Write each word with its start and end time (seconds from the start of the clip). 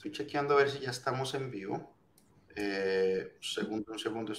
Estoy 0.00 0.12
chequeando 0.12 0.54
a 0.54 0.56
ver 0.56 0.70
si 0.70 0.78
ya 0.78 0.92
estamos 0.92 1.34
en 1.34 1.50
vivo. 1.50 1.94
Eh, 2.56 3.34
un 3.36 3.42
segundo, 3.42 3.92
un 3.92 3.98
segundo. 3.98 4.32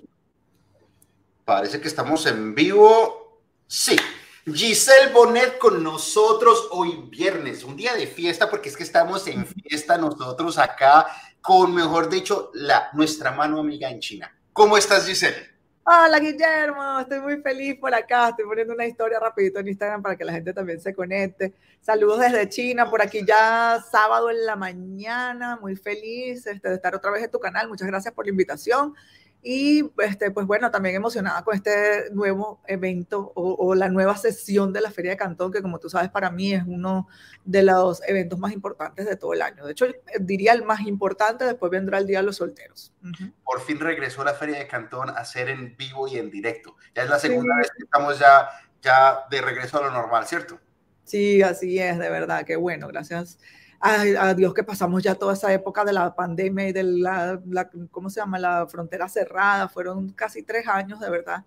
Parece 1.45 1.79
que 1.79 1.87
estamos 1.87 2.25
en 2.25 2.55
vivo. 2.55 3.43
Sí. 3.67 3.95
Giselle 4.51 5.13
Bonet 5.13 5.59
con 5.59 5.83
nosotros 5.83 6.67
hoy 6.71 7.07
viernes, 7.11 7.63
un 7.63 7.77
día 7.77 7.93
de 7.93 8.07
fiesta 8.07 8.49
porque 8.49 8.69
es 8.69 8.75
que 8.75 8.81
estamos 8.81 9.27
en 9.27 9.45
fiesta 9.45 9.99
nosotros 9.99 10.57
acá 10.57 11.05
con, 11.41 11.75
mejor 11.75 12.09
dicho, 12.09 12.49
la, 12.55 12.89
nuestra 12.93 13.29
mano 13.31 13.59
amiga 13.59 13.87
en 13.87 13.99
China. 13.99 14.35
¿Cómo 14.53 14.77
estás, 14.79 15.05
Giselle? 15.05 15.50
Hola 15.83 16.19
Guillermo, 16.19 16.99
estoy 16.99 17.19
muy 17.21 17.41
feliz 17.41 17.75
por 17.79 17.93
acá. 17.93 18.29
Estoy 18.29 18.45
poniendo 18.45 18.71
una 18.71 18.85
historia 18.85 19.19
rapidito 19.19 19.59
en 19.59 19.67
Instagram 19.67 20.03
para 20.03 20.15
que 20.15 20.23
la 20.23 20.31
gente 20.31 20.53
también 20.53 20.79
se 20.79 20.93
conecte. 20.93 21.53
Saludos 21.81 22.19
desde 22.19 22.47
China, 22.49 22.87
por 22.87 23.01
aquí 23.01 23.25
ya 23.25 23.83
sábado 23.91 24.29
en 24.29 24.45
la 24.45 24.55
mañana, 24.55 25.57
muy 25.59 25.75
feliz 25.75 26.45
este, 26.45 26.69
de 26.69 26.75
estar 26.75 26.93
otra 26.93 27.09
vez 27.09 27.23
en 27.23 27.31
tu 27.31 27.39
canal. 27.39 27.67
Muchas 27.67 27.87
gracias 27.87 28.13
por 28.13 28.25
la 28.25 28.29
invitación. 28.29 28.93
Y 29.43 29.91
este, 29.97 30.29
pues 30.29 30.45
bueno, 30.45 30.69
también 30.69 30.95
emocionada 30.95 31.43
con 31.43 31.55
este 31.55 32.11
nuevo 32.11 32.61
evento 32.67 33.31
o, 33.35 33.73
la 33.73 33.89
nueva 33.89 34.15
sesión 34.15 34.71
de 34.71 34.81
la 34.81 34.91
Feria 34.91 35.11
de 35.11 35.17
Cantón, 35.17 35.51
que 35.51 35.63
como 35.63 35.79
tú 35.79 35.89
sabes, 35.89 36.09
para 36.09 36.29
mí 36.29 36.53
es 36.53 36.63
uno 36.67 37.07
de 37.43 37.63
los 37.63 38.07
eventos 38.07 38.37
más 38.37 38.51
importantes 38.51 39.07
de 39.07 39.15
todo 39.15 39.33
el 39.33 39.41
año. 39.41 39.65
De 39.65 39.71
hecho, 39.71 39.87
diría 40.19 40.53
el 40.53 40.63
más 40.63 40.81
importante, 40.81 41.45
después 41.45 41.71
vendrá 41.71 41.97
el 41.97 42.05
Día 42.05 42.19
de 42.19 42.25
los 42.25 42.35
Solteros. 42.37 42.93
Por 43.43 43.61
fin 43.61 43.79
regresó 43.79 44.23
la 44.23 44.35
Feria 44.35 44.59
de 44.59 44.67
Cantón 44.67 45.09
a 45.09 45.25
ser 45.25 45.49
en 45.49 45.75
vivo 45.75 46.07
y 46.07 46.17
en 46.17 46.29
directo. 46.29 46.75
Ya 46.93 47.03
es 47.03 47.09
la 47.09 47.17
segunda 47.17 47.55
vez 47.57 47.71
que 47.75 47.83
estamos 47.83 48.19
ya, 48.19 48.47
ya 48.81 49.25
de 49.31 49.41
regreso 49.41 49.79
a 49.79 49.87
lo 49.87 49.91
normal, 49.91 50.27
¿cierto? 50.27 50.59
Sí, 51.03 51.41
así 51.41 51.79
es, 51.79 51.97
de 51.97 52.09
verdad, 52.09 52.45
qué 52.45 52.57
bueno, 52.57 52.87
gracias 52.87 53.39
a 53.81 54.33
Dios 54.35 54.53
que 54.53 54.63
pasamos 54.63 55.01
ya 55.01 55.15
toda 55.15 55.33
esa 55.33 55.51
época 55.51 55.83
de 55.83 55.93
la 55.93 56.13
pandemia 56.13 56.69
y 56.69 56.71
de 56.71 56.83
la, 56.83 57.41
¿cómo 57.89 58.09
se 58.09 58.19
llama? 58.19 58.37
La 58.37 58.67
frontera 58.67 59.09
cerrada, 59.09 59.67
fueron 59.67 60.11
casi 60.13 60.43
tres 60.43 60.67
años 60.67 60.99
de 60.99 61.09
verdad. 61.09 61.43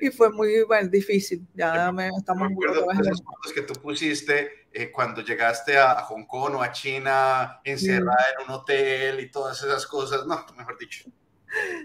Y 0.00 0.10
fue 0.10 0.30
muy 0.30 0.62
bueno, 0.64 0.88
difícil. 0.88 1.46
Ya 1.54 1.90
me, 1.90 2.08
estamos 2.16 2.50
muy 2.50 2.64
esos 2.64 3.22
fotos 3.22 3.52
que 3.52 3.62
tú 3.62 3.74
pusiste 3.80 4.66
eh, 4.72 4.92
cuando 4.92 5.22
llegaste 5.22 5.78
a 5.78 5.96
Hong 6.02 6.26
Kong 6.26 6.54
o 6.54 6.62
a 6.62 6.70
China, 6.70 7.60
encerrada 7.64 8.24
en 8.38 8.46
un 8.46 8.54
hotel 8.54 9.20
y 9.20 9.30
todas 9.30 9.62
esas 9.62 9.86
cosas. 9.86 10.26
No, 10.26 10.44
mejor 10.56 10.78
dicho. 10.78 11.10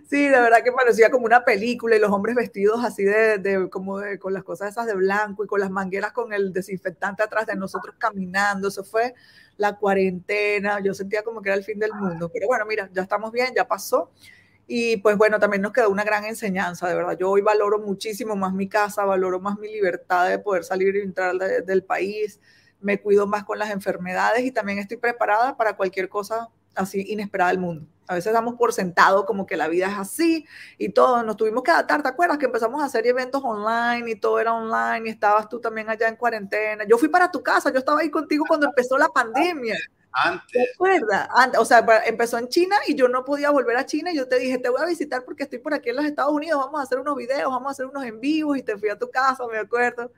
Sí, 0.07 0.27
de 0.27 0.39
verdad 0.39 0.63
que 0.63 0.71
parecía 0.71 1.09
como 1.09 1.25
una 1.25 1.43
película 1.43 1.95
y 1.95 1.99
los 1.99 2.11
hombres 2.11 2.35
vestidos 2.35 2.83
así 2.83 3.03
de, 3.03 3.39
de 3.39 3.67
como 3.69 3.97
de, 3.97 4.19
con 4.19 4.31
las 4.31 4.43
cosas 4.43 4.69
esas 4.69 4.85
de 4.85 4.93
blanco 4.93 5.43
y 5.43 5.47
con 5.47 5.59
las 5.59 5.71
mangueras 5.71 6.11
con 6.11 6.33
el 6.33 6.53
desinfectante 6.53 7.23
atrás 7.23 7.47
de 7.47 7.55
nosotros 7.55 7.95
caminando. 7.97 8.67
Eso 8.67 8.83
fue 8.83 9.15
la 9.57 9.77
cuarentena. 9.77 10.79
Yo 10.81 10.93
sentía 10.93 11.23
como 11.23 11.41
que 11.41 11.49
era 11.49 11.57
el 11.57 11.63
fin 11.63 11.79
del 11.79 11.93
mundo. 11.93 12.29
Pero 12.33 12.47
bueno, 12.47 12.65
mira, 12.65 12.89
ya 12.93 13.01
estamos 13.01 13.31
bien, 13.31 13.53
ya 13.55 13.67
pasó. 13.67 14.11
Y 14.67 14.97
pues 14.97 15.17
bueno, 15.17 15.39
también 15.39 15.61
nos 15.61 15.73
quedó 15.73 15.89
una 15.89 16.03
gran 16.03 16.25
enseñanza, 16.25 16.87
de 16.87 16.95
verdad. 16.95 17.17
Yo 17.17 17.29
hoy 17.29 17.41
valoro 17.41 17.79
muchísimo 17.79 18.35
más 18.35 18.53
mi 18.53 18.67
casa, 18.67 19.05
valoro 19.05 19.39
más 19.39 19.59
mi 19.59 19.71
libertad 19.71 20.27
de 20.29 20.39
poder 20.39 20.63
salir 20.63 20.95
y 20.95 21.01
entrar 21.01 21.35
del 21.37 21.83
país, 21.83 22.39
me 22.79 22.99
cuido 22.99 23.27
más 23.27 23.43
con 23.43 23.59
las 23.59 23.69
enfermedades 23.69 24.43
y 24.43 24.51
también 24.51 24.79
estoy 24.79 24.97
preparada 24.97 25.55
para 25.55 25.75
cualquier 25.77 26.09
cosa 26.09 26.49
así 26.73 27.05
inesperada 27.07 27.51
del 27.51 27.59
mundo. 27.59 27.87
A 28.07 28.15
veces 28.15 28.33
damos 28.33 28.55
por 28.55 28.73
sentado 28.73 29.25
como 29.25 29.45
que 29.45 29.57
la 29.57 29.67
vida 29.67 29.87
es 29.87 29.97
así 29.97 30.45
y 30.77 30.89
todo, 30.89 31.23
nos 31.23 31.37
tuvimos 31.37 31.63
que 31.63 31.71
adaptar. 31.71 32.03
¿Te 32.03 32.09
acuerdas 32.09 32.37
que 32.37 32.45
empezamos 32.45 32.81
a 32.81 32.85
hacer 32.85 33.05
eventos 33.07 33.41
online 33.43 34.11
y 34.11 34.15
todo 34.15 34.39
era 34.39 34.53
online 34.53 35.07
y 35.07 35.11
estabas 35.11 35.49
tú 35.49 35.59
también 35.59 35.89
allá 35.89 36.07
en 36.07 36.15
cuarentena? 36.15 36.83
Yo 36.87 36.97
fui 36.97 37.09
para 37.09 37.31
tu 37.31 37.41
casa, 37.41 37.71
yo 37.71 37.79
estaba 37.79 38.01
ahí 38.01 38.09
contigo 38.09 38.45
cuando 38.47 38.67
empezó 38.67 38.97
la 38.97 39.09
pandemia. 39.09 39.77
Antes. 40.17 40.51
¿Te 40.53 40.73
acuerdas? 40.73 41.27
o 41.59 41.65
sea, 41.65 41.85
empezó 42.05 42.37
en 42.37 42.47
China 42.47 42.77
y 42.87 42.95
yo 42.95 43.09
no 43.09 43.25
podía 43.25 43.49
volver 43.49 43.75
a 43.75 43.85
China 43.85 44.13
y 44.13 44.15
yo 44.15 44.29
te 44.29 44.39
dije, 44.39 44.57
te 44.59 44.69
voy 44.69 44.81
a 44.81 44.85
visitar 44.85 45.25
porque 45.25 45.43
estoy 45.43 45.59
por 45.59 45.73
aquí 45.73 45.89
en 45.89 45.97
los 45.97 46.05
Estados 46.05 46.31
Unidos, 46.31 46.63
vamos 46.63 46.79
a 46.79 46.83
hacer 46.83 46.99
unos 46.99 47.17
videos, 47.17 47.51
vamos 47.51 47.67
a 47.67 47.71
hacer 47.71 47.85
unos 47.85 48.05
en 48.05 48.21
vivos 48.21 48.57
y 48.57 48.63
te 48.63 48.77
fui 48.77 48.87
a 48.87 48.97
tu 48.97 49.09
casa, 49.11 49.45
me 49.51 49.57
acuerdo. 49.57 50.11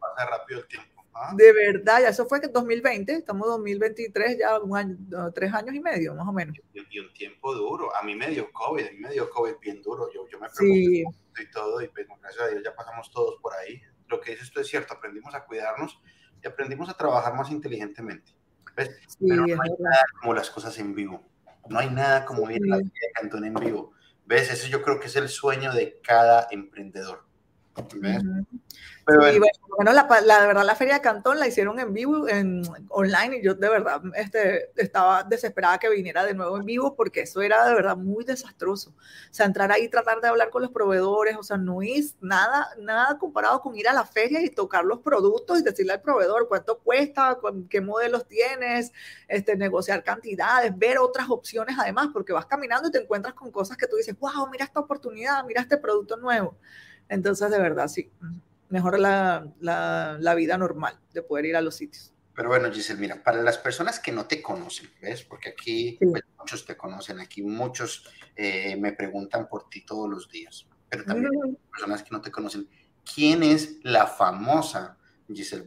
pasa 0.00 0.30
rápido 0.30 0.60
el 0.60 0.66
tiempo. 0.66 0.99
De 1.34 1.52
verdad, 1.52 2.00
ya 2.02 2.08
eso 2.08 2.26
fue 2.26 2.40
en 2.42 2.52
2020, 2.52 3.12
estamos 3.12 3.46
en 3.46 3.52
2023, 3.52 4.38
ya 4.38 4.58
un 4.58 4.76
año, 4.76 4.96
tres 5.34 5.52
años 5.52 5.74
y 5.74 5.80
medio, 5.80 6.14
más 6.14 6.26
o 6.26 6.32
menos. 6.32 6.56
Y, 6.72 6.98
un 6.98 7.12
tiempo 7.12 7.54
duro. 7.54 7.94
A 7.94 8.02
mí 8.02 8.14
me 8.14 8.28
dio 8.28 8.50
COVID, 8.52 8.86
a 8.86 8.90
mí 8.90 8.98
me 8.98 9.10
dio 9.10 9.28
COVID 9.30 9.54
bien 9.60 9.82
duro. 9.82 10.10
Yo, 10.12 10.28
yo 10.28 10.38
me 10.38 10.48
preocupé 10.48 11.42
y 11.42 11.50
todo, 11.50 11.80
y 11.82 11.88
pues, 11.88 12.06
gracias 12.20 12.44
a 12.44 12.48
Dios 12.48 12.62
ya 12.64 12.74
pasamos 12.74 13.10
todos 13.10 13.36
por 13.40 13.54
ahí. 13.54 13.80
Lo 14.08 14.20
que 14.20 14.32
dices 14.32 14.50
tú 14.50 14.60
es 14.60 14.68
cierto, 14.68 14.94
aprendimos 14.94 15.34
a 15.34 15.44
cuidarnos 15.44 16.00
y 16.42 16.46
aprendimos 16.48 16.88
a 16.88 16.94
trabajar 16.94 17.34
más 17.34 17.50
inteligentemente. 17.50 18.32
¿ves? 18.76 18.90
Pero 19.18 19.46
no 19.46 19.62
hay 19.62 19.70
nada 19.78 20.04
como 20.20 20.34
las 20.34 20.50
cosas 20.50 20.78
en 20.78 20.94
vivo. 20.94 21.22
No 21.68 21.78
hay 21.78 21.90
nada 21.90 22.24
como 22.24 22.50
ir 22.50 22.62
a 22.64 22.76
la 22.76 22.78
de 22.78 22.90
Cantón 23.14 23.44
en 23.44 23.54
vivo. 23.54 23.92
¿Ves? 24.26 24.50
Eso 24.50 24.68
yo 24.68 24.82
creo 24.82 24.98
que 25.00 25.06
es 25.06 25.16
el 25.16 25.28
sueño 25.28 25.72
de 25.72 26.00
cada 26.02 26.48
emprendedor. 26.50 27.24
¿Ves? 27.94 28.22
bueno, 29.76 29.92
la, 29.92 30.06
la, 30.24 30.46
verdad 30.46 30.64
la 30.64 30.74
feria 30.74 30.94
de 30.94 31.00
Cantón 31.00 31.38
la 31.38 31.48
hicieron 31.48 31.78
en 31.80 31.92
vivo, 31.92 32.28
en 32.28 32.62
online, 32.88 33.38
y 33.38 33.42
yo 33.42 33.54
de 33.54 33.68
verdad 33.68 34.02
este, 34.14 34.70
estaba 34.76 35.24
desesperada 35.24 35.78
que 35.78 35.88
viniera 35.88 36.24
de 36.24 36.34
nuevo 36.34 36.58
en 36.58 36.64
vivo 36.64 36.94
porque 36.94 37.22
eso 37.22 37.40
era 37.40 37.66
de 37.66 37.74
verdad 37.74 37.96
muy 37.96 38.24
desastroso. 38.24 38.90
O 38.90 39.32
sea, 39.34 39.46
entrar 39.46 39.72
ahí, 39.72 39.88
tratar 39.88 40.20
de 40.20 40.28
hablar 40.28 40.50
con 40.50 40.62
los 40.62 40.70
proveedores, 40.70 41.36
o 41.36 41.42
sea, 41.42 41.56
no 41.56 41.82
es 41.82 42.16
nada, 42.20 42.68
nada 42.78 43.18
comparado 43.18 43.60
con 43.60 43.74
ir 43.76 43.88
a 43.88 43.92
la 43.92 44.04
feria 44.04 44.42
y 44.42 44.50
tocar 44.50 44.84
los 44.84 45.00
productos 45.00 45.60
y 45.60 45.62
decirle 45.62 45.92
al 45.92 46.02
proveedor 46.02 46.46
cuánto 46.48 46.78
cuesta, 46.78 47.38
qué 47.68 47.80
modelos 47.80 48.26
tienes, 48.26 48.92
este, 49.28 49.56
negociar 49.56 50.04
cantidades, 50.04 50.76
ver 50.76 50.98
otras 50.98 51.28
opciones 51.30 51.76
además, 51.78 52.08
porque 52.12 52.32
vas 52.32 52.46
caminando 52.46 52.88
y 52.88 52.92
te 52.92 52.98
encuentras 52.98 53.34
con 53.34 53.50
cosas 53.50 53.76
que 53.76 53.86
tú 53.86 53.96
dices, 53.96 54.16
wow, 54.18 54.48
mira 54.50 54.64
esta 54.64 54.80
oportunidad, 54.80 55.44
mira 55.44 55.62
este 55.62 55.78
producto 55.78 56.16
nuevo. 56.16 56.56
Entonces, 57.10 57.50
de 57.50 57.58
verdad, 57.58 57.88
sí 57.88 58.10
mejor 58.70 58.98
la, 58.98 59.46
la, 59.60 60.34
vida 60.34 60.56
normal 60.56 60.98
de 61.12 61.22
poder 61.22 61.46
ir 61.46 61.56
a 61.56 61.60
los 61.60 61.74
sitios. 61.74 62.14
Pero 62.34 62.48
bueno, 62.48 62.72
Giselle, 62.72 63.00
mira, 63.00 63.22
para 63.22 63.42
las 63.42 63.58
personas 63.58 63.98
que 63.98 64.12
no 64.12 64.26
te 64.26 64.40
conocen, 64.40 64.88
¿ves? 65.02 65.22
Porque 65.24 65.50
aquí 65.50 65.98
pues, 66.00 66.22
muchos 66.38 66.64
te 66.64 66.76
conocen, 66.76 67.20
aquí 67.20 67.42
muchos 67.42 68.08
eh, 68.34 68.76
me 68.76 68.92
preguntan 68.92 69.48
por 69.48 69.68
ti 69.68 69.84
todos 69.84 70.08
los 70.08 70.30
días, 70.30 70.66
pero 70.88 71.04
también 71.04 71.58
personas 71.70 72.02
que 72.02 72.10
no 72.12 72.22
te 72.22 72.30
conocen, 72.30 72.68
¿quién 73.14 73.42
es 73.42 73.78
la 73.82 74.06
famosa 74.06 74.96
Giselle? 75.28 75.66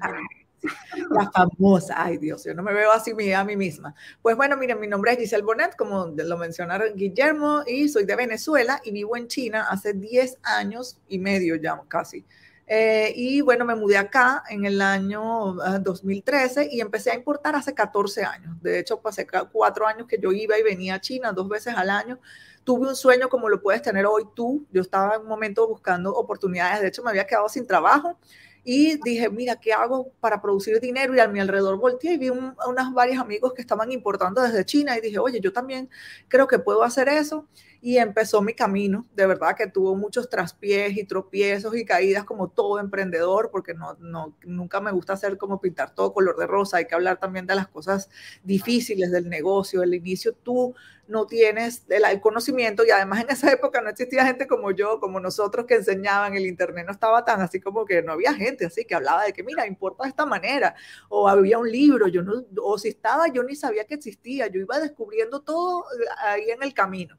La 1.10 1.30
famosa, 1.32 1.96
ay 1.98 2.18
Dios, 2.18 2.44
yo 2.46 2.54
no 2.54 2.64
me 2.64 2.74
veo 2.74 2.92
así 2.92 3.14
a 3.34 3.44
mí 3.44 3.56
misma. 3.56 3.94
Pues 4.22 4.36
bueno, 4.36 4.58
miren, 4.58 4.80
mi 4.80 4.88
nombre 4.88 5.12
es 5.12 5.18
Giselle 5.18 5.44
Bonet, 5.44 5.76
como 5.76 6.08
lo 6.16 6.38
mencionaron 6.38 6.96
Guillermo, 6.96 7.64
y 7.68 7.90
soy 7.90 8.06
de 8.06 8.16
Venezuela 8.16 8.82
y 8.84 8.92
vivo 8.92 9.18
en 9.18 9.28
China 9.28 9.68
hace 9.70 9.94
10 9.94 10.40
años 10.44 10.98
y 11.08 11.20
medio 11.20 11.56
ya 11.56 11.80
casi. 11.88 12.26
Eh, 12.66 13.12
y 13.16 13.42
bueno, 13.42 13.66
me 13.66 13.76
mudé 13.76 13.98
acá 13.98 14.44
en 14.50 14.66
el 14.66 14.82
año 14.82 15.54
2013 15.82 16.62
ah, 16.62 16.64
y 16.72 16.80
empecé 16.80 17.12
a 17.12 17.16
importar 17.16 17.56
hace 17.56 17.74
14 17.74 18.24
años. 18.24 18.62
De 18.62 18.80
hecho, 18.80 19.02
pasé 19.02 19.28
cuatro 19.52 19.86
años 19.86 20.08
que 20.08 20.18
yo 20.18 20.32
iba 20.32 20.58
y 20.58 20.64
venía 20.64 20.96
a 20.96 21.02
China 21.02 21.34
dos 21.34 21.50
veces 21.50 21.76
al 21.76 21.90
año. 21.90 22.20
Tuve 22.64 22.88
un 22.88 22.96
sueño 22.96 23.28
como 23.28 23.50
lo 23.50 23.62
puedes 23.62 23.82
tener 23.82 24.06
hoy 24.06 24.24
tú. 24.34 24.66
Yo 24.72 24.82
estaba 24.82 25.16
en 25.16 25.22
un 25.22 25.28
momento 25.28 25.68
buscando 25.68 26.14
oportunidades. 26.14 26.82
De 26.82 26.88
hecho, 26.88 27.04
me 27.04 27.10
había 27.10 27.28
quedado 27.28 27.50
sin 27.50 27.68
trabajo 27.68 28.18
y 28.64 28.98
dije, 29.04 29.30
mira, 29.30 29.58
¿qué 29.58 29.74
hago 29.74 30.12
para 30.20 30.42
producir 30.42 30.80
dinero? 30.80 31.16
Y 31.16 31.20
a 31.20 31.28
mi 31.28 31.40
alrededor 31.40 31.78
volteé 31.78 32.14
y 32.14 32.18
vi 32.18 32.30
unos 32.30 32.94
varios 32.94 33.20
amigos 33.20 33.54
que 33.54 33.62
estaban 33.62 33.92
importando 33.92 34.42
desde 34.42 34.66
China 34.66 34.98
y 34.98 35.02
dije, 35.02 35.20
oye, 35.20 35.42
yo 35.42 35.52
también 35.52 35.90
creo 36.28 36.48
que 36.48 36.60
puedo 36.60 36.84
hacer 36.84 37.10
eso 37.10 37.48
y 37.86 37.98
empezó 37.98 38.42
mi 38.42 38.54
camino. 38.54 39.06
De 39.14 39.28
verdad 39.28 39.58
que 39.58 39.68
tuvo 39.68 39.94
muchos 39.94 40.30
traspiés 40.30 40.96
y 40.96 41.04
tropiezos 41.04 41.76
y 41.76 41.84
caídas 41.84 42.24
como 42.24 42.48
todo 42.48 42.80
emprendedor, 42.80 43.52
porque 43.52 43.74
no, 43.74 43.98
no, 44.00 44.38
nunca 44.46 44.80
me 44.80 44.94
gusta 44.94 45.12
hacer 45.12 45.38
como 45.38 45.60
pintar 45.60 45.94
todo 45.94 46.14
color 46.14 46.38
de 46.38 46.48
rosa. 46.48 46.78
Hay 46.78 46.86
que 46.86 46.96
hablar 46.96 47.20
también 47.20 47.46
de 47.46 47.56
las 47.56 47.68
cosas 47.68 48.10
difíciles 48.42 49.12
del 49.12 49.28
negocio. 49.28 49.84
El 49.84 49.94
inicio 49.94 50.32
tú 50.34 50.74
no 51.10 51.28
tienes 51.28 51.84
el, 51.90 52.22
conocimiento 52.22 52.86
y 52.86 52.92
además 52.92 53.22
en 53.24 53.32
esa 53.32 53.52
época 53.52 53.82
no 53.82 53.90
existía 53.90 54.26
gente 54.26 54.48
como 54.48 54.72
yo, 54.72 55.02
como 55.02 55.20
nosotros 55.20 55.66
que 55.66 55.76
enseñaban, 55.76 56.36
el 56.36 56.46
internet 56.46 56.86
no 56.86 56.94
estaba 56.94 57.26
tan 57.26 57.42
así 57.42 57.60
como 57.60 57.84
que 57.84 58.02
no 58.02 58.14
había 58.14 58.34
gente 58.34 58.66
así 58.66 58.86
que 58.86 58.96
hablaba 58.96 59.26
de 59.26 59.34
que 59.34 59.44
mira, 59.44 59.68
importa 59.68 60.04
de 60.04 60.10
esta 60.10 60.26
manera, 60.26 60.74
o 61.10 61.28
había 61.28 61.60
un 61.60 61.70
libro, 61.70 62.08
yo 62.08 62.22
no, 62.22 62.46
o 62.62 62.78
si 62.78 62.88
estaba, 62.88 63.28
yo 63.28 63.44
ni 63.44 63.58
sabía 63.58 63.84
que 63.84 63.96
existía, 63.96 64.48
yo 64.48 64.62
iba 64.62 64.80
descubriendo 64.80 65.42
todo 65.42 65.84
eh, 65.84 66.06
ahí 66.26 66.50
en 66.50 66.64
el 66.64 66.74
camino. 66.74 67.18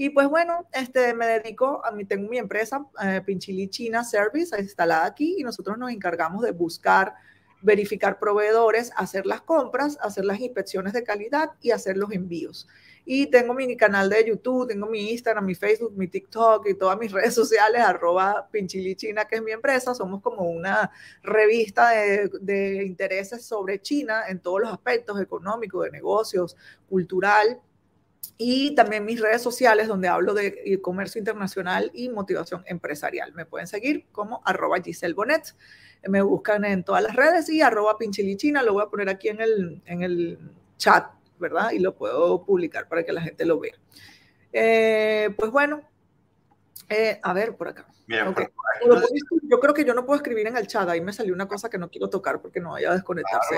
Y 0.00 0.10
pues 0.10 0.28
bueno, 0.28 0.64
este, 0.72 1.12
me 1.12 1.26
dedico, 1.26 1.84
a 1.84 1.90
mí 1.90 2.04
tengo 2.04 2.28
mi 2.28 2.38
empresa, 2.38 2.86
eh, 3.02 3.20
Pinchili 3.26 3.68
China 3.68 4.04
Service, 4.04 4.56
instalada 4.56 5.04
aquí, 5.04 5.34
y 5.38 5.42
nosotros 5.42 5.76
nos 5.76 5.90
encargamos 5.90 6.44
de 6.44 6.52
buscar 6.52 7.16
verificar 7.62 8.20
proveedores, 8.20 8.92
hacer 8.94 9.26
las 9.26 9.40
compras, 9.40 9.98
hacer 10.00 10.24
las 10.24 10.38
inspecciones 10.38 10.92
de 10.92 11.02
calidad 11.02 11.50
y 11.60 11.72
hacer 11.72 11.96
los 11.96 12.12
envíos. 12.12 12.68
Y 13.04 13.26
tengo 13.26 13.54
mi 13.54 13.76
canal 13.76 14.08
de 14.08 14.24
YouTube, 14.24 14.68
tengo 14.68 14.86
mi 14.86 15.10
Instagram, 15.10 15.44
mi 15.44 15.56
Facebook, 15.56 15.92
mi 15.96 16.06
TikTok 16.06 16.68
y 16.68 16.74
todas 16.74 16.96
mis 16.96 17.10
redes 17.18 17.34
sociales, 17.34 17.80
arroba 17.80 18.48
pinchilichina, 18.52 19.24
que 19.24 19.34
es 19.34 19.42
mi 19.42 19.50
empresa. 19.50 19.96
Somos 19.96 20.22
como 20.22 20.42
una 20.42 20.92
revista 21.24 21.90
de 21.90 22.84
intereses 22.86 23.44
sobre 23.44 23.82
China 23.82 24.28
en 24.28 24.38
todos 24.38 24.60
los 24.60 24.72
aspectos, 24.72 25.20
económicos, 25.20 25.86
de 25.86 25.90
negocios, 25.90 26.56
cultural 26.88 27.60
y 28.36 28.74
también 28.74 29.04
mis 29.04 29.20
redes 29.20 29.42
sociales 29.42 29.88
donde 29.88 30.08
hablo 30.08 30.34
de 30.34 30.78
comercio 30.82 31.18
internacional 31.18 31.90
y 31.94 32.08
motivación 32.08 32.62
empresarial. 32.66 33.32
Me 33.32 33.46
pueden 33.46 33.66
seguir 33.66 34.06
como 34.12 34.42
arroba 34.44 34.80
Giselle 34.82 35.14
Bonet. 35.14 35.54
Me 36.06 36.22
buscan 36.22 36.64
en 36.64 36.84
todas 36.84 37.02
las 37.02 37.16
redes 37.16 37.48
y 37.48 37.62
arroba 37.62 37.98
pinchilichina. 37.98 38.62
Lo 38.62 38.74
voy 38.74 38.84
a 38.84 38.88
poner 38.88 39.08
aquí 39.08 39.28
en 39.28 39.40
el, 39.40 39.82
en 39.86 40.02
el 40.02 40.38
chat, 40.76 41.10
¿verdad? 41.38 41.72
Y 41.72 41.80
lo 41.80 41.96
puedo 41.96 42.44
publicar 42.44 42.88
para 42.88 43.02
que 43.02 43.12
la 43.12 43.22
gente 43.22 43.44
lo 43.44 43.58
vea. 43.58 43.74
Eh, 44.52 45.30
pues 45.36 45.50
bueno, 45.50 45.82
eh, 46.88 47.18
a 47.22 47.32
ver 47.32 47.56
por 47.56 47.68
acá. 47.68 47.86
yo 48.06 49.60
creo 49.60 49.74
que 49.74 49.84
yo 49.84 49.94
no 49.94 50.06
puedo 50.06 50.16
escribir 50.16 50.46
en 50.46 50.56
el 50.56 50.66
chat. 50.66 50.88
Ahí 50.88 51.00
me 51.00 51.12
salió 51.12 51.34
una 51.34 51.48
cosa 51.48 51.68
que 51.68 51.78
no 51.78 51.90
quiero 51.90 52.08
tocar 52.08 52.40
porque 52.40 52.60
no 52.60 52.72
vaya 52.72 52.90
a 52.90 52.94
desconectarse. 52.94 53.56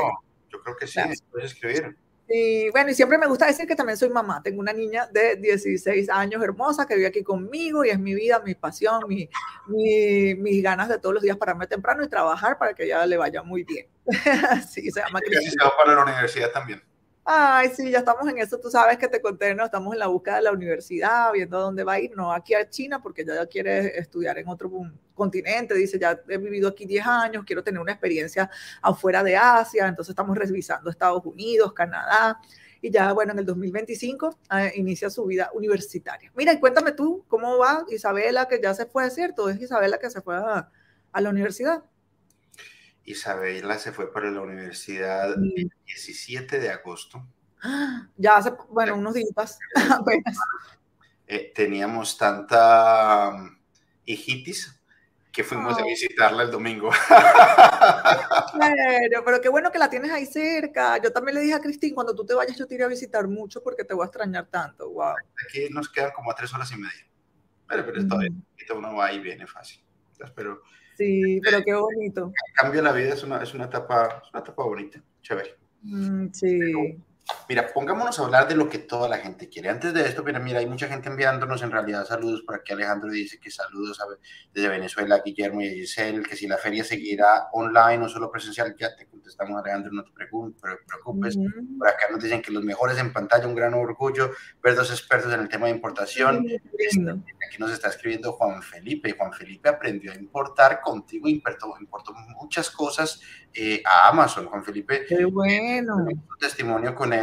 yo 0.49 0.63
creo 0.63 0.77
que 0.77 0.87
sí, 0.87 1.01
puedes 1.31 1.53
escribir. 1.53 1.97
Y 2.33 2.71
bueno, 2.71 2.91
y 2.91 2.95
siempre 2.95 3.19
me 3.19 3.27
gusta 3.27 3.47
decir 3.47 3.67
que 3.67 3.75
también 3.75 3.97
soy 3.97 4.09
mamá. 4.09 4.41
Tengo 4.41 4.61
una 4.61 4.73
niña 4.73 5.09
de 5.09 5.35
16 5.35 6.09
años 6.11 6.41
hermosa 6.41 6.87
que 6.87 6.95
vive 6.95 7.09
aquí 7.09 7.25
conmigo 7.25 7.85
y 7.85 7.91
es 7.91 7.99
mi 7.99 8.15
vida, 8.15 8.39
mi 8.39 8.55
pasión, 8.55 9.03
mi, 9.09 9.29
mis 9.67 10.63
ganas 10.63 10.89
de 10.89 11.01
todos 11.01 11.13
los 11.13 11.25
días 11.25 11.37
pararme 11.37 11.67
temprano 11.67 12.05
y 12.05 12.09
trabajar 12.09 12.57
para 12.57 12.73
que 12.73 12.85
ella 12.85 13.05
le 13.05 13.17
vaya 13.17 13.43
muy 13.43 13.65
bien. 13.65 13.89
sí, 14.71 14.93
se 14.93 15.01
llama 15.01 15.19
Cristina. 15.21 15.73
para 15.77 15.97
la 15.97 16.05
universidad 16.05 16.53
también. 16.53 16.81
Ay, 17.25 17.69
sí, 17.75 17.91
ya 17.91 17.99
estamos 17.99 18.27
en 18.29 18.39
eso. 18.39 18.59
Tú 18.59 18.71
sabes 18.71 18.99
que 18.99 19.07
te 19.07 19.21
conté, 19.21 19.55
¿no? 19.55 19.65
Estamos 19.65 19.93
en 19.93 19.99
la 20.01 20.07
búsqueda 20.09 20.37
de 20.37 20.43
la 20.43 20.53
universidad, 20.53 21.33
viendo 21.33 21.61
dónde 21.61 21.85
va 21.85 21.95
a 21.95 22.01
ir, 22.01 22.17
no 22.17 22.33
aquí 22.33 22.55
a 22.55 22.69
China, 22.69 23.01
porque 23.03 23.25
ya 23.25 23.47
quiere 23.47 23.99
estudiar 23.99 24.39
en 24.39 24.49
otro 24.49 24.71
continente. 25.15 25.75
Dice, 25.75 25.99
ya 25.99 26.21
he 26.29 26.39
vivido 26.39 26.69
aquí 26.69 26.87
10 26.87 27.07
años, 27.07 27.45
quiero 27.47 27.63
tener 27.63 27.81
una 27.81 27.93
experiencia 27.93 28.51
afuera 28.83 29.23
de 29.23 29.37
Asia. 29.37 29.87
Entonces 29.87 30.11
estamos 30.11 30.37
revisando 30.37 30.91
Estados 30.91 31.25
Unidos, 31.25 31.73
Canadá. 31.73 32.41
Y 32.83 32.91
ya, 32.91 33.13
bueno, 33.13 33.33
en 33.33 33.39
el 33.41 33.47
2025 33.47 34.39
eh, 34.57 34.73
inicia 34.77 35.11
su 35.11 35.27
vida 35.27 35.51
universitaria. 35.55 36.33
Mira, 36.35 36.55
y 36.55 36.59
cuéntame 36.59 36.93
tú, 36.93 37.25
¿cómo 37.29 37.59
va 37.59 37.85
Isabela, 37.91 38.49
que 38.49 38.61
ya 38.63 38.75
se 38.75 38.87
fue, 38.87 39.11
¿cierto? 39.11 39.51
Es 39.51 39.61
Isabela 39.61 39.99
que 39.99 40.09
se 40.09 40.23
fue 40.23 40.37
a 40.37 41.21
la 41.21 41.31
universidad. 41.31 41.85
Isabela 43.05 43.79
se 43.79 43.93
fue 43.93 44.13
para 44.13 44.31
la 44.31 44.41
universidad 44.41 45.33
el 45.33 45.71
17 45.87 46.59
de 46.59 46.71
agosto. 46.71 47.25
Ya 48.17 48.37
hace, 48.37 48.53
bueno, 48.71 48.97
unos 48.97 49.13
días 49.13 49.59
eh, 51.27 51.53
teníamos 51.55 52.17
tanta 52.17 53.29
um, 53.35 53.59
hijitis 54.07 54.81
que 55.31 55.45
fuimos 55.45 55.79
a 55.79 55.85
visitarla 55.85 56.45
el 56.45 56.51
domingo. 56.51 56.91
Pero, 58.59 59.25
pero 59.25 59.41
qué 59.41 59.49
bueno 59.49 59.71
que 59.71 59.79
la 59.79 59.89
tienes 59.89 60.11
ahí 60.11 60.27
cerca. 60.27 60.99
Yo 60.99 61.13
también 61.13 61.37
le 61.37 61.43
dije 61.43 61.55
a 61.55 61.61
Cristín, 61.61 61.95
cuando 61.95 62.15
tú 62.15 62.25
te 62.27 62.35
vayas 62.35 62.57
yo 62.57 62.67
te 62.67 62.75
iré 62.75 62.85
a 62.85 62.89
visitar 62.89 63.29
mucho 63.29 63.63
porque 63.63 63.85
te 63.85 63.95
voy 63.95 64.03
a 64.05 64.07
extrañar 64.07 64.47
tanto. 64.47 64.91
Wow. 64.91 65.15
Aquí 65.47 65.69
nos 65.71 65.89
quedan 65.89 66.11
como 66.13 66.31
a 66.31 66.35
tres 66.35 66.53
horas 66.53 66.71
y 66.73 66.77
media. 66.77 67.07
Pero, 67.69 67.87
pero 67.87 68.01
está 68.01 68.19
bien. 68.19 68.45
Uno 68.75 68.97
va 68.97 69.13
y 69.13 69.21
viene 69.21 69.47
fácil. 69.47 69.83
Pero 70.35 70.63
Sí, 71.01 71.41
pero 71.43 71.65
qué 71.65 71.73
bonito. 71.73 72.31
cambio 72.57 72.83
la 72.83 72.93
vida 72.93 73.15
es 73.15 73.23
una, 73.23 73.43
es 73.43 73.55
una, 73.55 73.65
etapa, 73.65 74.21
es 74.23 74.31
una 74.35 74.41
etapa 74.43 74.65
bonita, 74.65 75.03
chévere. 75.23 75.57
Mm, 75.81 76.27
sí. 76.31 77.01
Mira, 77.49 77.67
pongámonos 77.73 78.19
a 78.19 78.25
hablar 78.25 78.47
de 78.47 78.55
lo 78.55 78.69
que 78.69 78.79
toda 78.79 79.09
la 79.09 79.19
gente 79.19 79.49
quiere. 79.49 79.69
Antes 79.69 79.93
de 79.93 80.03
esto, 80.03 80.23
mira, 80.23 80.39
mira, 80.39 80.61
hay 80.61 80.67
mucha 80.67 80.87
gente 80.87 81.09
enviándonos 81.09 81.63
en 81.63 81.71
realidad 81.71 82.07
saludos. 82.07 82.43
Por 82.43 82.55
aquí 82.55 82.73
Alejandro 82.73 83.11
dice 83.11 83.39
que 83.41 83.51
saludos 83.51 83.99
desde 84.53 84.69
Venezuela, 84.69 85.21
Guillermo 85.25 85.61
y 85.61 85.71
Giselle, 85.71 86.23
que 86.23 86.37
si 86.37 86.47
la 86.47 86.59
feria 86.59 86.85
seguirá 86.85 87.49
online 87.53 88.05
o 88.05 88.09
solo 88.09 88.31
presencial, 88.31 88.75
ya 88.79 88.95
te 88.95 89.07
contestamos 89.07 89.61
Alejandro, 89.61 89.93
no 89.93 90.05
te 90.05 90.13
preocupes. 90.13 91.37
Por 91.79 91.89
acá 91.89 92.07
nos 92.11 92.23
dicen 92.23 92.41
que 92.41 92.53
los 92.53 92.63
mejores 92.63 92.99
en 92.99 93.13
pantalla, 93.13 93.47
un 93.47 93.55
gran 93.55 93.75
orgullo 93.75 94.31
ver 94.63 94.75
dos 94.75 94.91
expertos 94.91 95.33
en 95.33 95.41
el 95.41 95.49
tema 95.49 95.67
de 95.67 95.73
importación. 95.73 96.47
aquí 96.47 97.59
nos 97.59 97.73
está 97.73 97.89
escribiendo 97.89 98.33
Juan 98.33 98.63
Felipe, 98.63 99.15
Juan 99.17 99.33
Felipe 99.33 99.69
aprendió 99.69 100.13
a 100.13 100.15
importar 100.15 100.81
contigo, 100.81 101.29
importó, 101.29 101.75
importó 101.81 102.13
muchas 102.41 102.71
cosas 102.71 103.21
eh, 103.53 103.83
a 103.85 104.09
Amazon. 104.09 104.47
Juan 104.47 104.65
Felipe, 104.65 105.05
qué 105.09 105.25
bueno. 105.25 105.97
Un 105.97 106.39
testimonio 106.39 106.95
con 106.95 107.13
él, 107.13 107.20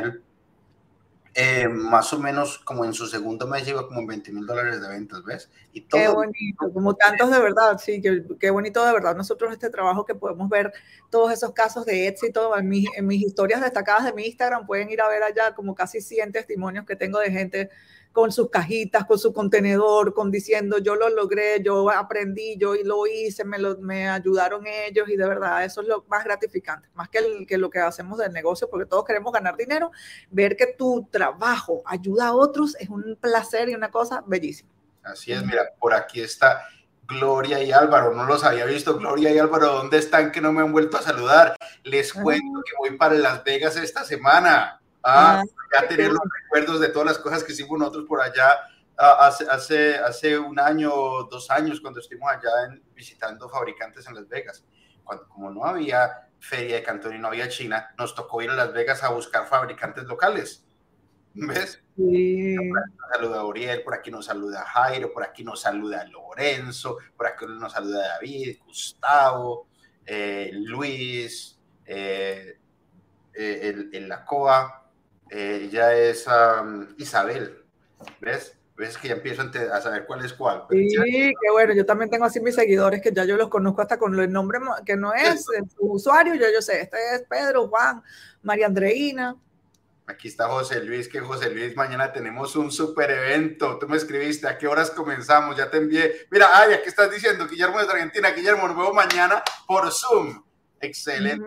eh, 1.39 1.67
más 1.67 2.11
o 2.13 2.19
menos 2.19 2.57
como 2.57 2.83
en 2.83 2.93
su 2.93 3.05
segundo 3.05 3.45
mes 3.45 3.63
llegó 3.63 3.87
como 3.87 3.99
en 3.99 4.07
20 4.07 4.31
mil 4.31 4.47
dólares 4.47 4.81
de 4.81 4.87
ventas, 4.87 5.23
¿ves? 5.23 5.51
Y 5.71 5.81
todo, 5.81 6.01
qué 6.01 6.07
bonito, 6.07 6.73
como 6.73 6.95
tantos 6.95 7.29
de 7.29 7.39
verdad, 7.39 7.77
sí, 7.77 8.01
qué, 8.01 8.23
qué, 8.39 8.49
bonito 8.49 8.83
de 8.83 8.91
verdad. 8.91 9.15
Nosotros 9.15 9.53
este 9.53 9.69
trabajo 9.69 10.03
que 10.03 10.15
podemos 10.15 10.49
ver 10.49 10.73
todos 11.11 11.31
esos 11.31 11.53
casos 11.53 11.85
de 11.85 12.07
éxito 12.07 12.57
en, 12.57 12.67
mis, 12.67 12.87
en 12.95 13.05
mis 13.05 13.21
historias 13.21 13.61
destacadas 13.61 14.05
de 14.05 14.13
mi 14.13 14.25
Instagram, 14.25 14.65
pueden 14.65 14.89
ir 14.89 14.99
a 14.99 15.09
ver 15.09 15.21
allá 15.21 15.53
como 15.53 15.75
casi 15.75 16.01
100 16.01 16.31
testimonios 16.31 16.87
que 16.87 16.95
tengo 16.95 17.19
de 17.19 17.29
gente 17.29 17.69
con 18.17 18.31
sus 18.31 18.49
cajitas, 18.49 19.05
con 19.05 19.19
su 19.19 19.31
contenedor, 19.31 20.11
con 20.11 20.31
diciendo 20.31 20.79
yo 20.79 20.95
lo 20.95 21.07
logré, 21.07 21.61
yo 21.61 21.87
aprendí, 21.91 22.57
yo 22.57 22.73
lo 22.83 23.05
hice, 23.05 23.45
me, 23.45 23.59
lo, 23.59 23.77
me 23.77 24.09
ayudaron 24.09 24.65
ellos 24.65 25.07
y 25.07 25.15
de 25.15 25.27
verdad 25.27 25.63
eso 25.63 25.81
es 25.81 25.87
lo 25.87 26.03
más 26.09 26.23
gratificante, 26.23 26.89
más 26.95 27.09
que, 27.09 27.19
el, 27.19 27.45
que 27.45 27.59
lo 27.59 27.69
que 27.69 27.77
hacemos 27.77 28.17
del 28.17 28.33
negocio, 28.33 28.71
porque 28.71 28.87
todos 28.87 29.05
queremos 29.05 29.31
ganar 29.31 29.55
dinero, 29.55 29.91
ver 30.31 30.57
que 30.57 30.65
tu 30.75 31.07
trabajo 31.11 31.83
ayuda 31.85 32.29
a 32.29 32.33
otros 32.33 32.75
es 32.79 32.89
un 32.89 33.15
placer 33.21 33.69
y 33.69 33.75
una 33.75 33.91
cosa 33.91 34.23
bellísima. 34.25 34.71
Así 35.03 35.31
es, 35.31 35.45
mira, 35.45 35.75
por 35.79 35.93
aquí 35.93 36.19
está 36.19 36.63
Gloria 37.03 37.61
y 37.61 37.71
Álvaro, 37.71 38.15
no 38.15 38.25
los 38.25 38.43
había 38.43 38.65
visto. 38.65 38.97
Gloria 38.97 39.29
y 39.29 39.37
Álvaro, 39.37 39.73
¿dónde 39.73 39.99
están 39.99 40.31
que 40.31 40.41
no 40.41 40.51
me 40.51 40.63
han 40.63 40.71
vuelto 40.71 40.97
a 40.97 41.03
saludar? 41.03 41.55
Les 41.83 42.13
cuento 42.13 42.63
que 42.65 42.71
voy 42.79 42.97
para 42.97 43.13
Las 43.13 43.43
Vegas 43.43 43.77
esta 43.77 44.03
semana. 44.03 44.81
Ah, 45.03 45.41
ah, 45.41 45.43
ya 45.73 45.87
tener 45.87 46.11
los 46.11 46.21
recuerdos 46.41 46.79
de 46.79 46.89
todas 46.89 47.07
las 47.07 47.17
cosas 47.19 47.43
que 47.43 47.53
hicimos 47.53 47.79
nosotros 47.79 48.05
por 48.07 48.21
allá 48.21 48.57
hace, 48.97 49.47
hace, 49.49 49.95
hace 49.97 50.39
un 50.39 50.59
año, 50.59 50.91
dos 51.29 51.49
años, 51.51 51.79
cuando 51.79 51.99
estuvimos 51.99 52.29
allá 52.31 52.79
visitando 52.95 53.47
fabricantes 53.49 54.07
en 54.07 54.15
Las 54.15 54.27
Vegas. 54.27 54.63
Cuando, 55.03 55.27
como 55.29 55.51
no 55.51 55.63
había 55.63 56.29
feria 56.39 56.77
de 56.77 56.83
Cantón 56.83 57.15
y 57.15 57.19
no 57.19 57.27
había 57.27 57.47
China, 57.49 57.93
nos 57.97 58.15
tocó 58.15 58.41
ir 58.41 58.49
a 58.49 58.55
Las 58.55 58.73
Vegas 58.73 59.03
a 59.03 59.09
buscar 59.09 59.47
fabricantes 59.47 60.05
locales. 60.05 60.63
¿Ves? 61.33 61.83
Sí. 61.95 62.55
Por 62.57 62.79
aquí 62.79 62.95
nos 62.97 63.09
saluda 63.11 63.45
Uriel, 63.45 63.83
por 63.83 63.93
aquí 63.93 64.11
nos 64.11 64.25
saluda 64.25 64.65
Jairo, 64.65 65.13
por 65.13 65.23
aquí 65.23 65.43
nos 65.43 65.61
saluda 65.61 66.03
Lorenzo, 66.05 66.97
por 67.15 67.27
aquí 67.27 67.45
nos 67.45 67.73
saluda 67.73 68.07
David, 68.07 68.57
Gustavo, 68.65 69.67
eh, 70.03 70.49
Luis, 70.53 71.59
eh, 71.85 72.57
eh, 73.35 73.59
el, 73.63 73.89
el, 73.93 74.09
la 74.09 74.25
COA, 74.25 74.86
eh, 75.29 75.61
ella 75.63 75.93
es 75.93 76.25
Isabel, 76.97 77.63
¿ves? 78.19 78.57
ves 78.77 78.95
que 78.97 79.07
ya 79.07 79.15
empiezo 79.15 79.41
a 79.41 79.81
saber 79.81 80.05
cuál 80.05 80.23
es 80.23 80.33
cuál. 80.33 80.65
Sí, 80.69 80.87
qué 80.95 81.51
bueno, 81.51 81.73
yo 81.73 81.85
también 81.85 82.11
tengo 82.11 82.25
así 82.25 82.39
mis 82.39 82.55
seguidores 82.55 83.01
que 83.01 83.11
ya 83.11 83.25
yo 83.25 83.35
los 83.35 83.49
conozco 83.49 83.81
hasta 83.81 83.97
con 83.97 84.17
el 84.19 84.31
nombre 84.31 84.59
que 84.85 84.95
no 84.95 85.13
es 85.13 85.45
su 85.75 85.85
usuario, 85.91 86.35
yo, 86.35 86.45
yo 86.53 86.61
sé, 86.61 86.81
este 86.81 86.97
es 87.15 87.23
Pedro, 87.27 87.67
Juan, 87.67 88.03
María 88.43 88.67
Andreina. 88.67 89.35
Aquí 90.05 90.29
está 90.29 90.47
José 90.47 90.81
Luis, 90.83 91.09
que 91.09 91.19
José 91.19 91.49
Luis, 91.49 91.75
mañana 91.75 92.13
tenemos 92.13 92.55
un 92.55 92.71
super 92.71 93.11
evento. 93.11 93.77
Tú 93.77 93.89
me 93.89 93.97
escribiste, 93.97 94.47
¿a 94.47 94.57
qué 94.57 94.65
horas 94.65 94.89
comenzamos? 94.91 95.57
Ya 95.57 95.69
te 95.69 95.77
envié. 95.77 96.27
Mira, 96.31 96.47
ay, 96.53 96.75
aquí 96.75 96.87
estás 96.87 97.11
diciendo, 97.11 97.45
Guillermo 97.45 97.77
de 97.79 97.91
Argentina, 97.91 98.31
Guillermo, 98.31 98.69
nos 98.69 98.77
vemos 98.77 98.93
mañana 98.93 99.43
por 99.67 99.91
Zoom. 99.91 100.43
Excelente, 100.79 101.45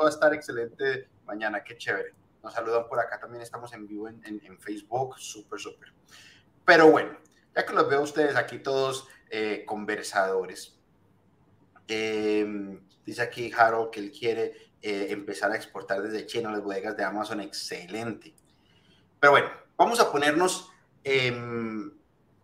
va 0.00 0.06
a 0.06 0.10
estar 0.10 0.32
excelente 0.34 1.08
mañana, 1.24 1.64
qué 1.64 1.76
chévere 1.76 2.15
nos 2.46 2.54
saludan 2.54 2.86
por 2.86 3.00
acá, 3.00 3.18
también 3.18 3.42
estamos 3.42 3.72
en 3.72 3.88
vivo 3.88 4.06
en, 4.06 4.58
Facebook, 4.60 5.18
súper, 5.18 5.58
súper. 5.58 5.92
Pero 6.64 6.92
bueno, 6.92 7.18
ya 7.56 7.66
que 7.66 7.72
los 7.72 7.88
veo 7.88 8.02
ustedes 8.02 8.36
aquí 8.36 8.60
todos 8.60 9.08
eh, 9.30 9.64
conversadores, 9.66 10.78
em, 11.88 12.80
dice 13.04 13.22
aquí 13.22 13.50
Harold 13.52 13.90
que 13.90 13.98
él 13.98 14.12
quiere 14.12 14.70
eh, 14.80 15.08
empezar 15.10 15.50
a 15.50 15.56
exportar 15.56 16.02
desde 16.02 16.24
China 16.24 16.52
las 16.52 16.62
bodegas 16.62 16.96
de 16.96 17.02
Amazon, 17.02 17.40
excelente. 17.40 18.32
Pero 19.18 19.32
bueno, 19.32 19.48
vamos 19.76 19.98
a 19.98 20.12
ponernos 20.12 20.70
em, 21.02 21.90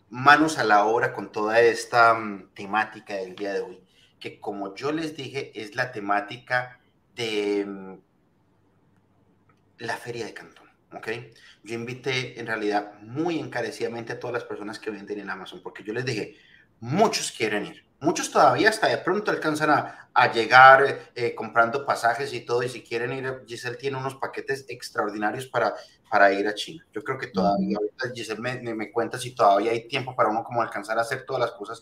manos 0.08 0.58
a 0.58 0.64
la 0.64 0.84
obra 0.84 1.12
con 1.12 1.30
toda 1.30 1.60
esta 1.60 2.14
mm, 2.14 2.54
temática 2.54 3.14
del 3.14 3.36
día 3.36 3.52
de 3.52 3.60
hoy, 3.60 3.84
que 4.18 4.40
como 4.40 4.74
yo 4.74 4.90
les 4.90 5.16
dije 5.16 5.52
es 5.54 5.76
la 5.76 5.92
temática 5.92 6.80
de 7.14 7.64
mm, 7.64 8.11
la 9.86 9.96
feria 9.96 10.26
de 10.26 10.34
Cantón. 10.34 10.68
¿ok? 10.92 11.08
Yo 11.62 11.74
invité 11.74 12.38
en 12.38 12.46
realidad 12.46 12.94
muy 13.00 13.38
encarecidamente 13.38 14.12
a 14.12 14.20
todas 14.20 14.34
las 14.34 14.44
personas 14.44 14.78
que 14.78 14.90
venden 14.90 15.20
en 15.20 15.30
Amazon, 15.30 15.60
porque 15.62 15.84
yo 15.84 15.92
les 15.92 16.04
dije, 16.04 16.36
muchos 16.80 17.32
quieren 17.32 17.66
ir, 17.66 17.84
Muchos 18.02 18.32
todavía 18.32 18.68
hasta 18.68 18.88
de 18.88 18.98
pronto 18.98 19.30
alcanzan 19.30 19.70
a, 19.70 20.08
a 20.12 20.32
llegar 20.32 21.12
eh, 21.14 21.36
comprando 21.36 21.86
pasajes 21.86 22.32
y 22.32 22.40
todo, 22.40 22.64
y 22.64 22.68
si 22.68 22.82
quieren 22.82 23.12
ir, 23.12 23.44
Giselle 23.46 23.76
tiene 23.76 23.96
unos 23.96 24.16
paquetes 24.16 24.64
extraordinarios 24.68 25.46
para, 25.46 25.72
para 26.10 26.32
ir 26.32 26.48
a 26.48 26.52
China. 26.52 26.84
Yo 26.92 27.04
creo 27.04 27.16
que 27.16 27.28
todavía, 27.28 27.76
ahorita 27.76 28.12
Giselle 28.12 28.40
me, 28.40 28.74
me, 28.74 28.90
cuenta 28.90 29.18
si 29.18 29.36
todavía 29.36 29.70
hay 29.70 29.86
tiempo 29.86 30.16
para 30.16 30.30
uno 30.30 30.42
como 30.42 30.60
alcanzar 30.60 30.98
a 30.98 31.02
hacer 31.02 31.24
todas 31.24 31.42
las 31.42 31.52
cosas. 31.52 31.80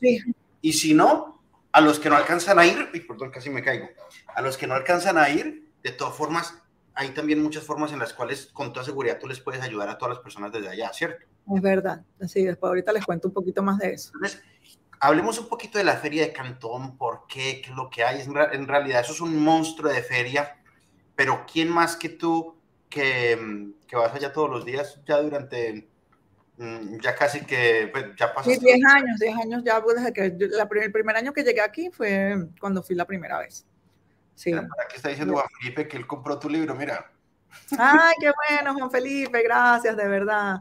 Y 0.60 0.72
si 0.74 0.92
no, 0.92 1.42
a 1.72 1.80
los 1.80 1.98
que 1.98 2.10
no 2.10 2.16
alcanzan 2.16 2.58
a 2.58 2.66
ir, 2.66 2.90
y 2.92 3.00
perdón, 3.00 3.30
casi 3.30 3.48
me 3.48 3.62
caigo, 3.62 3.88
a 4.34 4.42
los 4.42 4.58
que 4.58 4.66
no 4.66 4.74
alcanzan 4.74 5.16
a 5.16 5.30
ir, 5.30 5.72
de 5.82 5.92
todas 5.92 6.14
formas, 6.14 6.52
hay 7.00 7.14
también 7.14 7.42
muchas 7.42 7.64
formas 7.64 7.94
en 7.94 7.98
las 7.98 8.12
cuales 8.12 8.50
con 8.52 8.74
toda 8.74 8.84
seguridad 8.84 9.18
tú 9.18 9.26
les 9.26 9.40
puedes 9.40 9.62
ayudar 9.62 9.88
a 9.88 9.96
todas 9.96 10.16
las 10.16 10.22
personas 10.22 10.52
desde 10.52 10.68
allá, 10.68 10.92
¿cierto? 10.92 11.24
Es 11.56 11.62
verdad, 11.62 12.04
sí, 12.28 12.44
después 12.44 12.68
ahorita 12.68 12.92
les 12.92 13.06
cuento 13.06 13.28
un 13.28 13.32
poquito 13.32 13.62
más 13.62 13.78
de 13.78 13.94
eso. 13.94 14.12
Entonces, 14.14 14.42
hablemos 15.00 15.38
un 15.38 15.48
poquito 15.48 15.78
de 15.78 15.84
la 15.84 15.96
feria 15.96 16.24
de 16.24 16.34
Cantón, 16.34 16.98
por 16.98 17.26
qué, 17.26 17.62
qué 17.62 17.70
es 17.70 17.76
lo 17.76 17.88
que 17.88 18.04
hay. 18.04 18.20
En 18.20 18.68
realidad 18.68 19.00
eso 19.00 19.14
es 19.14 19.22
un 19.22 19.42
monstruo 19.42 19.90
de 19.90 20.02
feria, 20.02 20.58
pero 21.16 21.46
¿quién 21.50 21.70
más 21.70 21.96
que 21.96 22.10
tú 22.10 22.60
que, 22.90 23.72
que 23.86 23.96
vas 23.96 24.14
allá 24.14 24.30
todos 24.30 24.50
los 24.50 24.66
días 24.66 25.00
ya 25.06 25.22
durante 25.22 25.88
mm, 26.58 26.98
ya 27.00 27.14
casi 27.14 27.46
que 27.46 27.88
pues, 27.90 28.08
ya 28.18 28.34
pasaste. 28.34 28.60
Sí, 28.60 28.66
10 28.66 28.84
años, 28.84 29.18
10 29.18 29.36
años 29.36 29.62
ya 29.64 29.82
pues, 29.82 29.96
desde 29.96 30.12
que 30.12 30.36
la, 30.50 30.68
el 30.70 30.92
primer 30.92 31.16
año 31.16 31.32
que 31.32 31.44
llegué 31.44 31.62
aquí 31.62 31.88
fue 31.90 32.48
cuando 32.60 32.82
fui 32.82 32.94
la 32.94 33.06
primera 33.06 33.38
vez. 33.38 33.64
Sí. 34.34 34.52
Aquí 34.52 34.96
está 34.96 35.08
diciendo 35.10 35.34
Juan 35.34 35.46
Felipe 35.60 35.88
que 35.88 35.96
él 35.96 36.06
compró 36.06 36.38
tu 36.38 36.48
libro, 36.48 36.74
mira. 36.74 37.10
Ay, 37.78 38.14
qué 38.20 38.30
bueno, 38.48 38.74
Juan 38.74 38.90
Felipe, 38.90 39.42
gracias, 39.42 39.96
de 39.96 40.08
verdad. 40.08 40.60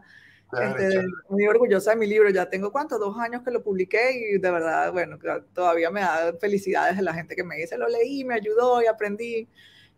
Este, 0.52 1.06
muy 1.30 1.48
orgullosa 1.48 1.92
de 1.92 1.98
mi 1.98 2.08
libro, 2.08 2.30
ya 2.32 2.50
tengo 2.50 2.72
cuánto, 2.72 2.98
dos 2.98 3.18
años 3.20 3.44
que 3.44 3.52
lo 3.52 3.62
publiqué 3.62 4.12
y 4.14 4.40
de 4.40 4.52
verdad, 4.52 4.92
bueno, 4.92 5.20
todavía 5.54 5.92
me 5.92 6.02
da 6.02 6.34
felicidades 6.42 6.98
de 6.98 7.04
la 7.04 7.14
gente 7.14 7.36
que 7.36 7.44
me 7.44 7.58
dice, 7.58 7.78
lo 7.78 7.88
leí, 7.88 8.24
me 8.24 8.34
ayudó 8.34 8.82
y 8.82 8.88
aprendí, 8.88 9.48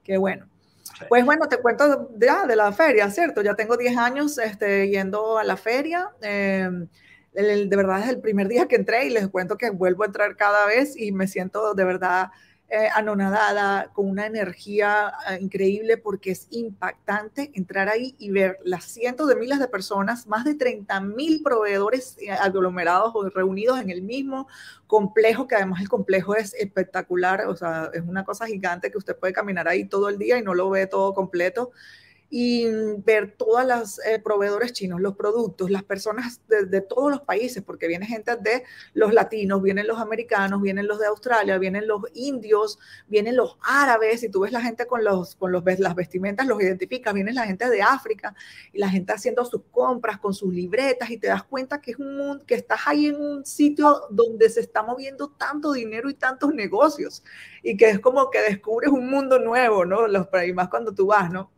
qué 0.04 0.18
bueno. 0.18 0.48
Pues 1.08 1.24
bueno, 1.24 1.48
te 1.48 1.58
cuento 1.58 2.10
ya 2.18 2.46
de 2.46 2.56
la 2.56 2.72
feria, 2.74 3.10
¿cierto? 3.10 3.42
Ya 3.42 3.56
tengo 3.56 3.78
10 3.78 3.98
años 3.98 4.38
este, 4.38 4.90
yendo 4.90 5.38
a 5.38 5.44
la 5.44 5.56
feria. 5.56 6.10
Em, 6.22 6.88
de 7.34 7.76
verdad 7.76 8.02
es 8.02 8.10
el 8.10 8.20
primer 8.20 8.50
día 8.50 8.68
que 8.68 8.76
entré 8.76 9.06
y 9.06 9.10
les 9.10 9.30
cuento 9.30 9.58
que 9.58 9.70
vuelvo 9.70 10.04
a 10.04 10.08
entrar 10.08 10.36
cada 10.36 10.66
vez 10.66 10.98
y 10.98 11.14
me 11.14 11.28
siento 11.28 11.74
de 11.74 11.86
verdad 11.86 12.30
eh, 12.74 12.88
anonadada, 12.96 13.92
con 13.92 14.10
una 14.10 14.26
energía 14.26 15.14
eh, 15.30 15.40
increíble 15.42 15.98
porque 15.98 16.32
es 16.32 16.48
impactante 16.52 17.52
entrar 17.54 17.90
ahí 17.90 18.16
y 18.18 18.32
ver 18.32 18.60
las 18.64 18.86
cientos 18.86 19.28
de 19.28 19.36
miles 19.36 19.60
de 19.60 19.68
personas, 19.68 20.26
más 20.26 20.46
de 20.46 20.56
30 20.56 21.02
mil 21.02 21.44
proveedores 21.44 22.16
eh, 22.22 22.32
aglomerados 22.32 23.12
o 23.14 23.30
reunidos 23.30 23.82
en 23.82 23.90
el 23.90 24.02
mismo 24.02 24.48
complejo, 24.88 25.50
que 25.50 25.56
además 25.56 25.82
el 25.82 25.90
complejo 25.90 26.34
es 26.34 26.54
espectacular, 26.54 27.46
o 27.48 27.58
sea, 27.58 27.92
es 27.94 28.04
una 28.04 28.24
cosa 28.24 28.48
gigante 28.48 28.90
que 28.90 28.98
usted 28.98 29.18
puede 29.18 29.34
caminar 29.34 29.68
ahí 29.68 29.84
todo 29.84 30.08
el 30.08 30.18
día 30.18 30.38
y 30.38 30.42
no 30.42 30.54
lo 30.54 30.70
ve 30.70 30.88
todo 30.88 31.14
completo 31.14 31.74
y 32.34 32.66
ver 33.04 33.36
todas 33.38 33.68
las 33.68 34.00
eh, 34.06 34.18
proveedores 34.18 34.72
chinos, 34.72 35.02
los 35.02 35.18
productos, 35.18 35.70
las 35.70 35.84
personas 35.84 36.40
de, 36.48 36.80
todos 36.80 37.12
los 37.12 37.22
países, 37.22 37.62
porque 37.62 37.88
viene 37.88 38.06
gente 38.06 38.38
de 38.38 38.64
los 38.94 39.14
latinos, 39.14 39.62
vienen 39.62 39.86
los 39.86 40.00
americanos, 40.00 40.62
vienen 40.62 40.88
los 40.88 40.98
de 40.98 41.08
Australia, 41.08 41.58
vienen 41.58 41.90
los 41.90 42.04
indios, 42.14 42.80
vienen 43.10 43.36
los 43.36 43.58
árabes, 43.62 44.24
y 44.24 44.30
tú 44.30 44.40
ves 44.40 44.54
la 44.54 44.62
gente 44.62 44.88
con, 44.88 45.04
los, 45.04 45.36
con 45.36 45.52
los, 45.52 45.62
las 45.78 45.94
vestimentas, 45.94 46.48
los 46.48 46.62
identificas, 46.62 47.14
viene 47.14 47.34
la 47.34 47.46
gente 47.46 47.70
de 47.70 47.82
África 47.82 48.34
y 48.72 48.80
la 48.80 48.88
gente 48.88 49.12
haciendo 49.12 49.44
sus 49.44 49.64
compras 49.70 50.18
con 50.18 50.34
sus 50.34 50.54
libretas 50.54 51.10
y 51.10 51.18
te 51.18 51.28
das 51.28 51.44
cuenta 51.44 51.82
que 51.82 51.92
es 51.92 52.00
un 52.00 52.42
que 52.48 52.56
estás 52.56 52.80
ahí 52.86 53.08
en 53.08 53.22
un 53.22 53.46
sitio 53.46 54.04
donde 54.10 54.50
se 54.50 54.62
está 54.62 54.84
moviendo 54.84 55.30
tanto 55.32 55.74
dinero 55.74 56.10
y 56.10 56.14
tantos 56.14 56.54
negocios 56.54 57.24
y 57.62 57.76
que 57.76 57.90
es 57.90 58.00
como 58.00 58.30
que 58.30 58.40
descubres 58.40 58.90
un 58.90 59.10
mundo 59.10 59.38
nuevo, 59.38 59.84
¿no? 59.84 60.08
Los, 60.08 60.28
y 60.48 60.54
más 60.54 60.70
cuando 60.70 60.94
tú 60.94 61.08
vas, 61.08 61.30
¿no? 61.30 61.52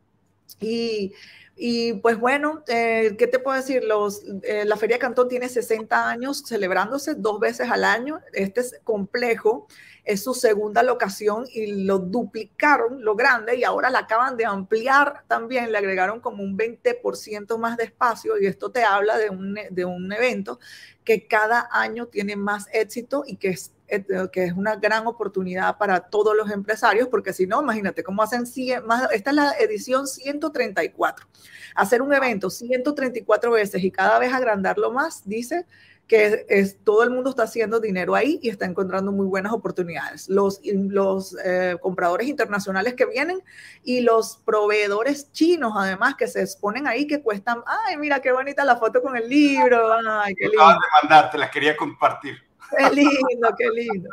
Y, 0.60 1.14
y 1.56 1.94
pues 1.94 2.18
bueno, 2.20 2.64
eh, 2.68 3.16
¿qué 3.18 3.28
te 3.28 3.38
puedo 3.38 3.56
decir? 3.56 3.84
Los, 3.84 4.24
eh, 4.44 4.66
la 4.66 4.76
Feria 4.76 4.98
Cantón 4.98 5.30
tiene 5.30 5.50
60 5.50 6.10
años 6.10 6.44
celebrándose 6.48 7.14
dos 7.14 7.40
veces 7.40 7.70
al 7.70 7.84
año. 7.84 8.20
Este 8.34 8.62
es 8.62 8.80
complejo, 8.84 9.68
es 10.04 10.24
su 10.24 10.34
segunda 10.34 10.82
locación 10.82 11.46
y 11.54 11.84
lo 11.86 12.00
duplicaron 12.00 13.04
lo 13.04 13.16
grande 13.16 13.56
y 13.56 13.64
ahora 13.64 13.92
la 13.92 14.00
acaban 14.00 14.36
de 14.36 14.46
ampliar 14.46 15.24
también, 15.28 15.72
le 15.72 15.78
agregaron 15.78 16.22
como 16.22 16.44
un 16.44 16.58
20% 16.58 17.58
más 17.60 17.78
de 17.78 17.84
espacio 17.86 18.40
y 18.40 18.48
esto 18.48 18.72
te 18.72 18.84
habla 18.84 19.18
de 19.18 19.30
un, 19.30 19.58
de 19.70 19.86
un 19.86 20.12
evento 20.12 20.60
que 21.04 21.28
cada 21.28 21.70
año 21.72 22.08
tiene 22.08 22.36
más 22.36 22.68
éxito 22.74 23.24
y 23.28 23.36
que 23.38 23.50
es 23.50 23.73
que 23.88 24.44
es 24.44 24.54
una 24.54 24.76
gran 24.76 25.06
oportunidad 25.08 25.78
para 25.78 26.00
todos 26.00 26.36
los 26.36 26.50
empresarios, 26.52 27.08
porque 27.10 27.34
si 27.34 27.46
no, 27.46 27.62
imagínate 27.62 28.04
cómo 28.04 28.24
hacen 28.24 28.46
100, 28.46 28.86
más, 28.86 29.12
esta 29.12 29.30
es 29.30 29.36
la 29.36 29.52
edición 29.60 30.08
134. 30.08 31.28
Hacer 31.76 32.02
un 32.02 32.14
evento 32.14 32.50
134 32.50 33.52
veces 33.52 33.84
y 33.84 33.92
cada 33.92 34.20
vez 34.20 34.34
agrandarlo 34.34 34.92
más, 34.92 35.28
dice 35.28 35.66
que 36.08 36.46
es, 36.50 36.78
todo 36.84 37.04
el 37.04 37.12
mundo 37.12 37.30
está 37.30 37.44
haciendo 37.44 37.80
dinero 37.80 38.14
ahí 38.14 38.40
y 38.42 38.50
está 38.50 38.66
encontrando 38.66 39.12
muy 39.12 39.26
buenas 39.26 39.54
oportunidades. 39.54 40.28
Los, 40.28 40.60
los 40.64 41.36
eh, 41.44 41.78
compradores 41.82 42.28
internacionales 42.28 42.96
que 42.96 43.06
vienen 43.06 43.42
y 43.84 44.02
los 44.02 44.38
proveedores 44.46 45.32
chinos, 45.32 45.74
además, 45.76 46.16
que 46.16 46.28
se 46.28 46.42
exponen 46.42 46.88
ahí, 46.88 47.08
que 47.08 47.22
cuestan, 47.22 47.64
ay, 47.66 47.98
mira 47.98 48.22
qué 48.22 48.32
bonita 48.32 48.66
la 48.66 48.76
foto 48.76 49.02
con 49.02 49.16
el 49.16 49.30
libro, 49.30 49.94
ay, 49.94 50.36
qué 50.36 50.48
lindo. 50.48 50.78
mandar, 51.02 51.32
te 51.32 51.38
la 51.38 51.50
quería 51.50 51.76
compartir. 51.76 52.36
Qué 52.78 52.96
lindo, 52.96 53.50
qué 53.58 53.70
lindo. 53.70 54.10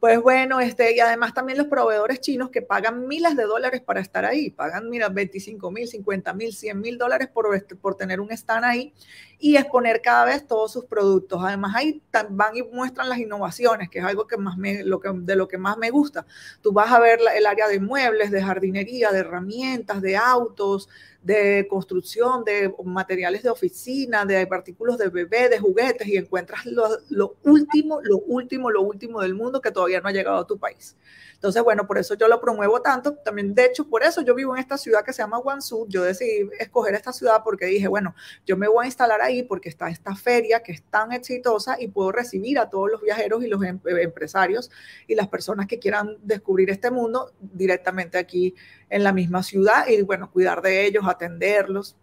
Pues 0.00 0.18
bueno, 0.20 0.60
este, 0.60 0.96
y 0.96 1.00
además 1.00 1.34
también 1.34 1.58
los 1.58 1.66
proveedores 1.66 2.20
chinos 2.20 2.48
que 2.48 2.62
pagan 2.62 3.06
miles 3.06 3.36
de 3.36 3.42
dólares 3.42 3.82
para 3.82 4.00
estar 4.00 4.24
ahí, 4.24 4.50
pagan, 4.50 4.88
mira, 4.88 5.10
25 5.10 5.70
mil, 5.70 5.86
50 5.86 6.32
mil, 6.32 6.54
100 6.54 6.80
mil 6.80 6.96
dólares 6.96 7.28
por, 7.28 7.54
este, 7.54 7.76
por 7.76 7.96
tener 7.96 8.18
un 8.18 8.32
stand 8.32 8.64
ahí 8.64 8.94
y 9.40 9.56
exponer 9.56 10.02
cada 10.02 10.26
vez 10.26 10.46
todos 10.46 10.70
sus 10.70 10.84
productos. 10.84 11.42
Además, 11.42 11.74
ahí 11.74 12.02
van 12.28 12.56
y 12.56 12.62
muestran 12.62 13.08
las 13.08 13.18
innovaciones, 13.18 13.88
que 13.88 13.98
es 13.98 14.04
algo 14.04 14.26
que 14.26 14.36
más 14.36 14.58
me, 14.58 14.84
lo 14.84 15.00
que, 15.00 15.10
de 15.12 15.34
lo 15.34 15.48
que 15.48 15.56
más 15.56 15.78
me 15.78 15.90
gusta. 15.90 16.26
Tú 16.60 16.72
vas 16.72 16.92
a 16.92 17.00
ver 17.00 17.18
el 17.34 17.46
área 17.46 17.66
de 17.66 17.80
muebles, 17.80 18.30
de 18.30 18.42
jardinería, 18.42 19.10
de 19.10 19.20
herramientas, 19.20 20.02
de 20.02 20.16
autos, 20.16 20.90
de 21.22 21.66
construcción, 21.68 22.44
de 22.44 22.74
materiales 22.84 23.42
de 23.42 23.50
oficina, 23.50 24.26
de 24.26 24.46
artículos 24.50 24.98
de 24.98 25.08
bebé, 25.08 25.48
de 25.48 25.58
juguetes 25.58 26.06
y 26.06 26.16
encuentras 26.16 26.66
lo, 26.66 26.88
lo, 27.08 27.36
último, 27.44 28.00
lo 28.02 28.18
último, 28.18 28.70
lo 28.70 28.82
último 28.82 29.20
del 29.22 29.34
mundo 29.34 29.60
que 29.60 29.70
todavía 29.70 30.00
no 30.00 30.08
ha 30.08 30.12
llegado 30.12 30.38
a 30.38 30.46
tu 30.46 30.58
país. 30.58 30.96
Entonces, 31.40 31.62
bueno, 31.62 31.86
por 31.86 31.96
eso 31.96 32.12
yo 32.12 32.28
lo 32.28 32.38
promuevo 32.38 32.82
tanto. 32.82 33.14
También, 33.14 33.54
de 33.54 33.64
hecho, 33.64 33.88
por 33.88 34.02
eso 34.02 34.20
yo 34.20 34.34
vivo 34.34 34.54
en 34.54 34.60
esta 34.60 34.76
ciudad 34.76 35.02
que 35.02 35.14
se 35.14 35.22
llama 35.22 35.38
Guangzhou. 35.38 35.86
Yo 35.88 36.02
decidí 36.02 36.50
escoger 36.58 36.94
esta 36.94 37.14
ciudad 37.14 37.40
porque 37.42 37.64
dije, 37.64 37.88
bueno, 37.88 38.14
yo 38.44 38.58
me 38.58 38.68
voy 38.68 38.84
a 38.84 38.86
instalar 38.86 39.22
ahí 39.22 39.29
porque 39.48 39.68
está 39.68 39.88
esta 39.88 40.14
feria 40.14 40.62
que 40.62 40.72
es 40.72 40.82
tan 40.82 41.12
exitosa 41.12 41.76
y 41.80 41.88
puedo 41.88 42.12
recibir 42.12 42.58
a 42.58 42.68
todos 42.68 42.90
los 42.90 43.02
viajeros 43.02 43.44
y 43.44 43.48
los 43.48 43.62
em, 43.62 43.80
empresarios 43.84 44.70
y 45.06 45.14
las 45.14 45.28
personas 45.28 45.66
que 45.66 45.78
quieran 45.78 46.16
descubrir 46.22 46.70
este 46.70 46.90
mundo 46.90 47.32
directamente 47.40 48.18
aquí 48.18 48.54
en 48.88 49.04
la 49.04 49.12
misma 49.12 49.42
ciudad 49.42 49.86
y, 49.88 50.02
bueno, 50.02 50.30
cuidar 50.30 50.62
de 50.62 50.86
ellos, 50.86 51.04
atenderlos. 51.06 51.96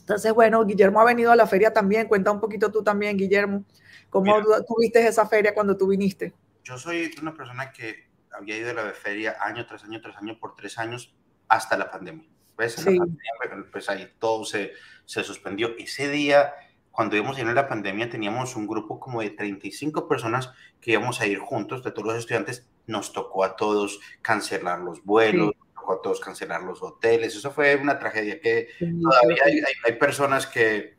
Entonces, 0.00 0.32
bueno, 0.32 0.64
Guillermo 0.64 1.00
ha 1.00 1.04
venido 1.04 1.32
a 1.32 1.36
la 1.36 1.46
feria 1.46 1.72
también. 1.72 2.08
Cuenta 2.08 2.30
un 2.30 2.40
poquito 2.40 2.70
tú 2.70 2.82
también, 2.82 3.16
Guillermo, 3.16 3.64
cómo 4.08 4.34
tuviste 4.66 5.06
esa 5.06 5.26
feria 5.26 5.54
cuando 5.54 5.76
tú 5.76 5.88
viniste. 5.88 6.34
Yo 6.64 6.78
soy 6.78 7.12
una 7.20 7.34
persona 7.34 7.72
que 7.72 8.10
había 8.32 8.56
ido 8.56 8.70
a 8.70 8.74
la 8.74 8.92
feria 8.92 9.36
año 9.40 9.66
tras 9.66 9.84
año 9.84 10.00
tras 10.00 10.16
año 10.16 10.38
por 10.38 10.54
tres 10.54 10.78
años 10.78 11.14
hasta 11.48 11.76
la 11.76 11.90
pandemia. 11.90 12.26
Pues, 12.56 12.78
la 12.78 12.84
pandemia, 12.84 13.66
pues 13.72 13.88
ahí 13.88 14.12
todo 14.18 14.44
se, 14.44 14.72
se 15.10 15.24
suspendió. 15.24 15.74
Ese 15.76 16.08
día, 16.08 16.54
cuando 16.92 17.16
íbamos 17.16 17.36
a 17.36 17.40
ir 17.40 17.48
a 17.48 17.52
la 17.52 17.66
pandemia, 17.66 18.08
teníamos 18.08 18.54
un 18.54 18.68
grupo 18.68 19.00
como 19.00 19.20
de 19.20 19.30
35 19.30 20.06
personas 20.06 20.52
que 20.80 20.92
íbamos 20.92 21.20
a 21.20 21.26
ir 21.26 21.40
juntos, 21.40 21.82
de 21.82 21.90
todos 21.90 22.06
los 22.06 22.16
estudiantes. 22.16 22.68
Nos 22.86 23.12
tocó 23.12 23.42
a 23.42 23.56
todos 23.56 23.98
cancelar 24.22 24.78
los 24.78 25.04
vuelos, 25.04 25.48
nos 25.56 25.74
tocó 25.74 25.92
a 25.94 26.02
todos 26.02 26.20
cancelar 26.20 26.62
los 26.62 26.80
hoteles. 26.80 27.34
Eso 27.34 27.50
fue 27.50 27.74
una 27.74 27.98
tragedia 27.98 28.40
que 28.40 28.68
todavía 28.78 29.42
hay, 29.44 29.60
hay 29.84 29.92
personas 29.98 30.46
que, 30.46 30.94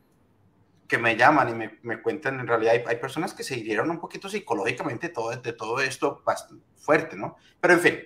que 0.86 0.98
me 0.98 1.16
llaman 1.16 1.48
y 1.48 1.54
me, 1.54 1.78
me 1.82 2.02
cuentan, 2.02 2.38
en 2.38 2.46
realidad 2.46 2.74
hay, 2.74 2.84
hay, 2.86 2.96
personas 2.96 3.32
que 3.32 3.44
se 3.44 3.58
hirieron 3.58 3.90
un 3.90 3.98
poquito 3.98 4.28
psicológicamente 4.28 5.08
todo, 5.08 5.34
de 5.34 5.52
todo 5.54 5.80
esto 5.80 6.22
bastante 6.22 6.66
fuerte, 6.76 7.16
¿no? 7.16 7.36
Pero 7.60 7.74
en 7.74 7.80
fin, 7.80 7.98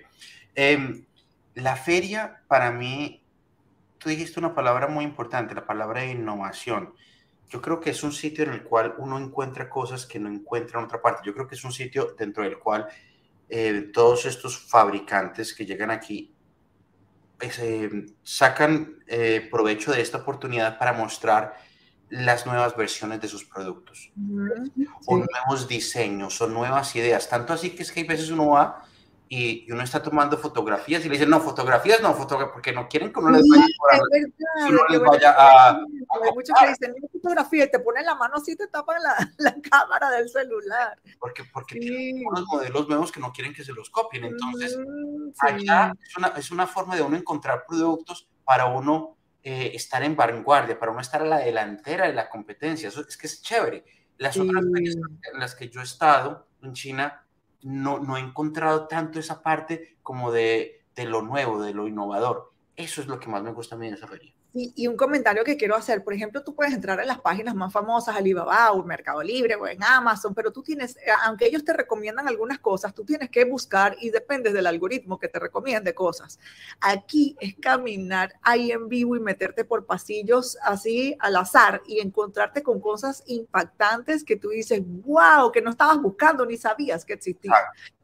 eh, 0.55 1.03
la 1.55 1.75
feria 1.75 2.43
para 2.47 2.71
mí, 2.71 3.26
tú 3.97 4.09
dijiste 4.09 4.39
una 4.39 4.53
palabra 4.53 4.87
muy 4.87 5.03
importante, 5.03 5.55
la 5.55 5.65
palabra 5.65 6.05
innovación. 6.05 6.93
Yo 7.49 7.61
creo 7.61 7.79
que 7.79 7.91
es 7.91 8.03
un 8.03 8.11
sitio 8.11 8.43
en 8.43 8.51
el 8.51 8.63
cual 8.63 8.95
uno 8.97 9.17
encuentra 9.17 9.69
cosas 9.69 10.05
que 10.05 10.19
no 10.19 10.29
encuentra 10.29 10.79
en 10.79 10.85
otra 10.85 11.01
parte. 11.01 11.21
Yo 11.25 11.33
creo 11.33 11.47
que 11.47 11.55
es 11.55 11.63
un 11.63 11.71
sitio 11.71 12.15
dentro 12.17 12.43
del 12.43 12.59
cual 12.59 12.87
eh, 13.49 13.89
todos 13.93 14.25
estos 14.25 14.57
fabricantes 14.57 15.53
que 15.53 15.65
llegan 15.65 15.89
aquí 15.89 16.35
pues, 17.37 17.59
eh, 17.59 17.89
sacan 18.23 18.97
eh, 19.07 19.47
provecho 19.49 19.91
de 19.91 20.01
esta 20.01 20.17
oportunidad 20.17 20.77
para 20.77 20.91
mostrar 20.91 21.55
las 22.09 22.45
nuevas 22.45 22.75
versiones 22.75 23.19
de 23.21 23.27
sus 23.27 23.43
productos, 23.43 24.11
o 25.05 25.17
nuevos 25.17 25.67
diseños, 25.67 26.39
o 26.41 26.47
nuevas 26.47 26.95
ideas. 26.95 27.27
Tanto 27.27 27.51
así 27.51 27.71
que 27.71 27.83
es 27.83 27.91
que 27.91 27.99
hay 27.99 28.07
veces 28.07 28.29
uno 28.29 28.47
va 28.47 28.86
y, 29.29 29.71
uno 29.71 29.83
está 29.83 30.01
tomando 30.01 30.37
fotografías 30.37 31.03
y 31.03 31.09
le 31.09 31.13
dicen, 31.13 31.29
no, 31.29 31.39
fotografías 31.39 32.01
no, 32.01 32.13
fotografías, 32.13 32.53
porque 32.53 32.71
no 32.71 32.87
quieren 32.87 33.11
que 33.11 33.19
uno 33.19 33.31
les 33.31 33.43
vaya, 35.01 35.35
a, 35.37 35.71
Hay 35.71 36.31
muchos 36.33 36.57
que 36.59 36.67
dicen, 36.67 36.95
no 37.01 37.07
fotografía 37.09 37.65
y 37.65 37.71
te 37.71 37.79
ponen 37.79 38.05
la 38.05 38.15
mano 38.15 38.35
así 38.37 38.55
te 38.55 38.67
tapan 38.67 39.01
la, 39.01 39.15
la 39.37 39.55
cámara 39.61 40.09
del 40.11 40.29
celular. 40.29 40.99
Porque, 41.19 41.43
porque 41.51 41.79
tienen 41.79 42.25
unos 42.25 42.45
modelos 42.45 42.87
nuevos 42.87 43.11
que 43.11 43.19
no 43.19 43.31
quieren 43.31 43.53
que 43.53 43.63
se 43.63 43.73
los 43.73 43.89
copien. 43.89 44.25
Entonces, 44.25 44.77
allá 45.39 45.93
es 46.01 46.17
una, 46.17 46.27
es 46.29 46.51
una 46.51 46.67
forma 46.67 46.95
de 46.95 47.01
uno 47.01 47.17
encontrar 47.17 47.65
productos 47.67 48.27
para 48.43 48.65
uno 48.65 49.17
eh, 49.43 49.71
estar 49.75 50.03
en 50.03 50.15
vanguardia, 50.15 50.79
para 50.79 50.91
uno 50.91 51.01
estar 51.01 51.21
a 51.21 51.25
la 51.25 51.39
delantera 51.39 52.07
de 52.07 52.13
la 52.13 52.29
competencia. 52.29 52.89
Eso 52.89 53.01
es 53.07 53.17
que 53.17 53.27
es 53.27 53.41
chévere. 53.41 53.83
Las 54.17 54.37
otras 54.37 54.63
veces 54.71 54.97
en 55.33 55.39
las 55.39 55.53
que 55.53 55.69
yo 55.69 55.81
he 55.81 55.83
estado 55.83 56.47
en 56.61 56.73
China, 56.73 57.26
no, 57.61 57.99
no 57.99 58.17
he 58.17 58.19
encontrado 58.19 58.87
tanto 58.87 59.19
esa 59.19 59.41
parte 59.41 59.97
como 60.03 60.31
de, 60.31 60.83
de 60.95 61.05
lo 61.05 61.21
nuevo, 61.21 61.61
de 61.61 61.73
lo 61.73 61.87
innovador. 61.87 62.53
Eso 62.75 63.01
es 63.01 63.07
lo 63.07 63.19
que 63.19 63.29
más 63.29 63.43
me 63.43 63.53
gusta 63.53 63.75
a 63.75 63.77
mí 63.77 63.87
de 63.87 63.95
esa 63.95 64.07
feria. 64.07 64.33
Y, 64.59 64.87
un 64.87 64.97
comentario 64.97 65.43
que 65.43 65.55
quiero 65.55 65.75
hacer, 65.75 66.03
por 66.03 66.15
ejemplo, 66.15 66.43
tú 66.43 66.55
puedes 66.55 66.73
entrar 66.73 66.99
en 66.99 67.07
las 67.07 67.21
páginas 67.21 67.53
más 67.53 67.71
famosas, 67.71 68.15
Alibaba 68.15 68.71
o 68.71 68.83
Mercado 68.83 69.21
Libre 69.21 69.53
o 69.55 69.67
en 69.67 69.83
Amazon, 69.83 70.33
pero 70.33 70.51
tú 70.51 70.63
tienes, 70.63 70.97
eh, 70.97 71.11
aunque 71.25 71.45
ellos 71.45 71.63
te 71.63 71.73
recomiendan 71.73 72.27
algunas 72.27 72.57
cosas, 72.57 72.95
tú 72.95 73.05
tienes 73.05 73.29
que 73.29 73.45
buscar 73.45 73.95
y 74.01 74.09
dependes 74.09 74.53
del 74.53 74.65
algoritmo 74.65 75.19
que 75.19 75.27
te 75.27 75.37
recomiende 75.37 75.93
cosas. 75.93 76.39
Aquí 76.81 77.37
es 77.39 77.55
caminar 77.61 78.33
ahí 78.41 78.71
en 78.71 78.89
vivo 78.89 79.15
y 79.15 79.19
meterte 79.19 79.63
por 79.63 79.85
pasillos 79.85 80.57
así 80.63 81.15
al 81.19 81.35
azar 81.35 81.83
y 81.85 81.99
encontrarte 81.99 82.63
con 82.63 82.81
cosas 82.81 83.23
impactantes 83.27 84.23
que 84.23 84.37
tú 84.37 84.49
dices, 84.49 84.81
wow, 84.83 85.51
que 85.51 85.61
no 85.61 85.69
estabas 85.69 86.01
buscando 86.01 86.47
ni 86.47 86.57
sabías 86.57 87.05
que 87.05 87.13
existían. 87.13 87.53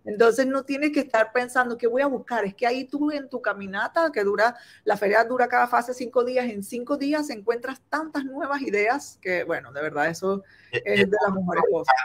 Entonces 0.05 0.45
no 0.48 0.63
tienes 0.63 0.91
que 0.91 1.00
estar 1.00 1.31
pensando 1.31 1.77
qué 1.77 1.88
voy 1.88 2.01
a 2.01 2.07
buscar, 2.07 2.45
es 2.45 2.53
que 2.53 2.67
ahí 2.67 2.86
tú 2.86 3.12
en 3.12 3.29
tu 3.29 3.41
caminata, 3.41 4.12
que 4.12 4.24
dura, 4.24 4.55
la 4.83 4.98
feria 4.98 5.24
dura 5.24 5.48
cada 5.48 5.67
fase 5.67 5.93
cinco 5.93 6.24
días, 6.24 6.45
en 6.45 6.63
cinco 6.63 6.98
días 6.98 7.29
encuentras 7.29 7.81
tantas 7.89 8.25
nuevas 8.25 8.62
ideas 8.62 9.17
que, 9.22 9.43
bueno, 9.43 9.72
de 9.72 9.81
verdad 9.81 10.10
eso 10.10 10.43
e, 10.72 10.81
es, 10.86 11.10
de 11.10 11.17
las 11.25 11.33
mejores 11.33 11.63
cosas. 11.72 11.95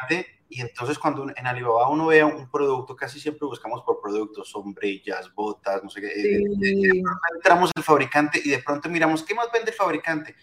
Y 0.51 0.63
entonces 0.63 0.99
cuando 0.99 1.27
en 1.29 1.47
Alibaba 1.47 1.91
uno 1.91 2.07
ve 2.07 2.25
un 2.25 2.51
producto, 2.51 2.97
casi 2.97 3.21
siempre 3.21 3.47
buscamos 3.47 3.83
por 3.83 4.01
productos, 4.01 4.49
sombrillas, 4.49 5.33
botas, 5.35 5.83
no 5.83 5.91
sé 5.91 6.01
qué. 6.01 6.09
Sí. 6.15 7.03
entramos 7.35 7.71
el 7.77 7.83
fabricante 7.83 8.41
y 8.43 8.51
de 8.51 8.59
pronto 8.61 8.89
miramos, 8.89 9.23
¿qué 9.23 9.35
más 9.35 9.49
vende 9.53 9.73
el 9.73 9.77
fabricante? 9.77 10.35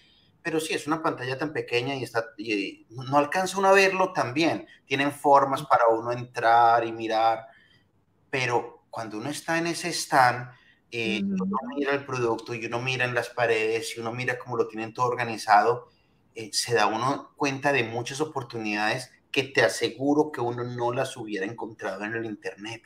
Pero 0.45 0.59
sí, 0.59 0.75
es 0.75 0.85
una 0.85 1.01
pantalla 1.01 1.39
tan 1.39 1.51
pequeña 1.51 1.95
y, 1.95 2.03
está, 2.03 2.23
y 2.37 2.85
no 2.91 3.17
alcanza 3.17 3.57
uno 3.57 3.69
a 3.69 3.73
verlo 3.73 4.13
tan 4.13 4.31
bien. 4.31 4.67
Tienen 4.85 5.11
formas 5.11 5.63
para 5.63 5.87
uno 5.87 6.11
entrar 6.11 6.85
y 6.85 6.91
mirar, 6.91 7.47
pero 8.29 8.85
cuando 8.91 9.17
uno 9.17 9.31
está 9.31 9.57
en 9.57 9.65
ese 9.65 9.89
stand, 9.91 10.51
eh, 10.91 11.19
uno 11.23 11.57
mira 11.75 11.95
el 11.95 12.05
producto 12.05 12.53
y 12.53 12.63
uno 12.63 12.79
mira 12.79 13.05
en 13.05 13.15
las 13.15 13.29
paredes 13.29 13.97
y 13.97 14.01
uno 14.01 14.13
mira 14.13 14.37
cómo 14.37 14.55
lo 14.55 14.67
tienen 14.67 14.93
todo 14.93 15.07
organizado, 15.07 15.89
eh, 16.35 16.51
se 16.53 16.75
da 16.75 16.85
uno 16.85 17.33
cuenta 17.35 17.73
de 17.73 17.83
muchas 17.83 18.21
oportunidades 18.21 19.09
que 19.31 19.45
te 19.45 19.63
aseguro 19.63 20.31
que 20.31 20.41
uno 20.41 20.63
no 20.63 20.91
las 20.91 21.17
hubiera 21.17 21.47
encontrado 21.47 22.05
en 22.05 22.13
el 22.13 22.25
Internet. 22.25 22.83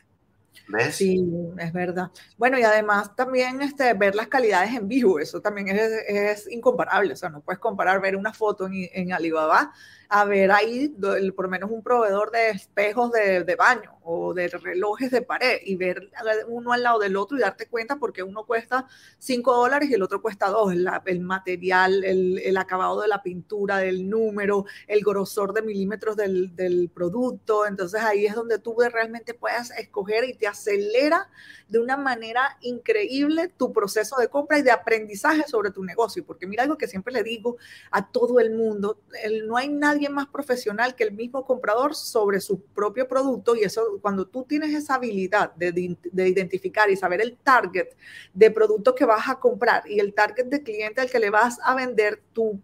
¿Ves? 0.68 0.96
Sí, 0.96 1.24
es 1.58 1.72
verdad. 1.72 2.10
Bueno, 2.36 2.58
y 2.58 2.62
además 2.62 3.14
también 3.16 3.60
este, 3.60 3.92
ver 3.94 4.14
las 4.14 4.28
calidades 4.28 4.74
en 4.74 4.86
vivo, 4.86 5.18
eso 5.18 5.40
también 5.40 5.68
es, 5.68 5.90
es 6.08 6.50
incomparable. 6.50 7.12
O 7.12 7.16
sea, 7.16 7.28
no 7.28 7.40
puedes 7.40 7.58
comparar 7.58 8.00
ver 8.00 8.16
una 8.16 8.32
foto 8.32 8.66
en, 8.66 8.88
en 8.92 9.12
Alibaba 9.12 9.72
a 10.12 10.24
ver 10.24 10.50
ahí 10.50 10.88
por 11.36 11.44
lo 11.44 11.48
menos 11.48 11.70
un 11.70 11.84
proveedor 11.84 12.32
de 12.32 12.50
espejos 12.50 13.12
de, 13.12 13.44
de, 13.44 13.54
baño 13.54 13.96
o 14.02 14.34
de 14.34 14.48
relojes 14.48 15.12
de 15.12 15.22
pared 15.22 15.58
y 15.64 15.76
ver 15.76 16.10
uno 16.48 16.72
al 16.72 16.82
lado 16.82 16.98
del 16.98 17.16
otro 17.16 17.38
y 17.38 17.40
darte 17.40 17.68
cuenta 17.68 17.94
porque 17.94 18.24
uno 18.24 18.44
cuesta 18.44 18.88
5 19.18 19.54
dólares 19.54 19.88
y 19.88 19.94
el 19.94 20.02
otro 20.02 20.20
cuesta 20.20 20.48
2, 20.48 20.72
el, 21.06 21.20
material, 21.20 22.02
el, 22.02 22.38
el, 22.38 22.56
acabado 22.56 23.00
de 23.02 23.06
la 23.06 23.22
pintura, 23.22 23.78
del 23.78 24.10
número, 24.10 24.64
el 24.88 25.00
grosor 25.02 25.52
de 25.52 25.62
milímetros 25.62 26.16
del, 26.16 26.56
del 26.56 26.90
producto. 26.92 27.64
Entonces 27.64 28.02
ahí 28.02 28.26
es 28.26 28.34
donde 28.34 28.58
tú 28.58 28.76
realmente 28.92 29.32
puedes 29.32 29.70
escoger 29.70 30.24
y 30.24 30.34
te 30.34 30.48
acelera 30.48 31.30
de 31.70 31.78
una 31.78 31.96
manera 31.96 32.58
increíble 32.60 33.48
tu 33.48 33.72
proceso 33.72 34.16
de 34.16 34.28
compra 34.28 34.58
y 34.58 34.62
de 34.62 34.70
aprendizaje 34.70 35.44
sobre 35.46 35.70
tu 35.70 35.84
negocio. 35.84 36.24
Porque 36.24 36.46
mira 36.46 36.64
algo 36.64 36.76
que 36.76 36.88
siempre 36.88 37.12
le 37.12 37.22
digo 37.22 37.56
a 37.90 38.10
todo 38.10 38.40
el 38.40 38.50
mundo, 38.50 39.00
el, 39.22 39.46
no 39.46 39.56
hay 39.56 39.68
nadie 39.68 40.08
más 40.08 40.26
profesional 40.26 40.96
que 40.96 41.04
el 41.04 41.12
mismo 41.12 41.44
comprador 41.44 41.94
sobre 41.94 42.40
su 42.40 42.60
propio 42.60 43.06
producto 43.06 43.54
y 43.54 43.62
eso 43.62 43.98
cuando 44.02 44.26
tú 44.26 44.44
tienes 44.44 44.74
esa 44.74 44.96
habilidad 44.96 45.54
de, 45.54 45.96
de 46.12 46.28
identificar 46.28 46.90
y 46.90 46.96
saber 46.96 47.20
el 47.20 47.36
target 47.36 47.88
de 48.34 48.50
producto 48.50 48.94
que 48.94 49.04
vas 49.04 49.28
a 49.28 49.38
comprar 49.38 49.88
y 49.88 50.00
el 50.00 50.12
target 50.12 50.46
de 50.46 50.62
cliente 50.62 51.00
al 51.00 51.10
que 51.10 51.18
le 51.18 51.30
vas 51.30 51.58
a 51.62 51.74
vender, 51.74 52.20
tu, 52.32 52.60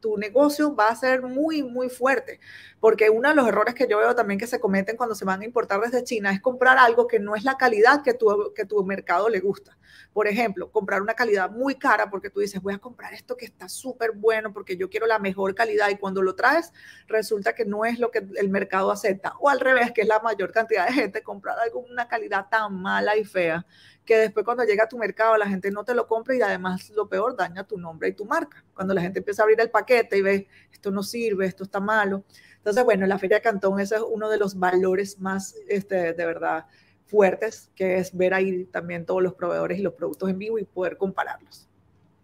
tu 0.00 0.16
negocio 0.16 0.74
va 0.74 0.88
a 0.88 0.96
ser 0.96 1.22
muy, 1.22 1.62
muy 1.62 1.88
fuerte. 1.88 2.40
Porque 2.86 3.10
uno 3.10 3.30
de 3.30 3.34
los 3.34 3.48
errores 3.48 3.74
que 3.74 3.88
yo 3.88 3.98
veo 3.98 4.14
también 4.14 4.38
que 4.38 4.46
se 4.46 4.60
cometen 4.60 4.96
cuando 4.96 5.16
se 5.16 5.24
van 5.24 5.40
a 5.40 5.44
importar 5.44 5.80
desde 5.80 6.04
China 6.04 6.30
es 6.30 6.40
comprar 6.40 6.78
algo 6.78 7.08
que 7.08 7.18
no 7.18 7.34
es 7.34 7.42
la 7.42 7.56
calidad 7.56 8.04
que 8.04 8.14
tu, 8.14 8.52
que 8.54 8.64
tu 8.64 8.84
mercado 8.84 9.28
le 9.28 9.40
gusta. 9.40 9.76
Por 10.12 10.28
ejemplo, 10.28 10.70
comprar 10.70 11.02
una 11.02 11.14
calidad 11.14 11.50
muy 11.50 11.74
cara 11.74 12.08
porque 12.08 12.30
tú 12.30 12.38
dices, 12.38 12.62
voy 12.62 12.74
a 12.74 12.78
comprar 12.78 13.12
esto 13.12 13.36
que 13.36 13.44
está 13.44 13.68
súper 13.68 14.12
bueno 14.12 14.52
porque 14.52 14.76
yo 14.76 14.88
quiero 14.88 15.06
la 15.06 15.18
mejor 15.18 15.52
calidad 15.56 15.88
y 15.88 15.96
cuando 15.96 16.22
lo 16.22 16.36
traes 16.36 16.72
resulta 17.08 17.56
que 17.56 17.64
no 17.64 17.84
es 17.84 17.98
lo 17.98 18.12
que 18.12 18.24
el 18.36 18.50
mercado 18.50 18.92
acepta. 18.92 19.34
O 19.40 19.48
al 19.48 19.58
revés, 19.58 19.90
que 19.90 20.02
es 20.02 20.06
la 20.06 20.20
mayor 20.20 20.52
cantidad 20.52 20.86
de 20.86 20.92
gente 20.92 21.24
comprar 21.24 21.58
algo 21.58 21.80
una 21.80 22.06
calidad 22.06 22.46
tan 22.48 22.80
mala 22.80 23.16
y 23.16 23.24
fea 23.24 23.66
que 24.06 24.16
después 24.16 24.44
cuando 24.44 24.62
llega 24.64 24.84
a 24.84 24.88
tu 24.88 24.96
mercado 24.96 25.36
la 25.36 25.48
gente 25.48 25.70
no 25.70 25.84
te 25.84 25.92
lo 25.92 26.06
compra 26.06 26.34
y 26.36 26.40
además 26.40 26.88
lo 26.90 27.08
peor 27.08 27.36
daña 27.36 27.64
tu 27.64 27.76
nombre 27.76 28.08
y 28.08 28.12
tu 28.12 28.24
marca. 28.24 28.64
Cuando 28.72 28.94
la 28.94 29.02
gente 29.02 29.18
empieza 29.18 29.42
a 29.42 29.44
abrir 29.44 29.60
el 29.60 29.70
paquete 29.70 30.16
y 30.16 30.22
ve, 30.22 30.48
esto 30.72 30.90
no 30.90 31.02
sirve, 31.02 31.46
esto 31.46 31.64
está 31.64 31.80
malo. 31.80 32.24
Entonces, 32.66 32.84
bueno, 32.84 33.06
la 33.06 33.16
Feria 33.16 33.36
de 33.36 33.42
Cantón, 33.42 33.78
ese 33.78 33.94
es 33.94 34.02
uno 34.02 34.28
de 34.28 34.38
los 34.38 34.58
valores 34.58 35.20
más, 35.20 35.54
este, 35.68 36.14
de 36.14 36.26
verdad, 36.26 36.66
fuertes, 37.06 37.70
que 37.76 37.98
es 37.98 38.16
ver 38.16 38.34
ahí 38.34 38.64
también 38.64 39.06
todos 39.06 39.22
los 39.22 39.34
proveedores 39.34 39.78
y 39.78 39.82
los 39.82 39.94
productos 39.94 40.28
en 40.30 40.36
vivo 40.36 40.58
y 40.58 40.64
poder 40.64 40.96
compararlos. 40.96 41.68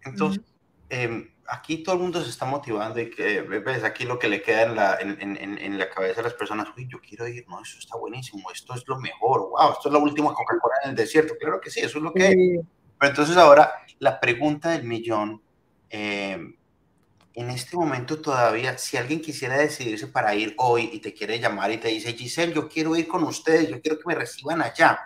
Entonces, 0.04 0.42
em, 0.88 1.30
aquí 1.46 1.84
todo 1.84 1.94
el 1.94 2.00
mundo 2.00 2.20
se 2.20 2.28
está 2.28 2.44
motivando 2.44 2.98
y 2.98 3.08
que 3.08 3.42
ves 3.42 3.84
aquí 3.84 4.02
lo 4.02 4.18
que 4.18 4.28
le 4.28 4.42
queda 4.42 4.62
en 4.62 4.74
la, 4.74 4.96
en, 4.96 5.16
en, 5.20 5.58
en, 5.58 5.78
la 5.78 5.88
cabeza 5.88 6.16
de 6.16 6.24
las 6.24 6.34
personas, 6.34 6.66
uy, 6.76 6.88
yo 6.90 6.98
quiero 7.00 7.28
ir, 7.28 7.46
no, 7.48 7.62
eso 7.62 7.78
está 7.78 7.96
buenísimo, 7.96 8.50
esto 8.50 8.74
es 8.74 8.82
lo 8.88 8.98
mejor, 8.98 9.48
wow, 9.50 9.74
esto 9.74 9.90
es 9.90 9.92
la 9.92 10.00
última 10.00 10.34
Coca-Cola 10.34 10.74
en 10.82 10.90
el 10.90 10.96
desierto, 10.96 11.34
claro 11.38 11.60
que 11.60 11.70
sí, 11.70 11.78
eso 11.78 11.98
es 11.98 12.02
lo 12.02 12.12
que 12.12 12.64
Pero 12.98 13.10
entonces 13.10 13.36
ahora 13.36 13.74
la 14.00 14.18
pregunta 14.18 14.70
del 14.70 14.82
millón, 14.82 15.40
eh, 15.88 16.56
en 17.34 17.50
este 17.50 17.76
momento 17.76 18.20
todavía, 18.20 18.76
si 18.78 18.96
alguien 18.96 19.20
quisiera 19.20 19.56
decidirse 19.56 20.06
para 20.06 20.34
ir 20.34 20.54
hoy 20.58 20.90
y 20.92 21.00
te 21.00 21.14
quiere 21.14 21.38
llamar 21.38 21.70
y 21.70 21.78
te 21.78 21.88
dice, 21.88 22.12
Giselle, 22.12 22.52
yo 22.52 22.68
quiero 22.68 22.94
ir 22.96 23.08
con 23.08 23.24
ustedes, 23.24 23.68
yo 23.68 23.80
quiero 23.80 23.98
que 23.98 24.04
me 24.06 24.14
reciban 24.14 24.60
allá, 24.60 25.00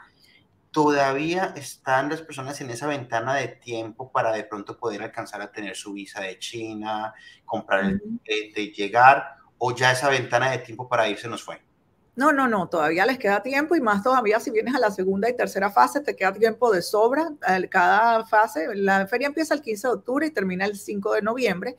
todavía 0.71 1.55
están 1.57 2.09
las 2.09 2.23
personas 2.23 2.61
en 2.61 2.71
esa 2.71 2.87
ventana 2.87 3.35
de 3.35 3.49
tiempo 3.49 4.11
para 4.11 4.33
de 4.33 4.45
pronto 4.45 4.77
poder 4.77 5.03
alcanzar 5.03 5.41
a 5.41 5.51
tener 5.51 5.77
su 5.77 5.93
visa 5.93 6.21
de 6.21 6.39
China, 6.39 7.15
comprar 7.45 7.85
el 7.85 8.03
ticket, 8.25 8.75
llegar, 8.75 9.37
o 9.59 9.75
ya 9.75 9.93
esa 9.93 10.11
ventana 10.11 10.51
de 10.51 10.59
tiempo 10.59 10.89
para 10.89 11.09
irse 11.09 11.29
nos 11.29 11.43
fue. 11.43 11.63
No, 12.17 12.33
no, 12.33 12.49
no, 12.49 12.69
todavía 12.69 13.05
les 13.07 13.19
queda 13.19 13.43
tiempo 13.43 13.77
y 13.77 13.81
más 13.81 14.03
todavía 14.03 14.41
si 14.41 14.51
vienes 14.51 14.75
a 14.75 14.79
la 14.79 14.91
segunda 14.91 15.29
y 15.29 15.37
tercera 15.37 15.71
fase, 15.71 16.01
te 16.01 16.17
queda 16.17 16.33
tiempo 16.33 16.73
de 16.73 16.81
sobra. 16.83 17.29
Cada 17.71 18.25
fase, 18.25 18.75
la 18.75 19.07
feria 19.07 19.29
empieza 19.29 19.55
el 19.55 19.61
15 19.61 19.87
de 19.87 19.95
octubre 19.95 20.27
y 20.27 20.31
termina 20.31 20.65
el 20.65 20.77
5 20.77 21.13
de 21.13 21.23
noviembre 21.23 21.77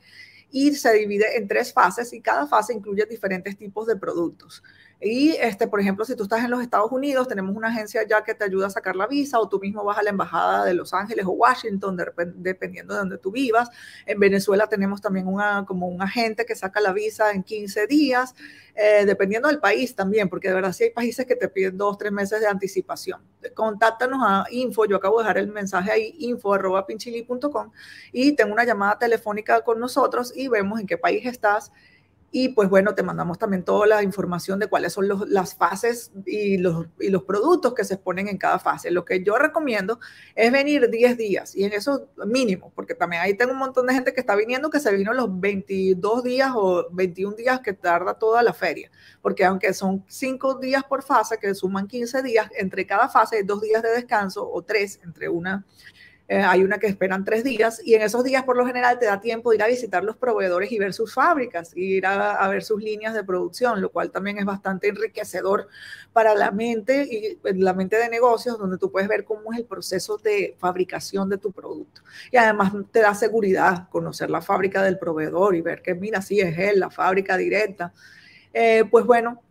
y 0.50 0.74
se 0.74 0.92
divide 0.94 1.36
en 1.36 1.48
tres 1.48 1.72
fases 1.72 2.12
y 2.12 2.20
cada 2.20 2.46
fase 2.46 2.72
incluye 2.72 3.06
diferentes 3.06 3.56
tipos 3.56 3.86
de 3.86 3.96
productos. 3.96 4.62
Y, 5.00 5.30
este, 5.30 5.68
por 5.68 5.80
ejemplo, 5.80 6.04
si 6.04 6.16
tú 6.16 6.24
estás 6.24 6.44
en 6.44 6.50
los 6.50 6.60
Estados 6.60 6.90
Unidos, 6.90 7.28
tenemos 7.28 7.54
una 7.54 7.68
agencia 7.68 8.04
ya 8.08 8.24
que 8.24 8.34
te 8.34 8.44
ayuda 8.44 8.66
a 8.66 8.70
sacar 8.70 8.96
la 8.96 9.06
visa 9.06 9.38
o 9.38 9.48
tú 9.48 9.60
mismo 9.60 9.84
vas 9.84 9.96
a 9.98 10.02
la 10.02 10.10
embajada 10.10 10.64
de 10.64 10.74
Los 10.74 10.92
Ángeles 10.92 11.24
o 11.24 11.30
Washington, 11.30 11.96
dependiendo 12.34 12.94
de 12.94 13.00
donde 13.00 13.18
tú 13.18 13.30
vivas. 13.30 13.70
En 14.06 14.18
Venezuela 14.18 14.66
tenemos 14.66 15.00
también 15.00 15.28
una, 15.28 15.64
como 15.66 15.86
un 15.86 16.02
agente 16.02 16.44
que 16.44 16.56
saca 16.56 16.80
la 16.80 16.92
visa 16.92 17.30
en 17.30 17.44
15 17.44 17.86
días, 17.86 18.34
eh, 18.74 19.04
dependiendo 19.06 19.46
del 19.46 19.60
país 19.60 19.94
también, 19.94 20.28
porque 20.28 20.48
de 20.48 20.54
verdad 20.54 20.72
sí 20.72 20.84
hay 20.84 20.90
países 20.90 21.26
que 21.26 21.36
te 21.36 21.48
piden 21.48 21.78
dos, 21.78 21.96
tres 21.96 22.10
meses 22.10 22.40
de 22.40 22.48
anticipación. 22.48 23.20
Contáctanos 23.54 24.18
a 24.22 24.46
info, 24.50 24.84
yo 24.84 24.96
acabo 24.96 25.18
de 25.18 25.24
dejar 25.24 25.38
el 25.38 25.48
mensaje 25.48 25.92
ahí, 25.92 26.16
info 26.18 26.54
arroba 26.54 26.84
pinchili.com 26.86 27.70
y 28.12 28.32
tengo 28.32 28.52
una 28.52 28.64
llamada 28.64 28.98
telefónica 28.98 29.60
con 29.60 29.78
nosotros 29.78 30.32
y 30.34 30.48
vemos 30.48 30.80
en 30.80 30.88
qué 30.88 30.98
país 30.98 31.24
estás 31.24 31.70
Y 32.30 32.50
pues 32.50 32.68
bueno, 32.68 32.94
te 32.94 33.02
mandamos 33.02 33.38
también 33.38 33.64
toda 33.64 33.86
la 33.86 34.02
información 34.02 34.58
de 34.58 34.66
cuáles 34.66 34.92
son 34.92 35.08
las 35.28 35.54
fases 35.54 36.12
y 36.26 36.58
los, 36.58 36.86
y 37.00 37.08
los 37.08 37.22
productos 37.22 37.72
que 37.72 37.84
se 37.84 37.94
exponen 37.94 38.28
en 38.28 38.36
cada 38.36 38.58
fase. 38.58 38.90
Lo 38.90 39.06
que 39.06 39.22
yo 39.24 39.38
recomiendo 39.38 39.98
es 40.34 40.52
venir 40.52 40.90
10 40.90 41.16
días 41.16 41.56
y 41.56 41.64
en 41.64 41.72
eso 41.72 42.08
mínimo, 42.26 42.70
porque 42.74 42.94
también 42.94 43.22
ahí 43.22 43.34
tengo 43.34 43.52
un 43.52 43.58
montón 43.58 43.86
de 43.86 43.94
gente 43.94 44.12
que 44.12 44.20
está 44.20 44.36
viniendo 44.36 44.68
que 44.68 44.78
se 44.78 44.94
vino 44.94 45.14
los 45.14 45.40
22 45.40 46.22
días 46.22 46.52
o 46.54 46.86
21 46.90 47.34
días 47.34 47.60
que 47.60 47.72
tarda 47.72 48.14
toda 48.14 48.42
la 48.42 48.52
feria, 48.52 48.90
porque 49.22 49.46
aunque 49.46 49.72
son 49.72 50.04
5 50.06 50.56
días 50.56 50.84
por 50.84 51.02
fase, 51.02 51.38
que 51.38 51.54
suman 51.54 51.88
15 51.88 52.22
días, 52.22 52.48
entre 52.56 52.86
cada 52.86 53.08
fase 53.08 53.36
hay 53.36 53.42
dos 53.42 53.62
días 53.62 53.82
de 53.82 53.90
descanso 53.90 54.48
o 54.50 54.62
tres 54.62 55.00
entre 55.02 55.30
una 55.30 55.64
eh, 56.30 56.42
hay 56.42 56.62
una 56.62 56.78
que 56.78 56.86
esperan 56.86 57.24
tres 57.24 57.42
días 57.42 57.80
y 57.82 57.94
en 57.94 58.02
esos 58.02 58.22
días 58.22 58.44
por 58.44 58.54
lo 58.54 58.66
general 58.66 58.98
te 58.98 59.06
da 59.06 59.18
tiempo 59.18 59.48
de 59.48 59.56
ir 59.56 59.62
a 59.62 59.66
visitar 59.66 60.04
los 60.04 60.16
proveedores 60.16 60.70
y 60.70 60.78
ver 60.78 60.92
sus 60.92 61.14
fábricas, 61.14 61.74
ir 61.74 62.04
a, 62.04 62.46
ver 62.48 62.62
sus 62.62 62.82
líneas 62.82 63.14
de 63.14 63.24
producción, 63.24 63.80
lo 63.80 63.90
cual 63.90 64.10
también 64.10 64.36
es 64.36 64.44
bastante 64.44 64.88
enriquecedor 64.88 65.68
para 66.12 66.34
la 66.34 66.50
mente 66.50 67.08
y 67.10 67.36
pues, 67.36 67.56
la 67.56 67.72
mente 67.72 67.96
de 67.96 68.10
negocios, 68.10 68.58
donde 68.58 68.76
tú 68.76 68.92
puedes 68.92 69.08
ver 69.08 69.24
cómo 69.24 69.54
es 69.54 69.58
el 69.58 69.64
proceso 69.64 70.18
de 70.18 70.54
fabricación 70.58 71.30
de 71.30 71.38
tu 71.38 71.50
producto. 71.50 72.02
Y 72.30 72.36
además 72.36 72.72
te 72.92 73.00
da 73.00 73.14
seguridad 73.14 73.88
conocer 73.88 74.28
la 74.28 74.42
fábrica 74.42 74.82
del 74.82 74.98
proveedor 74.98 75.56
y 75.56 75.62
ver 75.62 75.80
que, 75.80 75.94
mira, 75.94 76.20
sí 76.20 76.40
es 76.40 76.58
él, 76.58 76.80
la 76.80 76.90
fábrica 76.90 77.38
directa. 77.38 77.94
Eh, 78.52 78.84
pues 78.90 79.06
bueno, 79.06 79.42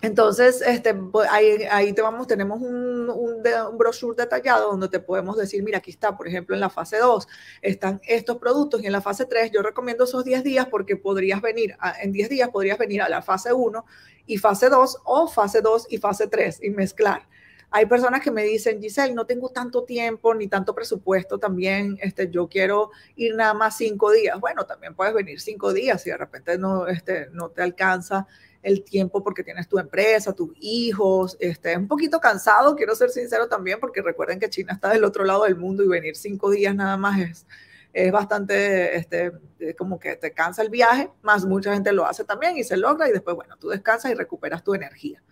entonces, 0.00 0.62
este, 0.62 0.94
pues, 0.94 1.28
ahí, 1.30 1.92
te 1.92 2.02
vamos, 2.02 2.28
tenemos 2.28 2.60
un, 2.60 3.08
brochure 3.76 4.16
detallado 4.16 4.70
donde 4.70 4.88
te 4.88 5.00
podemos 5.00 5.36
decir, 5.36 5.62
mira, 5.62 5.78
aquí 5.78 5.90
está, 5.90 6.16
por 6.16 6.28
ejemplo, 6.28 6.54
en 6.54 6.60
la 6.60 6.70
fase 6.70 6.98
2 6.98 7.26
están 7.62 8.00
estos 8.06 8.36
productos 8.38 8.82
y 8.82 8.86
en 8.86 8.92
la 8.92 9.00
fase 9.00 9.24
3 9.24 9.50
yo 9.50 9.62
recomiendo 9.62 10.04
esos 10.04 10.24
10 10.24 10.44
días 10.44 10.66
porque 10.66 10.96
podrías 10.96 11.40
venir, 11.40 11.76
en 12.00 12.12
10 12.12 12.28
días 12.28 12.50
podrías 12.50 12.78
venir 12.78 13.02
a 13.02 13.08
la 13.08 13.22
fase 13.22 13.52
1 13.52 13.84
y 14.26 14.38
fase 14.38 14.68
2 14.68 14.98
o 15.04 15.26
fase 15.26 15.62
2 15.62 15.86
y 15.90 15.98
fase 15.98 16.28
3 16.28 16.60
y 16.62 16.70
mezclar. 16.70 17.26
Hay 17.70 17.86
personas 17.86 18.22
que 18.22 18.30
me 18.30 18.44
dicen, 18.44 18.80
Giselle, 18.80 19.14
no 19.14 19.26
tengo 19.26 19.50
tanto 19.50 19.84
tiempo 19.84 20.34
ni 20.34 20.48
tanto 20.48 20.74
presupuesto 20.74 21.38
también, 21.38 21.98
este, 22.00 22.30
yo 22.30 22.48
quiero 22.48 22.90
ir 23.16 23.34
nada 23.34 23.52
más 23.52 23.76
cinco 23.76 24.10
días. 24.10 24.38
Bueno, 24.40 24.64
también 24.64 24.94
puedes 24.94 25.12
venir 25.12 25.40
cinco 25.40 25.72
días 25.72 26.02
si 26.02 26.10
de 26.10 26.16
repente 26.16 26.56
no, 26.56 26.86
este, 26.86 27.28
no 27.32 27.50
te 27.50 27.62
alcanza 27.62 28.26
el 28.62 28.82
tiempo 28.82 29.22
porque 29.22 29.44
tienes 29.44 29.68
tu 29.68 29.78
empresa, 29.78 30.32
tus 30.32 30.50
hijos, 30.60 31.36
este, 31.40 31.72
es 31.72 31.78
un 31.78 31.88
poquito 31.88 32.20
cansado, 32.20 32.74
quiero 32.76 32.94
ser 32.94 33.10
sincero 33.10 33.48
también, 33.48 33.78
porque 33.80 34.02
recuerden 34.02 34.38
que 34.38 34.50
China 34.50 34.72
está 34.74 34.90
del 34.90 35.04
otro 35.04 35.24
lado 35.24 35.44
del 35.44 35.56
mundo 35.56 35.82
y 35.82 35.88
venir 35.88 36.16
cinco 36.16 36.50
días 36.50 36.74
nada 36.74 36.96
más 36.96 37.20
es, 37.20 37.46
es 37.92 38.12
bastante, 38.12 38.96
este, 38.96 39.32
como 39.76 39.98
que 39.98 40.16
te 40.16 40.32
cansa 40.32 40.62
el 40.62 40.70
viaje, 40.70 41.10
más 41.22 41.44
mucha 41.44 41.72
gente 41.72 41.92
lo 41.92 42.06
hace 42.06 42.24
también 42.24 42.56
y 42.56 42.64
se 42.64 42.76
logra 42.76 43.08
y 43.08 43.12
después, 43.12 43.36
bueno, 43.36 43.56
tú 43.56 43.68
descansas 43.68 44.10
y 44.10 44.14
recuperas 44.14 44.62
tu 44.62 44.74
energía. 44.74 45.22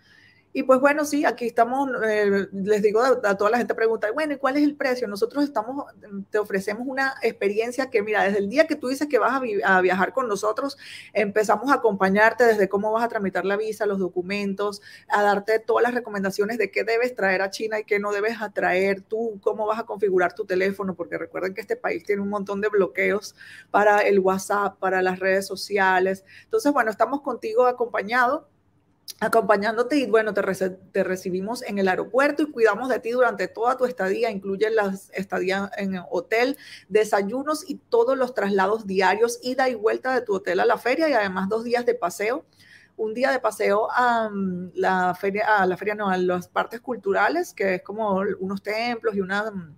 Y 0.57 0.63
pues 0.63 0.79
bueno, 0.79 1.05
sí, 1.05 1.23
aquí 1.23 1.45
estamos, 1.45 1.87
eh, 2.03 2.47
les 2.51 2.81
digo 2.81 2.99
a, 2.99 3.37
toda 3.37 3.51
la 3.51 3.59
gente 3.59 3.75
pregunta, 3.75 4.11
bueno, 4.11 4.33
¿y 4.33 4.37
cuál 4.37 4.57
es 4.57 4.63
el 4.63 4.75
precio? 4.75 5.07
Nosotros 5.07 5.43
estamos, 5.43 5.85
te 6.31 6.39
ofrecemos 6.39 6.87
una 6.87 7.13
experiencia 7.21 7.91
que, 7.91 8.01
mira, 8.01 8.23
desde 8.23 8.39
el 8.39 8.49
día 8.49 8.65
que 8.65 8.75
tú 8.75 8.87
dices 8.87 9.07
que 9.07 9.19
vas 9.19 9.39
a, 9.63 9.81
viajar 9.81 10.13
con 10.13 10.27
nosotros, 10.27 10.75
empezamos 11.13 11.69
a 11.69 11.75
acompañarte 11.75 12.43
desde 12.43 12.67
cómo 12.69 12.91
vas 12.91 13.03
a 13.03 13.07
tramitar 13.07 13.45
la 13.45 13.55
visa, 13.55 13.85
los 13.85 13.99
documentos, 13.99 14.81
a 15.09 15.21
darte 15.21 15.59
todas 15.59 15.83
las 15.83 15.93
recomendaciones 15.93 16.57
de 16.57 16.71
qué 16.71 16.83
debes 16.83 17.13
traer 17.13 17.43
a 17.43 17.51
China 17.51 17.79
y 17.79 17.83
qué 17.83 17.99
no 17.99 18.11
debes 18.11 18.39
traer 18.55 19.01
tú, 19.01 19.39
cómo 19.43 19.67
vas 19.67 19.77
a 19.77 19.85
configurar 19.85 20.33
tu 20.33 20.45
teléfono, 20.45 20.95
porque 20.95 21.19
recuerden 21.19 21.53
que 21.53 21.61
este 21.61 21.75
país 21.75 22.03
tiene 22.03 22.23
un 22.23 22.29
montón 22.29 22.61
de 22.61 22.69
bloqueos 22.69 23.35
para 23.69 23.99
el 23.99 24.17
WhatsApp, 24.17 24.79
para 24.79 25.03
las 25.03 25.19
redes 25.19 25.45
sociales. 25.45 26.25
Entonces, 26.45 26.73
bueno, 26.73 26.89
estamos 26.89 27.21
contigo 27.21 27.67
acompañado 27.67 28.49
acompañándote 29.19 29.97
y 29.97 30.05
bueno, 30.05 30.33
te, 30.33 30.41
te, 30.91 31.03
recibimos 31.03 31.63
en 31.63 31.79
el 31.79 31.87
aeropuerto 31.87 32.43
y 32.43 32.51
cuidamos 32.51 32.89
de 32.89 32.99
ti 32.99 33.11
durante 33.11 33.47
toda 33.47 33.77
tu 33.77 33.85
estadía, 33.85 34.29
incluye 34.29 34.69
la 34.69 34.93
estadía 35.13 35.71
en 35.77 35.99
hotel, 36.11 36.57
desayunos 36.87 37.67
y 37.67 37.75
todos 37.75 38.17
los 38.17 38.33
traslados 38.33 38.85
diarios, 38.85 39.39
ida 39.41 39.69
y 39.69 39.75
vuelta 39.75 40.13
de 40.13 40.21
tu 40.21 40.35
hotel 40.35 40.59
a 40.59 40.65
la 40.65 40.77
feria 40.77 41.09
y 41.09 41.13
además 41.13 41.49
dos 41.49 41.63
días 41.63 41.85
de 41.85 41.95
paseo. 41.95 42.45
Un 42.95 43.13
día 43.13 43.31
de 43.31 43.39
paseo 43.39 43.89
a 43.91 44.29
mm, 44.29 44.71
la 44.73 45.13
feria, 45.13 45.57
a 45.57 45.65
la 45.67 45.77
feria 45.77 45.93
no, 45.95 46.09
a 46.09 46.17
las 46.17 46.47
partes 46.47 46.81
culturales, 46.81 47.53
que 47.53 47.75
es 47.75 47.83
como 47.83 48.23
unos 48.39 48.61
templos 48.61 49.15
y 49.15 49.21
una 49.21 49.51
mm, 49.51 49.75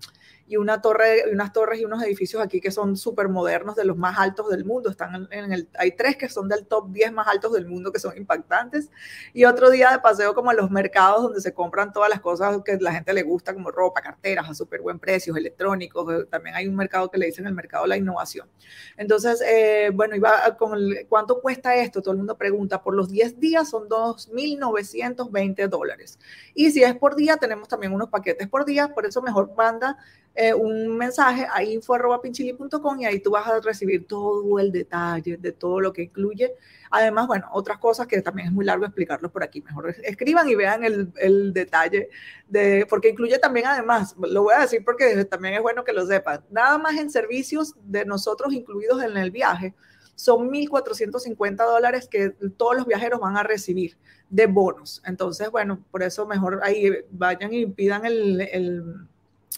y 0.49 0.57
una 0.57 0.81
torre, 0.81 1.25
unas 1.31 1.53
torres 1.53 1.79
y 1.79 1.85
unos 1.85 2.01
edificios 2.01 2.41
aquí 2.41 2.59
que 2.59 2.71
son 2.71 2.97
súper 2.97 3.29
modernos, 3.29 3.75
de 3.75 3.85
los 3.85 3.95
más 3.95 4.17
altos 4.17 4.49
del 4.49 4.65
mundo. 4.65 4.89
Están 4.89 5.27
en 5.29 5.53
el, 5.53 5.69
hay 5.77 5.91
tres 5.91 6.17
que 6.17 6.27
son 6.27 6.49
del 6.49 6.65
top 6.65 6.89
10 6.89 7.11
más 7.13 7.27
altos 7.27 7.53
del 7.53 7.67
mundo 7.67 7.91
que 7.91 7.99
son 7.99 8.17
impactantes. 8.17 8.89
Y 9.31 9.45
otro 9.45 9.69
día 9.69 9.91
de 9.91 9.99
paseo 9.99 10.33
como 10.33 10.49
a 10.49 10.55
los 10.55 10.71
mercados 10.71 11.21
donde 11.21 11.39
se 11.39 11.53
compran 11.53 11.93
todas 11.93 12.09
las 12.09 12.19
cosas 12.19 12.61
que 12.65 12.77
la 12.77 12.91
gente 12.91 13.13
le 13.13 13.21
gusta, 13.21 13.53
como 13.53 13.69
ropa, 13.69 14.01
carteras 14.01 14.49
a 14.49 14.55
súper 14.55 14.81
buen 14.81 14.97
precio, 14.97 15.35
electrónicos. 15.35 16.11
Eh, 16.11 16.25
también 16.31 16.55
hay 16.55 16.67
un 16.67 16.75
mercado 16.75 17.11
que 17.11 17.19
le 17.19 17.27
dicen 17.27 17.45
el 17.45 17.53
mercado 17.53 17.83
de 17.83 17.89
la 17.89 17.97
innovación. 17.97 18.49
Entonces, 18.97 19.41
eh, 19.41 19.91
bueno, 19.93 20.15
iba 20.15 20.57
con 20.57 20.73
el, 20.73 21.05
¿cuánto 21.07 21.41
cuesta 21.41 21.75
esto? 21.75 22.01
Todo 22.01 22.13
el 22.13 22.17
mundo 22.17 22.35
pregunta. 22.35 22.81
Por 22.81 22.95
los 22.95 23.11
10 23.11 23.39
días 23.39 23.69
son 23.69 23.87
2.920 23.87 25.67
dólares. 25.67 26.17
Y 26.55 26.71
si 26.71 26.81
es 26.81 26.95
por 26.95 27.15
día, 27.15 27.37
tenemos 27.37 27.67
también 27.67 27.93
unos 27.93 28.09
paquetes 28.09 28.47
por 28.47 28.65
día, 28.65 28.95
por 28.95 29.05
eso 29.05 29.21
mejor 29.21 29.53
manda 29.55 29.99
eh, 30.41 30.53
un 30.53 30.95
mensaje 30.97 31.45
a 31.51 31.61
info.pinchili.com 31.61 33.01
y 33.01 33.03
ahí 33.03 33.19
tú 33.19 33.31
vas 33.31 33.45
a 33.45 33.59
recibir 33.59 34.07
todo 34.07 34.57
el 34.57 34.71
detalle 34.71 35.35
de 35.35 35.51
todo 35.51 35.81
lo 35.81 35.91
que 35.91 36.03
incluye. 36.03 36.55
Además, 36.91 37.27
bueno, 37.27 37.49
otras 37.51 37.77
cosas 37.77 38.07
que 38.07 38.21
también 38.21 38.47
es 38.47 38.53
muy 38.53 38.63
largo 38.63 38.85
explicarlo 38.85 39.29
por 39.29 39.43
aquí. 39.43 39.61
Mejor 39.61 39.93
escriban 40.01 40.47
y 40.47 40.55
vean 40.55 40.85
el, 40.85 41.11
el 41.17 41.51
detalle 41.51 42.09
de, 42.47 42.87
porque 42.89 43.09
incluye 43.09 43.37
también, 43.37 43.67
además, 43.67 44.15
lo 44.17 44.43
voy 44.43 44.53
a 44.53 44.61
decir 44.61 44.81
porque 44.85 45.25
también 45.25 45.55
es 45.55 45.61
bueno 45.61 45.83
que 45.83 45.91
lo 45.91 46.05
sepan, 46.05 46.41
nada 46.49 46.77
más 46.77 46.95
en 46.95 47.09
servicios 47.09 47.75
de 47.83 48.05
nosotros 48.05 48.53
incluidos 48.53 49.03
en 49.03 49.17
el 49.17 49.31
viaje 49.31 49.73
son 50.15 50.49
1.450 50.49 51.57
dólares 51.57 52.07
que 52.09 52.29
todos 52.55 52.77
los 52.77 52.85
viajeros 52.85 53.19
van 53.19 53.35
a 53.35 53.43
recibir 53.43 53.97
de 54.29 54.47
bonos. 54.47 55.01
Entonces, 55.05 55.51
bueno, 55.51 55.83
por 55.91 56.01
eso 56.01 56.25
mejor 56.25 56.61
ahí 56.63 56.93
vayan 57.11 57.53
y 57.53 57.65
pidan 57.65 58.05
el 58.05 59.09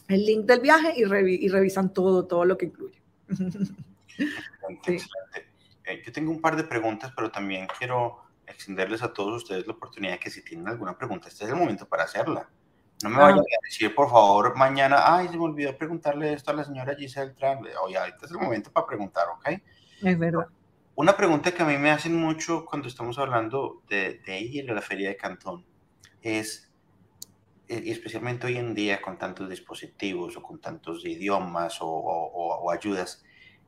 el 0.07 0.25
link 0.25 0.45
del 0.45 0.59
viaje 0.59 0.93
y, 0.95 1.01
y 1.01 1.47
revisan 1.49 1.93
todo, 1.93 2.25
todo 2.25 2.45
lo 2.45 2.57
que 2.57 2.65
incluye. 2.67 3.01
Eh, 5.83 6.03
yo 6.05 6.11
tengo 6.11 6.31
un 6.31 6.39
par 6.39 6.55
de 6.55 6.63
preguntas, 6.63 7.11
pero 7.15 7.31
también 7.31 7.67
quiero 7.79 8.21
extenderles 8.45 9.01
a 9.01 9.11
todos 9.11 9.43
ustedes 9.43 9.65
la 9.65 9.73
oportunidad 9.73 10.19
que 10.19 10.29
si 10.29 10.43
tienen 10.43 10.67
alguna 10.67 10.95
pregunta, 10.95 11.27
este 11.27 11.45
es 11.45 11.49
el 11.49 11.55
momento 11.55 11.87
para 11.87 12.03
hacerla. 12.03 12.47
No 13.03 13.09
me 13.09 13.17
vayan 13.17 13.39
a 13.39 13.65
decir, 13.65 13.95
por 13.95 14.09
favor, 14.09 14.55
mañana, 14.55 15.01
ay, 15.03 15.27
se 15.27 15.37
me 15.37 15.43
olvidó 15.43 15.75
preguntarle 15.75 16.33
esto 16.33 16.51
a 16.51 16.53
la 16.53 16.63
señora 16.63 16.95
Giselle 16.95 17.33
Trump. 17.33 17.65
Oye, 17.83 17.97
ahorita 17.97 18.25
es 18.25 18.31
el 18.31 18.37
momento 18.37 18.71
para 18.71 18.85
preguntar, 18.85 19.25
¿ok? 19.29 19.59
Es 20.03 20.19
verdad. 20.19 20.45
Una 20.93 21.17
pregunta 21.17 21.51
que 21.51 21.63
a 21.63 21.65
mí 21.65 21.77
me 21.77 21.89
hacen 21.89 22.15
mucho 22.15 22.63
cuando 22.65 22.87
estamos 22.87 23.17
hablando 23.17 23.81
de, 23.89 24.21
de 24.25 24.39
ir 24.39 24.69
a 24.69 24.75
la 24.75 24.81
feria 24.81 25.09
de 25.09 25.17
Cantón 25.17 25.65
es, 26.21 26.70
especialmente 27.71 28.47
hoy 28.47 28.57
en 28.57 28.73
día 28.73 29.01
con 29.01 29.17
tantos 29.17 29.49
dispositivos 29.49 30.35
o 30.37 30.43
con 30.43 30.59
tantos 30.59 31.05
idiomas 31.05 31.77
o, 31.81 32.69
ayudas, 32.71 33.23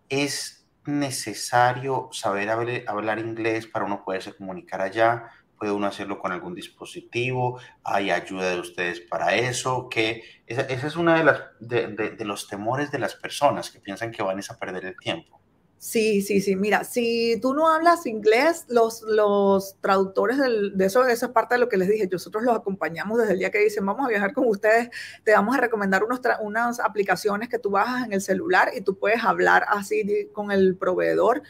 es 0.10 0.68
necesario 0.86 2.10
saber 2.12 2.50
hablar, 2.50 3.20
inglés 3.20 3.68
para 3.68 3.86
uno 3.86 4.04
poderse 4.04 4.36
comunicar 4.36 4.82
allá. 4.82 5.30
Puede 5.58 5.72
uno 5.72 5.88
hacerlo 5.88 6.20
con 6.20 6.34
algún 6.34 6.56
dispositivo, 6.56 7.60
hay 7.84 8.12
ayuda 8.12 8.50
de 8.50 8.60
ustedes 8.60 9.00
para 9.00 9.36
eso, 9.36 9.88
que 9.88 10.24
esa, 10.46 10.63
es 10.63 10.96
una 10.98 11.18
de, 11.18 11.24
las, 11.24 11.42
de 11.60 12.26
los 12.26 12.48
temores 12.48 12.92
de 12.92 13.00
las 13.00 13.16
personas 13.16 13.72
que 13.72 13.80
piensan 13.80 14.12
que 14.12 14.24
van 14.24 14.39
a 14.39 14.60
perder 14.60 14.86
el 14.86 14.98
tiempo. 14.98 15.42
Sí, 15.84 16.22
sí, 16.22 16.39
sí. 16.39 16.56
Mira, 16.56 16.86
si 16.86 17.38
tú 17.41 17.54
no 17.54 17.67
hablas 17.67 18.06
inglés, 18.06 18.65
los, 18.69 19.02
los 19.02 19.76
traductores 19.82 20.38
de 20.38 20.86
eso, 20.86 21.06
esa 21.06 21.34
parte 21.34 21.56
de 21.56 21.60
lo 21.60 21.67
que 21.67 21.76
les 21.76 21.89
dije, 21.89 22.08
nosotros 22.10 22.41
los 22.43 22.56
acompañamos 22.56 23.19
desde 23.19 23.34
el 23.34 23.39
día 23.39 23.52
que 23.52 23.60
dicen, 23.60 23.86
vamos 23.86 24.06
a 24.06 24.10
viajar 24.10 24.32
con 24.32 24.48
ustedes, 24.48 24.89
te 25.26 25.34
vamos 25.34 25.58
a 25.58 25.60
recomendar 25.60 26.06
unos 26.06 26.22
unas 26.39 26.80
aplicaciones 26.80 27.50
que 27.50 27.60
tú 27.60 27.69
bajas 27.69 28.06
en 28.06 28.13
el 28.13 28.22
celular 28.22 28.72
y 28.74 28.80
tú 28.80 28.98
puedes 28.98 29.26
hablar 29.26 29.65
así 29.67 30.30
con 30.32 30.52
el 30.54 30.78
proveedor 30.78 31.43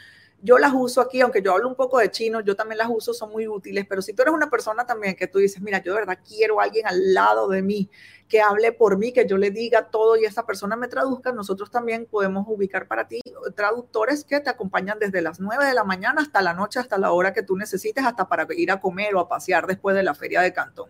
yo 0.44 0.58
las 0.58 0.74
uso 0.76 1.00
aquí, 1.00 1.22
aunque 1.22 1.42
yo 1.42 1.54
hablo 1.54 1.70
un 1.70 1.76
poco 1.76 2.00
de 2.00 2.12
chino, 2.12 2.42
yo 2.42 2.54
también 2.54 2.78
las 2.78 2.90
uso, 2.90 3.14
son 3.14 3.32
muy 3.32 3.48
útiles, 3.48 3.86
pero 3.88 4.02
si 4.02 4.14
tú 4.14 4.24
eres 4.24 4.34
una 4.34 4.50
persona 4.50 4.86
también 4.86 5.16
que 5.16 5.26
tú 5.26 5.40
dices, 5.40 5.62
mira, 5.62 5.82
yo 5.82 5.94
de 5.94 6.00
verdad 6.02 6.20
quiero 6.28 6.60
a 6.60 6.66
alguien 6.66 6.86
al 6.86 7.14
lado 7.14 7.48
de 7.48 7.62
mí, 7.62 7.90
que 8.28 8.42
hable 8.42 8.74
por 8.74 8.98
mí, 8.98 9.14
que 9.14 9.26
yo 9.26 9.38
le 9.38 9.52
diga 9.52 9.88
todo 9.90 10.18
y 10.18 10.26
esa 10.26 10.46
persona 10.46 10.76
me 10.76 10.90
traduzca, 10.90 11.32
nosotros 11.32 11.72
también 11.72 12.06
podemos 12.12 12.46
ubicar 12.50 12.90
para 12.90 13.08
ti 13.08 13.22
traductores 13.56 14.26
que 14.26 14.42
te 14.42 14.50
acompañan 14.50 15.00
desde 15.00 15.22
las 15.22 15.40
9 15.40 15.66
de 15.66 15.74
la 15.74 15.86
mañana 15.86 16.22
hasta 16.22 16.42
la 16.42 16.54
noche, 16.54 16.78
hasta 16.78 16.98
la 16.98 17.14
hora 17.14 17.32
que 17.32 17.44
tú 17.44 17.56
necesites, 17.56 18.04
hasta 18.04 18.28
para 18.28 18.46
ir 18.58 18.70
a 18.70 18.82
comer 18.82 19.16
o 19.16 19.22
a 19.22 19.30
pasear 19.30 19.66
después 19.66 19.96
de 19.96 20.04
la 20.04 20.14
feria 20.14 20.42
de 20.42 20.52
Cantón. 20.52 20.90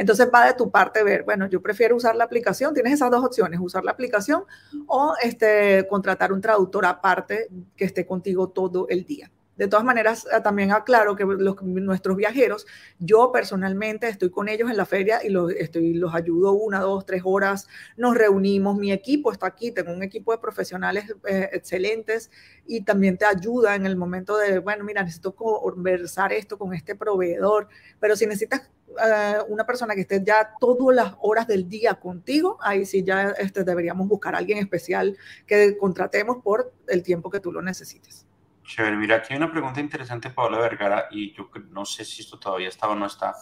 Entonces 0.00 0.30
va 0.34 0.46
de 0.46 0.54
tu 0.54 0.70
parte 0.70 1.04
ver, 1.04 1.24
bueno, 1.24 1.46
yo 1.46 1.60
prefiero 1.60 1.94
usar 1.94 2.16
la 2.16 2.24
aplicación, 2.24 2.72
tienes 2.72 2.94
esas 2.94 3.10
dos 3.10 3.22
opciones, 3.22 3.60
usar 3.62 3.84
la 3.84 3.90
aplicación 3.90 4.44
o 4.86 5.12
este, 5.22 5.86
contratar 5.90 6.32
un 6.32 6.40
traductor 6.40 6.86
aparte 6.86 7.48
que 7.76 7.84
esté 7.84 8.06
contigo 8.06 8.48
todo 8.48 8.86
el 8.88 9.04
día. 9.04 9.30
De 9.60 9.68
todas 9.68 9.84
maneras, 9.84 10.26
ah, 10.32 10.42
también 10.42 10.72
aclaro 10.72 11.14
que 11.14 11.26
los, 11.26 11.62
nuestros 11.62 12.16
viajeros, 12.16 12.66
yo 12.98 13.30
personalmente 13.30 14.08
estoy 14.08 14.30
con 14.30 14.48
ellos 14.48 14.70
en 14.70 14.78
la 14.78 14.86
feria 14.86 15.20
y 15.22 15.28
los, 15.28 15.52
estoy, 15.52 15.92
los 15.92 16.14
ayudo 16.14 16.52
una, 16.52 16.80
dos, 16.80 17.04
tres 17.04 17.20
horas, 17.26 17.68
nos 17.98 18.16
reunimos, 18.16 18.78
mi 18.78 18.90
equipo 18.90 19.30
está 19.30 19.48
aquí, 19.48 19.70
tengo 19.70 19.92
un 19.92 20.02
equipo 20.02 20.32
de 20.32 20.38
profesionales 20.38 21.14
eh, 21.28 21.50
excelentes 21.52 22.30
y 22.66 22.84
también 22.84 23.18
te 23.18 23.26
ayuda 23.26 23.74
en 23.74 23.84
el 23.84 23.96
momento 23.96 24.38
de, 24.38 24.60
bueno, 24.60 24.82
mira, 24.82 25.02
necesito 25.02 25.34
conversar 25.34 26.32
esto 26.32 26.56
con 26.56 26.72
este 26.72 26.94
proveedor, 26.94 27.68
pero 28.00 28.16
si 28.16 28.24
necesitas 28.24 28.70
eh, 29.04 29.34
una 29.48 29.66
persona 29.66 29.94
que 29.94 30.00
esté 30.00 30.22
ya 30.24 30.54
todas 30.58 30.96
las 30.96 31.16
horas 31.20 31.46
del 31.46 31.68
día 31.68 31.96
contigo, 31.96 32.56
ahí 32.62 32.86
sí 32.86 33.04
ya 33.04 33.32
este, 33.32 33.62
deberíamos 33.62 34.08
buscar 34.08 34.34
a 34.34 34.38
alguien 34.38 34.56
especial 34.56 35.18
que 35.46 35.76
contratemos 35.76 36.38
por 36.42 36.72
el 36.88 37.02
tiempo 37.02 37.28
que 37.28 37.40
tú 37.40 37.52
lo 37.52 37.60
necesites. 37.60 38.29
Chévere, 38.64 38.96
mira, 38.96 39.16
aquí 39.16 39.32
hay 39.32 39.38
una 39.38 39.50
pregunta 39.50 39.80
interesante, 39.80 40.30
Paola 40.30 40.58
Vergara, 40.58 41.08
y 41.10 41.32
yo 41.34 41.50
no 41.70 41.84
sé 41.84 42.04
si 42.04 42.22
esto 42.22 42.38
todavía 42.38 42.68
está 42.68 42.88
o 42.88 42.94
no 42.94 43.06
está, 43.06 43.34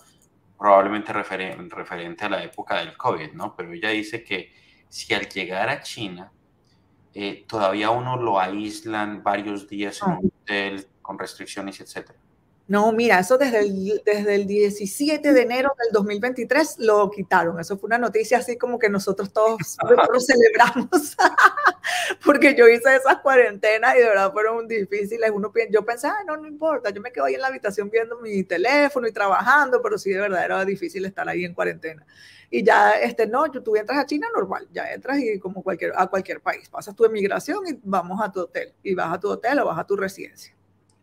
probablemente 0.58 1.12
referente 1.12 2.24
a 2.24 2.28
la 2.28 2.42
época 2.42 2.78
del 2.78 2.96
COVID, 2.96 3.32
¿no? 3.32 3.54
Pero 3.54 3.72
ella 3.72 3.90
dice 3.90 4.24
que 4.24 4.52
si 4.88 5.14
al 5.14 5.28
llegar 5.28 5.68
a 5.68 5.80
China, 5.82 6.32
eh, 7.14 7.44
todavía 7.46 7.90
uno 7.90 8.16
lo 8.16 8.40
aíslan 8.40 9.22
varios 9.22 9.68
días 9.68 10.00
en 10.02 10.12
un 10.12 10.32
hotel 10.42 10.86
con 11.02 11.18
restricciones, 11.18 11.80
etcétera. 11.80 12.18
No, 12.68 12.92
mira, 12.92 13.18
eso 13.18 13.38
desde 13.38 13.60
el, 13.60 14.02
desde 14.04 14.34
el 14.34 14.46
17 14.46 15.32
de 15.32 15.40
enero 15.40 15.72
del 15.82 15.90
2023 15.90 16.80
lo 16.80 17.10
quitaron. 17.10 17.58
Eso 17.58 17.78
fue 17.78 17.86
una 17.86 17.96
noticia 17.96 18.36
así 18.36 18.58
como 18.58 18.78
que 18.78 18.90
nosotros 18.90 19.32
todos, 19.32 19.56
celebramos, 20.26 21.16
porque 22.26 22.54
yo 22.54 22.68
hice 22.68 22.94
esas 22.94 23.20
cuarentenas 23.22 23.96
y 23.96 24.00
de 24.00 24.04
verdad 24.04 24.30
fueron 24.32 24.68
difíciles. 24.68 25.30
Uno, 25.32 25.50
yo 25.70 25.82
pensaba, 25.86 26.22
no, 26.26 26.36
no 26.36 26.46
importa, 26.46 26.90
yo 26.90 27.00
me 27.00 27.10
quedo 27.10 27.24
ahí 27.24 27.36
en 27.36 27.40
la 27.40 27.46
habitación 27.46 27.88
viendo 27.88 28.20
mi 28.20 28.44
teléfono 28.44 29.08
y 29.08 29.12
trabajando, 29.12 29.80
pero 29.80 29.96
sí 29.96 30.10
de 30.10 30.20
verdad 30.20 30.44
era 30.44 30.62
difícil 30.66 31.06
estar 31.06 31.26
ahí 31.26 31.46
en 31.46 31.54
cuarentena. 31.54 32.04
Y 32.50 32.62
ya, 32.62 32.92
este, 33.00 33.26
no, 33.26 33.50
tú 33.50 33.76
entras 33.76 33.98
a 33.98 34.04
China 34.04 34.28
normal, 34.34 34.68
ya 34.72 34.92
entras 34.92 35.18
y 35.20 35.38
como 35.38 35.62
cualquier, 35.62 35.94
a 35.96 36.06
cualquier 36.06 36.42
país, 36.42 36.68
pasas 36.68 36.94
tu 36.94 37.06
emigración 37.06 37.66
y 37.66 37.80
vamos 37.82 38.20
a 38.22 38.30
tu 38.30 38.40
hotel, 38.40 38.74
y 38.82 38.94
vas 38.94 39.14
a 39.14 39.18
tu 39.18 39.30
hotel 39.30 39.58
o 39.60 39.64
vas 39.64 39.78
a 39.78 39.86
tu 39.86 39.96
residencia. 39.96 40.57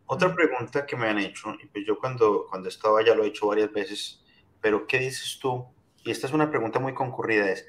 Otra 0.07 0.33
pregunta 0.35 0.85
que 0.85 0.95
me 0.95 1.07
han 1.07 1.17
hecho, 1.17 1.55
y 1.61 1.65
pues 1.67 1.85
yo 1.85 1.97
cuando, 1.97 2.45
cuando 2.47 2.69
estaba 2.69 3.03
ya 3.03 3.15
lo 3.15 3.23
he 3.23 3.27
hecho 3.27 3.47
varias 3.47 3.71
veces, 3.71 4.23
pero 4.61 4.85
¿qué 4.85 4.99
dices 4.99 5.39
tú? 5.41 5.65
Y 6.03 6.11
esta 6.11 6.27
es 6.27 6.33
una 6.33 6.49
pregunta 6.51 6.79
muy 6.79 6.93
concurrida, 6.93 7.49
es, 7.49 7.65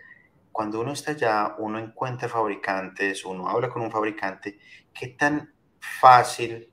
cuando 0.53 0.81
uno 0.81 0.93
está 0.93 1.13
allá, 1.13 1.55
uno 1.59 1.79
encuentra 1.79 2.29
fabricantes, 2.29 3.25
uno 3.25 3.49
habla 3.49 3.71
con 3.71 3.83
un 3.83 3.91
fabricante, 3.91 4.59
¿qué 4.93 5.09
tan 5.09 5.55
fácil 5.81 6.71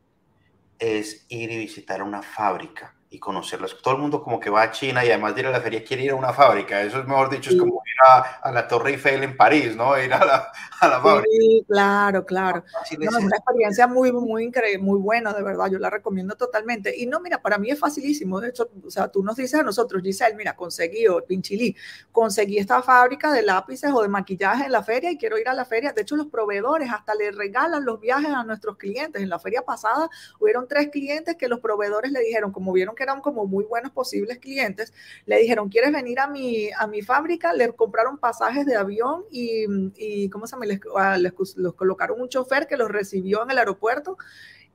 es 0.79 1.25
ir 1.29 1.51
y 1.51 1.57
visitar 1.57 2.03
una 2.03 2.21
fábrica? 2.21 2.92
Y 3.13 3.19
conocerlas. 3.19 3.77
Todo 3.79 3.93
el 3.93 4.01
mundo 4.01 4.23
como 4.23 4.39
que 4.39 4.49
va 4.49 4.63
a 4.63 4.71
China 4.71 5.05
y 5.05 5.09
además 5.09 5.35
de 5.35 5.41
ir 5.41 5.47
a 5.47 5.51
la 5.51 5.61
feria 5.61 5.83
quiere 5.83 6.03
ir 6.03 6.11
a 6.11 6.15
una 6.15 6.33
fábrica. 6.33 6.81
Eso 6.81 6.99
es 6.99 7.05
mejor 7.05 7.29
dicho, 7.29 7.51
es 7.51 7.57
como 7.57 7.83
ir 7.85 7.95
a, 8.41 8.51
la 8.51 8.67
Torre 8.67 8.89
Eiffel 8.89 9.23
en 9.23 9.37
París, 9.37 9.75
¿no? 9.75 9.95
Ir 10.01 10.11
a 10.11 10.25
la, 10.25 10.51
a 10.79 10.87
la 10.87 10.99
fábrica. 10.99 11.29
Sí, 11.29 11.63
claro, 11.67 12.25
claro. 12.25 12.63
es 12.89 12.97
una 12.97 13.37
experiencia 13.37 13.85
muy, 13.85 14.11
muy 14.11 14.45
increíble, 14.45 14.83
muy 14.83 14.97
buena, 14.97 15.31
de 15.31 15.43
verdad. 15.43 15.67
Yo 15.69 15.77
la 15.77 15.91
recomiendo 15.91 16.35
totalmente. 16.35 16.97
Y 16.97 17.05
no, 17.05 17.19
mira, 17.19 17.39
para 17.39 17.59
mí 17.59 17.69
es 17.69 17.79
facilísimo. 17.79 18.41
De 18.41 18.49
hecho, 18.49 18.71
o 18.83 18.89
sea, 18.89 19.07
tú 19.09 19.23
nos 19.23 19.35
dices 19.35 19.59
a 19.59 19.63
nosotros, 19.63 20.01
Giselle, 20.01 20.35
mira, 20.35 20.55
conseguí, 20.55 21.07
o 21.07 21.23
Pinchilí, 21.23 21.75
conseguí 22.11 22.57
esta 22.57 22.81
fábrica 22.81 23.31
de 23.31 23.43
lápices 23.43 23.91
o 23.93 24.01
de 24.01 24.07
maquillaje 24.07 24.65
en 24.65 24.71
la 24.71 24.81
feria 24.81 25.11
y 25.11 25.19
quiero 25.19 25.37
ir 25.37 25.47
a 25.47 25.53
la 25.53 25.65
feria. 25.65 25.93
De 25.93 26.01
hecho, 26.01 26.15
los 26.15 26.27
proveedores 26.27 26.91
hasta 26.91 27.13
le 27.13 27.31
regalan 27.31 27.85
los 27.85 27.99
viajes 27.99 28.33
a 28.33 28.43
nuestros 28.43 28.75
clientes. 28.77 29.21
En 29.21 29.29
la 29.29 29.37
feria 29.37 29.61
pasada 29.61 30.09
hubieron 30.39 30.67
tres 30.67 30.89
clientes 30.89 31.35
que 31.37 31.47
los 31.47 31.59
proveedores 31.59 32.11
le 32.11 32.19
dijeron, 32.19 32.51
como 32.51 32.73
vieron 32.73 32.95
que 32.95 33.02
eran 33.03 33.21
como 33.21 33.45
muy 33.45 33.65
buenos 33.65 33.91
posibles 33.91 34.39
clientes, 34.39 34.93
le 35.25 35.37
dijeron, 35.39 35.69
¿quieres 35.69 35.91
venir 35.91 36.19
a 36.19 36.27
mi, 36.27 36.69
a 36.77 36.87
mi 36.87 37.01
fábrica? 37.01 37.53
Le 37.53 37.71
compraron 37.73 38.17
pasajes 38.17 38.65
de 38.65 38.75
avión 38.75 39.25
y, 39.31 39.65
y 39.95 40.29
¿cómo 40.29 40.47
se 40.47 40.55
llama? 40.55 40.65
Les, 40.65 40.79
ah, 40.97 41.17
les, 41.17 41.33
colocaron 41.75 42.21
un 42.21 42.29
chofer 42.29 42.67
que 42.67 42.77
los 42.77 42.89
recibió 42.89 43.43
en 43.43 43.51
el 43.51 43.57
aeropuerto 43.57 44.17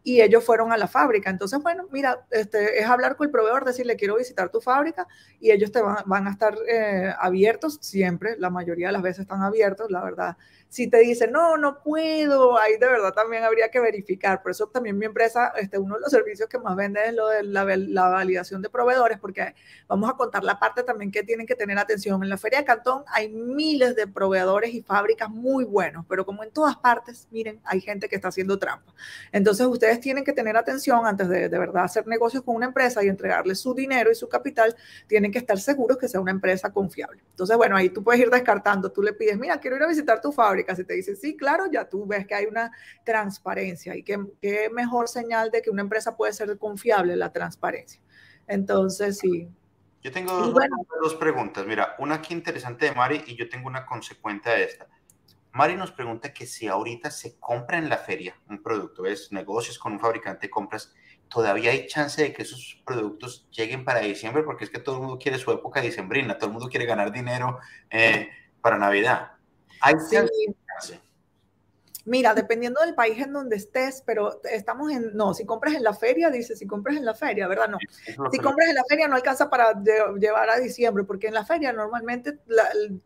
y 0.05 0.23
ellos 0.23 0.45
fueron 0.45 0.73
a 0.73 0.77
la 0.77 0.87
fábrica. 0.87 1.29
Entonces, 1.29 1.61
bueno, 1.63 1.87
mira, 1.91 2.25
este, 2.31 2.81
es 2.81 2.87
hablar 2.87 3.17
con 3.17 3.27
el 3.27 3.31
proveedor, 3.31 3.65
decirle, 3.65 3.97
quiero 3.97 4.17
visitar 4.17 4.49
tu 4.51 4.61
fábrica 4.61 5.07
y 5.41 5.51
ellos 5.51 5.73
te 5.73 5.83
van, 5.83 5.99
van 6.07 6.27
a 6.27 6.31
estar 6.31 6.57
eh, 6.67 7.13
abiertos 7.19 7.79
siempre, 7.81 8.37
la 8.39 8.51
mayoría 8.51 8.87
de 8.87 8.93
las 8.93 9.03
veces 9.03 9.21
están 9.21 9.43
abiertos, 9.43 9.91
la 9.91 10.03
verdad 10.03 10.37
si 10.69 10.87
te 10.87 10.99
dicen, 10.99 11.33
no, 11.33 11.57
no 11.57 11.83
puedo, 11.83 12.59
ahí 12.59 12.77
de 12.79 12.87
verdad 12.87 13.15
también 13.15 13.43
habría 13.43 13.71
que 13.71 13.81
verificar. 13.81 14.43
Por 14.43 14.51
eso 14.51 14.67
también 14.67 14.99
mi 14.99 15.07
empresa, 15.07 15.53
este, 15.57 15.79
uno 15.79 15.95
de 15.95 16.03
los 16.03 16.11
servicios 16.11 16.49
que 16.49 16.59
más 16.59 16.77
vende 16.77 17.01
es 17.07 17.15
lo 17.15 17.29
de 17.29 17.43
la, 17.43 17.65
la, 17.65 18.09
validación 18.09 18.61
de 18.61 18.69
proveedores, 18.69 19.19
porque 19.19 19.55
vamos 19.87 20.11
a 20.11 20.15
contar 20.15 20.45
la 20.45 20.59
parte 20.59 20.83
también 20.83 21.11
que 21.11 21.23
tienen 21.23 21.47
que 21.47 21.55
tener 21.55 21.79
atención. 21.79 22.23
En 22.23 22.29
la 22.29 22.37
Feria 22.37 22.59
de 22.59 22.65
Cantón 22.67 23.05
hay 23.09 23.31
miles 23.31 23.97
de 23.97 24.07
proveedores 24.07 24.75
y 24.75 24.83
fábricas 24.83 25.31
muy 25.31 25.65
buenos, 25.65 26.05
pero 26.07 26.27
como 26.27 26.45
en 26.45 26.51
todas 26.51 26.77
partes, 26.77 27.29
miren, 27.31 27.61
hay 27.65 27.81
gente 27.81 28.09
que 28.09 28.17
está 28.17 28.29
haciendo 28.29 28.59
trampa. 28.59 28.93
Entonces 29.33 29.67
ustedes 29.67 30.01
tienen 30.01 30.23
que 30.23 30.35
tener 30.35 30.57
atención 30.57 31.07
antes 31.07 31.29
de 31.29 31.49
de 31.49 31.59
verdad 31.59 31.85
hacer 31.85 32.07
negocios 32.07 32.43
con 32.43 32.57
una 32.57 32.67
empresa 32.67 33.03
y 33.03 33.09
entregarle 33.09 33.55
su 33.55 33.75
dinero 33.75 34.11
y 34.11 34.15
su 34.15 34.29
capital, 34.29 34.77
tienen 35.07 35.33
que 35.33 35.39
estar 35.39 35.59
seguros 35.59 35.97
que 35.97 36.09
sea 36.09 36.21
una 36.21 36.31
empresa 36.31 36.71
confiable. 36.71 37.23
Entonces, 37.31 37.57
bueno, 37.57 37.77
ahí 37.77 37.89
tú 37.89 38.03
puedes 38.03 38.21
ir 38.21 38.31
descartando, 38.31 38.91
tú 38.91 39.03
le 39.03 39.13
pides, 39.13 39.39
mira, 39.39 39.59
quiero 39.59 39.77
ir 39.77 39.83
a 39.83 39.89
visitar 39.89 40.21
tu 40.21 40.31
fábrica 40.31 40.58
si 40.77 40.85
te 40.85 40.95
dice 40.95 41.17
sí, 41.17 41.37
claro, 41.37 41.65
ya 41.71 41.89
tú 41.89 42.07
ves 42.07 42.27
que 42.27 42.35
hay 42.35 42.47
una 42.47 42.71
transparencia 43.05 43.97
y 43.97 44.03
qué, 44.03 44.19
qué 44.41 44.71
mejor 44.71 45.09
señal 45.09 45.51
de 45.51 45.63
que 45.63 45.71
una 45.71 45.83
empresa 45.83 46.17
puede 46.17 46.33
ser 46.33 46.57
confiable 46.59 47.17
la 47.17 47.33
transparencia. 47.33 48.01
Entonces, 48.47 49.19
sí. 49.19 49.49
Yo 50.03 50.13
tengo 50.13 50.33
dos, 50.33 51.15
preguntas. 51.17 51.67
Mira, 51.67 51.95
una 51.99 52.17
aquí 52.17 52.33
interesante 52.33 52.87
de 52.87 52.93
Mari 52.93 53.25
y 53.27 53.37
yo 53.37 53.49
tengo 53.49 53.67
una 53.67 53.85
consecuente 53.85 54.49
de 54.51 54.65
esta. 54.65 54.89
Mari 55.53 55.77
nos 55.77 55.93
pregunta 55.93 56.33
que 56.33 56.47
si 56.47 56.69
ahorita 56.69 57.11
se 57.11 57.39
compra 57.39 57.79
en 57.79 57.89
la 57.89 57.99
feria 57.99 58.39
un 58.49 58.63
producto, 58.63 59.07
es 59.07 59.33
negocios 59.33 59.79
con 59.79 59.93
un 59.93 60.01
fabricante, 60.01 60.49
compras, 60.49 60.95
todavía 61.29 61.73
hay 61.73 61.87
chance 61.87 62.23
de 62.23 62.33
que 62.33 62.43
esos 62.43 62.81
productos 62.87 63.49
lleguen 63.51 63.85
para 63.85 64.01
diciembre, 64.01 64.43
porque 64.43 64.65
es 64.65 64.71
que 64.71 64.79
todo 64.79 64.97
el 64.97 65.01
mundo 65.03 65.19
quiere 65.19 65.39
su 65.39 65.51
época 65.51 65.81
diciembrina, 65.81 66.39
todo 66.39 66.47
el 66.47 66.53
mundo 66.53 66.69
quiere 66.69 66.87
ganar 66.87 67.11
dinero 67.11 67.59
eh, 67.91 68.29
para 68.61 68.79
Navidad. 68.79 69.33
Hay 69.81 69.95
sí. 70.81 70.95
Mira, 72.09 72.33
dependiendo 72.33 72.81
del 72.81 72.95
país 72.95 73.19
en 73.19 73.35
donde 73.35 73.57
estés, 73.57 74.03
pero 74.07 74.41
estamos 74.45 74.91
en, 74.91 75.15
no, 75.15 75.35
si 75.35 75.45
compras 75.45 75.75
en 75.75 75.83
la 75.83 75.93
feria, 75.93 76.31
dice, 76.31 76.57
si 76.57 76.67
compras 76.67 76.97
en 76.97 77.05
la 77.05 77.15
feria, 77.15 77.47
¿verdad? 77.47 77.69
No. 77.69 77.79
Si 78.33 78.39
compras 78.39 78.71
en 78.71 78.77
la 78.77 78.85
feria 78.89 79.09
no 79.09 79.15
alcanza 79.15 79.51
para 79.51 79.75
llevar 80.19 80.49
a 80.49 80.59
diciembre, 80.59 81.05
porque 81.05 81.27
en 81.27 81.35
la 81.35 81.45
feria 81.45 81.71
normalmente 81.73 82.39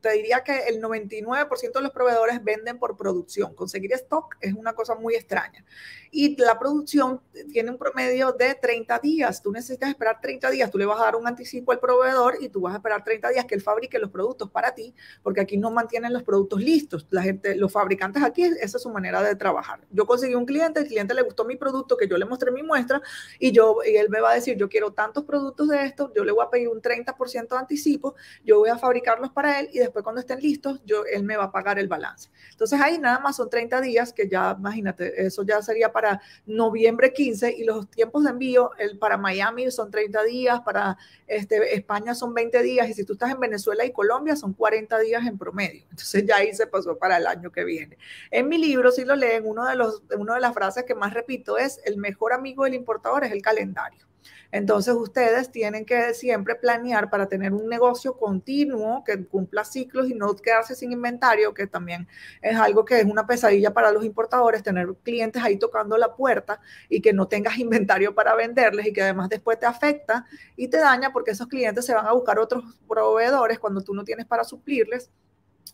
te 0.01 0.13
diría 0.13 0.45
que 0.45 0.69
el 0.69 0.81
99% 0.81 1.73
de 1.73 1.81
los 1.81 1.91
proveedores 1.91 2.45
venden 2.45 2.79
por 2.79 2.97
producción. 2.97 3.55
Conseguir 3.57 3.93
stock 3.95 4.37
es 4.41 4.55
una 4.55 4.73
cosa 4.75 4.95
muy 4.95 5.17
extraña. 5.17 5.65
Y 6.13 6.41
la 6.41 6.59
producción 6.59 7.23
tiene 7.51 7.71
un 7.71 7.79
promedio 7.79 8.33
de 8.33 8.55
30 8.55 8.99
días. 9.01 9.43
Tú 9.43 9.51
necesitas 9.51 9.89
esperar 9.89 10.21
30 10.21 10.51
días. 10.51 10.71
Tú 10.71 10.79
le 10.79 10.87
vas 10.87 11.01
a 11.01 11.05
dar 11.05 11.17
un 11.17 11.27
anticipo 11.27 11.73
al 11.73 11.81
proveedor 11.81 12.37
y 12.41 12.51
tú 12.51 12.61
vas 12.61 12.75
a 12.75 12.77
esperar 12.77 13.03
30 13.03 13.31
días 13.31 13.47
que 13.47 13.55
él 13.55 13.63
fabrique 13.63 13.99
los 13.99 14.11
productos 14.11 14.51
para 14.51 14.75
ti, 14.75 14.95
porque 15.23 15.41
aquí 15.41 15.57
no 15.57 15.71
mantienen 15.71 16.13
los 16.13 16.23
productos 16.23 16.61
listos. 16.61 17.07
La 17.11 17.23
gente, 17.23 17.57
los 17.57 17.73
fabricantes 17.73 18.23
aquí, 18.23 18.45
esa 18.45 18.77
es 18.77 18.83
su 18.83 18.92
manera 18.93 19.23
de 19.23 19.35
trabajar. 19.35 19.81
Yo 19.91 20.07
conseguí 20.07 20.35
un 20.35 20.47
cliente, 20.47 20.81
el 20.81 20.87
cliente 20.87 21.15
le 21.15 21.23
gustó 21.23 21.45
mi 21.45 21.57
producto, 21.57 21.97
que 21.97 22.07
yo 22.07 22.17
le 22.17 22.25
mostré 22.25 22.51
mi 22.51 22.63
muestra, 22.63 23.03
y, 23.39 23.51
yo, 23.53 23.79
y 23.85 23.97
él 23.97 24.09
me 24.09 24.21
va 24.21 24.31
a 24.31 24.35
decir, 24.35 24.57
yo 24.57 24.69
quiero 24.69 24.93
tantos 24.93 25.25
productos 25.25 25.69
de 25.69 25.85
estos, 25.85 26.13
yo 26.15 26.25
le 26.25 26.33
voy 26.33 26.45
a 26.45 26.51
pedir 26.51 26.69
un 26.69 26.81
30% 26.81 27.49
de 27.49 27.57
anticipo, 27.57 28.15
yo 28.45 28.59
voy 28.59 28.71
a 28.71 28.79
fabricarlos 28.79 29.31
para 29.31 29.61
él, 29.61 29.69
y 29.73 29.79
después 29.79 30.03
cuando 30.03 30.21
estén 30.21 30.41
listos, 30.41 30.81
yo, 30.85 31.05
él 31.05 31.25
me 31.25 31.37
va 31.37 31.45
a 31.45 31.53
pagar 31.53 31.79
el 31.79 31.89
balance. 31.89 32.31
Entonces 32.51 32.81
ahí 32.81 32.99
nada 32.99 33.19
más 33.19 33.37
son 33.37 33.49
30 33.51 33.81
días, 33.81 34.13
que 34.13 34.29
ya, 34.29 34.55
imagínate, 34.59 35.25
eso 35.25 35.43
ya 35.43 35.63
sería 35.63 35.93
para 35.93 36.21
noviembre 36.47 37.13
15, 37.13 37.53
y 37.53 37.65
los 37.65 37.91
tiempos 37.91 38.25
de 38.25 38.31
envío, 38.31 38.71
el, 38.79 38.99
para 38.99 39.17
Miami 39.17 39.71
son 39.71 39.91
30 39.91 40.23
días, 40.25 40.61
para 40.61 40.97
este, 41.27 41.75
España 41.75 42.15
son 42.15 42.35
20 42.35 42.63
días, 42.63 42.89
y 42.89 42.95
si 42.95 43.05
tú 43.05 43.15
estás 43.15 43.31
en 43.31 43.41
Venezuela 43.41 43.85
y 43.85 43.93
Colombia 43.93 44.37
son 44.37 44.53
40 44.53 44.99
días 44.99 45.27
en 45.27 45.39
promedio. 45.39 45.85
Entonces 45.91 46.25
ya 46.27 46.37
ahí 46.37 46.55
se 46.55 46.67
pasó 46.67 46.97
para 46.99 47.17
el 47.17 47.27
año 47.27 47.51
que 47.51 47.65
viene. 47.65 47.97
En 48.31 48.49
mi 48.49 48.59
libro, 48.59 48.82
si 48.91 49.05
lo 49.05 49.15
leen, 49.15 49.47
uno 49.47 49.67
de 49.67 49.77
los, 49.77 50.03
una 50.19 50.35
de 50.35 50.41
las 50.41 50.55
frases 50.55 50.85
que 50.85 50.95
más 50.95 51.15
repito 51.15 51.59
es, 51.59 51.81
el 51.85 51.97
mejor 51.97 52.33
amigo 52.33 52.65
del 52.65 52.75
importador 52.75 53.25
es 53.25 53.33
el 53.33 53.43
calendario. 53.43 54.07
Entonces 54.51 54.95
ustedes 54.95 55.51
tienen 55.51 55.87
que 55.87 56.13
siempre 56.13 56.55
planear 56.55 57.09
para 57.09 57.27
tener 57.27 57.55
un 57.55 57.69
negocio 57.69 58.19
continuo 58.19 59.03
que 59.03 59.25
cumpla 59.25 59.65
ciclos 59.65 60.11
y 60.11 60.15
no 60.15 60.37
quedarse 60.37 60.75
sin 60.75 60.93
inventario, 60.93 61.55
que 61.55 61.67
también 61.67 62.07
es 62.43 62.57
algo 62.57 62.85
que 62.85 63.01
es 63.01 63.05
una 63.05 63.27
pesadilla 63.27 63.73
para 63.73 63.91
los 63.93 64.05
importadores, 64.05 64.63
tener 64.63 64.89
clientes 65.03 65.43
ahí 65.43 65.59
tocando 65.59 65.97
la 65.97 66.15
puerta 66.15 66.61
y 66.89 67.01
que 67.01 67.13
no 67.15 67.29
tengas 67.29 67.59
inventario 67.59 68.15
para 68.15 68.35
venderles 68.35 68.87
y 68.87 68.93
que 68.93 69.03
además 69.03 69.31
después 69.31 69.59
te 69.59 69.67
afecta 69.67 70.27
y 70.55 70.69
te 70.69 70.79
daña 70.79 71.13
porque 71.13 71.31
esos 71.31 71.47
clientes 71.47 71.87
se 71.87 71.95
van 71.95 72.07
a 72.07 72.13
buscar 72.13 72.39
otros 72.39 72.63
proveedores 72.87 73.59
cuando 73.59 73.81
tú 73.81 73.95
no 73.95 74.05
tienes 74.05 74.27
para 74.27 74.45
suplirles 74.45 75.11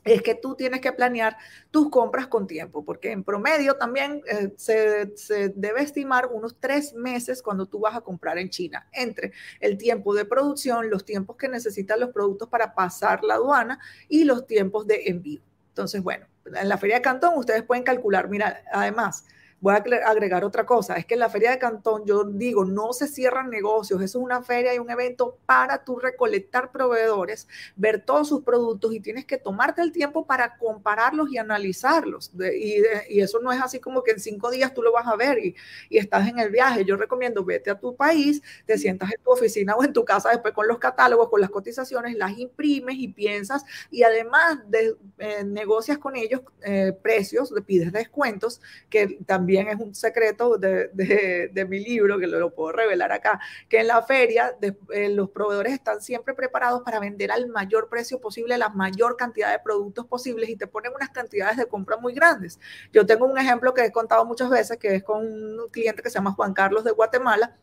es 0.05 0.23
que 0.23 0.35
tú 0.35 0.55
tienes 0.55 0.81
que 0.81 0.93
planear 0.93 1.37
tus 1.71 1.91
compras 1.91 2.27
con 2.29 2.47
tiempo, 2.47 2.85
porque 2.85 3.13
en 3.13 3.25
promedio 3.25 3.77
también 3.77 4.23
eh, 4.27 4.53
se, 4.57 5.17
se, 5.17 5.51
debe 5.51 5.83
estimar 5.83 6.27
unos 6.27 6.57
tres 6.59 6.95
meses 6.95 7.43
cuando 7.43 7.67
tú 7.67 7.81
vas 7.81 7.97
a 7.97 8.01
comprar 8.01 8.39
en 8.39 8.49
China, 8.49 8.87
entre 8.93 9.33
el 9.61 9.77
tiempo 9.77 10.15
de 10.15 10.25
producción, 10.25 10.89
los 10.91 11.05
tiempos 11.05 11.37
que 11.37 11.49
necesitan 11.49 12.01
los 12.01 12.11
productos 12.11 12.49
para 12.49 12.75
pasar 12.75 13.23
la 13.25 13.35
aduana 13.35 13.79
y 14.09 14.25
los 14.25 14.47
tiempos 14.47 14.87
de 14.87 15.03
envío. 15.07 15.43
Entonces, 15.69 16.03
bueno, 16.03 16.27
en 16.55 16.69
la 16.69 16.79
feria 16.79 16.97
de 16.97 17.03
Cantón 17.03 17.37
ustedes 17.37 17.63
pueden 17.63 17.85
calcular, 17.85 18.29
mira, 18.29 18.63
además, 18.73 19.25
Voy 19.61 19.75
a 19.75 19.79
agregar 20.07 20.45
otra 20.45 20.65
cosa, 20.65 20.95
es 20.95 21.05
que 21.05 21.15
en 21.15 21.21
la 21.21 21.29
feria 21.29 21.51
de 21.51 21.59
Cantón, 21.59 22.05
yo 22.07 22.23
digo, 22.23 22.65
no 22.65 22.93
se 22.93 23.09
cierran 23.09 23.51
negocios, 23.51 24.01
eso 24.01 24.19
es 24.19 24.25
una 24.25 24.41
feria 24.41 24.73
y 24.73 24.79
un 24.79 24.89
evento 24.89 25.37
para 25.47 25.83
tú 25.83 25.99
recolectar 25.99 26.71
proveedores, 26.71 27.49
ver 27.75 28.05
todos 28.05 28.29
sus 28.29 28.45
productos 28.45 28.93
y 28.95 29.01
tienes 29.01 29.25
que 29.25 29.37
tomarte 29.37 29.83
el 29.83 29.91
tiempo 29.91 30.27
para 30.27 30.57
compararlos 30.59 31.33
y 31.33 31.39
analizarlos. 31.39 32.31
y, 32.57 32.83
eso 33.19 33.41
no 33.41 33.51
es 33.51 33.61
así 33.61 33.81
como 33.81 34.05
que 34.05 34.13
en 34.13 34.21
cinco 34.21 34.49
días 34.51 34.73
tú 34.73 34.81
lo 34.81 34.93
vas 34.93 35.09
a 35.09 35.17
ver 35.17 35.39
y, 35.39 35.57
estás 35.91 36.29
en 36.29 36.39
el 36.39 36.51
viaje. 36.51 36.85
Yo 36.85 36.97
recomiendo, 36.97 37.45
vete 37.45 37.71
a 37.71 37.79
tu 37.79 37.97
país, 37.97 38.41
te 38.65 38.79
sientas 38.79 39.11
en 39.11 39.21
tu 39.23 39.31
oficina 39.33 39.75
o 39.75 39.83
en 39.83 39.93
tu 39.93 40.05
casa 40.05 40.31
después 40.31 40.55
con 40.55 40.69
los 40.69 40.79
catálogos, 40.79 41.29
con 41.29 41.41
las 41.41 41.51
cotizaciones, 41.51 42.17
las 42.17 42.39
imprimes 42.39 42.97
y 42.97 43.09
piensas 43.09 43.65
y 43.91 44.05
además 44.05 44.59
de, 44.69 44.97
eh, 45.19 45.43
negocias 45.45 45.99
con 45.99 46.15
ellos 46.15 46.43
eh, 46.63 46.97
precios, 47.03 47.51
le 47.51 47.63
pides 47.63 47.93
descuentos 47.93 48.61
que 48.89 49.19
también 49.27 49.48
también 49.49 49.69
es 49.69 49.81
un 49.81 49.95
secreto 49.95 50.59
de, 50.59 50.91
de, 50.93 51.65
mi 51.65 51.83
libro, 51.83 52.19
que 52.19 52.27
lo, 52.27 52.55
puedo 52.55 52.73
revelar 52.73 53.13
acá, 53.13 53.41
que 53.67 53.81
en 53.81 53.87
la 53.87 54.03
feria 54.03 54.55
eh, 54.61 55.09
los 55.09 55.31
proveedores 55.31 55.73
están 55.73 56.03
siempre 56.03 56.35
preparados 56.35 56.83
para 56.83 57.01
vender 57.01 57.33
al 57.33 57.49
mayor 57.49 57.89
precio 57.89 58.21
posible 58.21 58.59
la 58.59 58.69
mayor 58.69 59.17
cantidad 59.17 59.51
de 59.51 59.59
productos 59.59 60.05
posibles 60.05 60.51
y 60.51 60.57
te 60.57 60.67
ponen 60.67 60.93
unas 60.95 61.09
cantidades 61.09 61.57
de 61.57 61.65
compra 61.65 61.97
muy 61.97 62.13
grandes. 62.13 62.61
Yo 62.93 63.07
tengo 63.07 63.25
un 63.25 63.39
ejemplo 63.39 63.73
que 63.73 63.87
he 63.87 63.91
contado 63.91 64.27
muchas 64.27 64.51
veces, 64.51 64.77
que 64.77 64.97
es 64.97 65.03
con 65.03 65.25
un 65.25 65.71
cliente 65.71 66.03
que 66.03 66.11
se 66.11 66.17
llama 66.17 66.33
Juan 66.33 66.53
Carlos 66.53 66.85
de 66.85 66.91
Guatemala, 66.91 67.57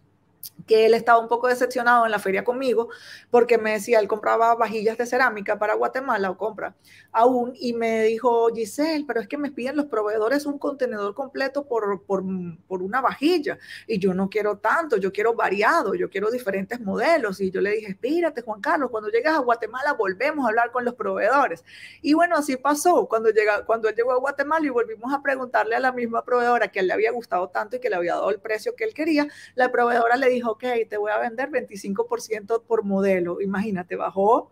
que 0.67 0.85
él 0.85 0.93
estaba 0.93 1.19
un 1.19 1.27
poco 1.27 1.47
decepcionado 1.47 2.05
en 2.05 2.11
la 2.11 2.19
feria 2.19 2.43
conmigo 2.43 2.89
porque 3.29 3.57
me 3.57 3.73
decía, 3.73 3.99
él 3.99 4.07
compraba 4.07 4.55
vajillas 4.55 4.97
de 4.97 5.05
cerámica 5.05 5.59
para 5.59 5.75
Guatemala 5.75 6.31
o 6.31 6.37
compra 6.37 6.75
aún 7.11 7.53
y 7.55 7.73
me 7.73 8.03
dijo, 8.03 8.49
Giselle, 8.53 9.05
pero 9.07 9.21
es 9.21 9.27
que 9.27 9.37
me 9.37 9.51
piden 9.51 9.75
los 9.75 9.85
proveedores 9.85 10.45
un 10.45 10.57
contenedor 10.57 11.13
completo 11.13 11.65
por, 11.65 12.03
por, 12.03 12.23
por, 12.67 12.81
una 12.81 13.01
vajilla 13.01 13.57
y 13.87 13.99
yo 13.99 14.13
no 14.13 14.29
quiero 14.29 14.57
tanto, 14.57 14.97
yo 14.97 15.13
quiero 15.13 15.33
variado, 15.33 15.95
yo 15.95 16.09
quiero 16.09 16.29
diferentes 16.29 16.79
modelos 16.81 17.39
y 17.39 17.51
yo 17.51 17.61
le 17.61 17.71
dije, 17.71 17.91
espírate 17.91 18.41
Juan 18.41 18.59
Carlos, 18.59 18.89
cuando 18.91 19.09
llegas 19.09 19.35
a 19.35 19.39
Guatemala 19.39 19.93
volvemos 19.93 20.45
a 20.45 20.49
hablar 20.49 20.71
con 20.71 20.83
los 20.83 20.95
proveedores 20.95 21.63
y 22.01 22.13
bueno, 22.13 22.35
así 22.35 22.57
pasó 22.57 23.07
cuando, 23.07 23.29
llega, 23.29 23.65
cuando 23.65 23.87
él 23.87 23.95
llegó 23.95 24.11
a 24.11 24.17
Guatemala 24.17 24.65
y 24.65 24.69
volvimos 24.69 25.13
a 25.13 25.21
preguntarle 25.21 25.75
a 25.75 25.79
la 25.79 25.91
misma 25.91 26.23
proveedora 26.23 26.67
que 26.67 26.79
él 26.79 26.87
le 26.87 26.93
había 26.93 27.11
gustado 27.11 27.49
tanto 27.49 27.77
y 27.77 27.79
que 27.79 27.89
le 27.89 27.95
había 27.95 28.15
dado 28.15 28.29
el 28.29 28.39
precio 28.39 28.75
que 28.75 28.83
él 28.83 28.93
quería, 28.93 29.27
la 29.55 29.71
proveedora 29.71 30.17
le 30.17 30.29
dijo, 30.29 30.34
ok, 30.43 30.63
te 30.89 30.97
voy 30.97 31.11
a 31.11 31.19
vender 31.19 31.49
25% 31.49 32.63
por 32.63 32.83
modelo. 32.83 33.41
Imagínate, 33.41 33.95
bajó, 33.95 34.51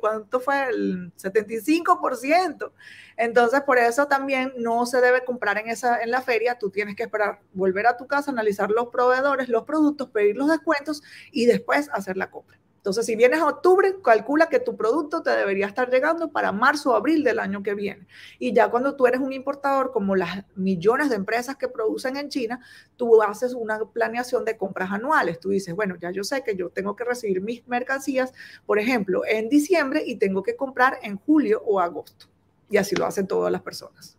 ¿cuánto 0.00 0.40
fue? 0.40 0.68
El 0.68 1.12
75%. 1.14 2.72
Entonces, 3.16 3.60
por 3.62 3.78
eso 3.78 4.06
también 4.06 4.52
no 4.56 4.86
se 4.86 5.00
debe 5.00 5.24
comprar 5.24 5.58
en, 5.58 5.68
esa, 5.68 6.02
en 6.02 6.10
la 6.10 6.22
feria. 6.22 6.58
Tú 6.58 6.70
tienes 6.70 6.96
que 6.96 7.04
esperar, 7.04 7.40
volver 7.52 7.86
a 7.86 7.96
tu 7.96 8.06
casa, 8.06 8.30
analizar 8.30 8.70
los 8.70 8.88
proveedores, 8.88 9.48
los 9.48 9.64
productos, 9.64 10.10
pedir 10.10 10.36
los 10.36 10.48
descuentos 10.48 11.02
y 11.30 11.46
después 11.46 11.88
hacer 11.92 12.16
la 12.16 12.30
compra. 12.30 12.58
Entonces, 12.84 13.06
si 13.06 13.16
vienes 13.16 13.40
a 13.40 13.46
octubre, 13.46 13.96
calcula 14.04 14.50
que 14.50 14.60
tu 14.60 14.76
producto 14.76 15.22
te 15.22 15.30
debería 15.30 15.64
estar 15.64 15.88
llegando 15.88 16.30
para 16.30 16.52
marzo 16.52 16.90
o 16.90 16.94
abril 16.94 17.24
del 17.24 17.38
año 17.38 17.62
que 17.62 17.72
viene. 17.72 18.06
Y 18.38 18.52
ya 18.52 18.68
cuando 18.68 18.94
tú 18.94 19.06
eres 19.06 19.22
un 19.22 19.32
importador, 19.32 19.90
como 19.90 20.14
las 20.14 20.44
millones 20.54 21.08
de 21.08 21.16
empresas 21.16 21.56
que 21.56 21.66
producen 21.66 22.18
en 22.18 22.28
China, 22.28 22.60
tú 22.96 23.22
haces 23.22 23.54
una 23.54 23.82
planeación 23.86 24.44
de 24.44 24.58
compras 24.58 24.92
anuales. 24.92 25.40
Tú 25.40 25.48
dices, 25.48 25.74
bueno, 25.74 25.96
ya 25.98 26.10
yo 26.10 26.24
sé 26.24 26.44
que 26.44 26.56
yo 26.56 26.68
tengo 26.68 26.94
que 26.94 27.04
recibir 27.04 27.40
mis 27.40 27.66
mercancías, 27.66 28.34
por 28.66 28.78
ejemplo, 28.78 29.22
en 29.26 29.48
diciembre 29.48 30.02
y 30.04 30.16
tengo 30.16 30.42
que 30.42 30.54
comprar 30.54 30.98
en 31.00 31.16
julio 31.16 31.62
o 31.64 31.80
agosto. 31.80 32.26
Y 32.68 32.76
así 32.76 32.94
lo 32.94 33.06
hacen 33.06 33.26
todas 33.26 33.50
las 33.50 33.62
personas. 33.62 34.18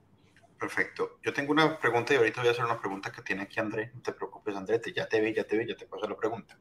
Perfecto. 0.59 1.19
Yo 1.21 1.31
tengo 1.33 1.51
una 1.51 1.77
pregunta 1.77 2.15
y 2.15 2.17
ahorita 2.17 2.41
voy 2.41 2.47
a 2.47 2.51
hacer 2.53 2.65
una 2.65 2.79
pregunta 2.79 3.11
que 3.11 3.21
tiene 3.21 3.43
aquí 3.43 3.59
André. 3.59 3.91
No 3.93 4.01
te 4.01 4.11
preocupes, 4.11 4.55
André, 4.55 4.81
ya 4.95 5.07
te 5.07 5.21
vi, 5.21 5.35
ya 5.35 5.43
te 5.43 5.55
vi, 5.55 5.67
ya 5.67 5.77
te 5.77 5.85
paso 5.85 6.09
la 6.09 6.17
pregunta. 6.17 6.57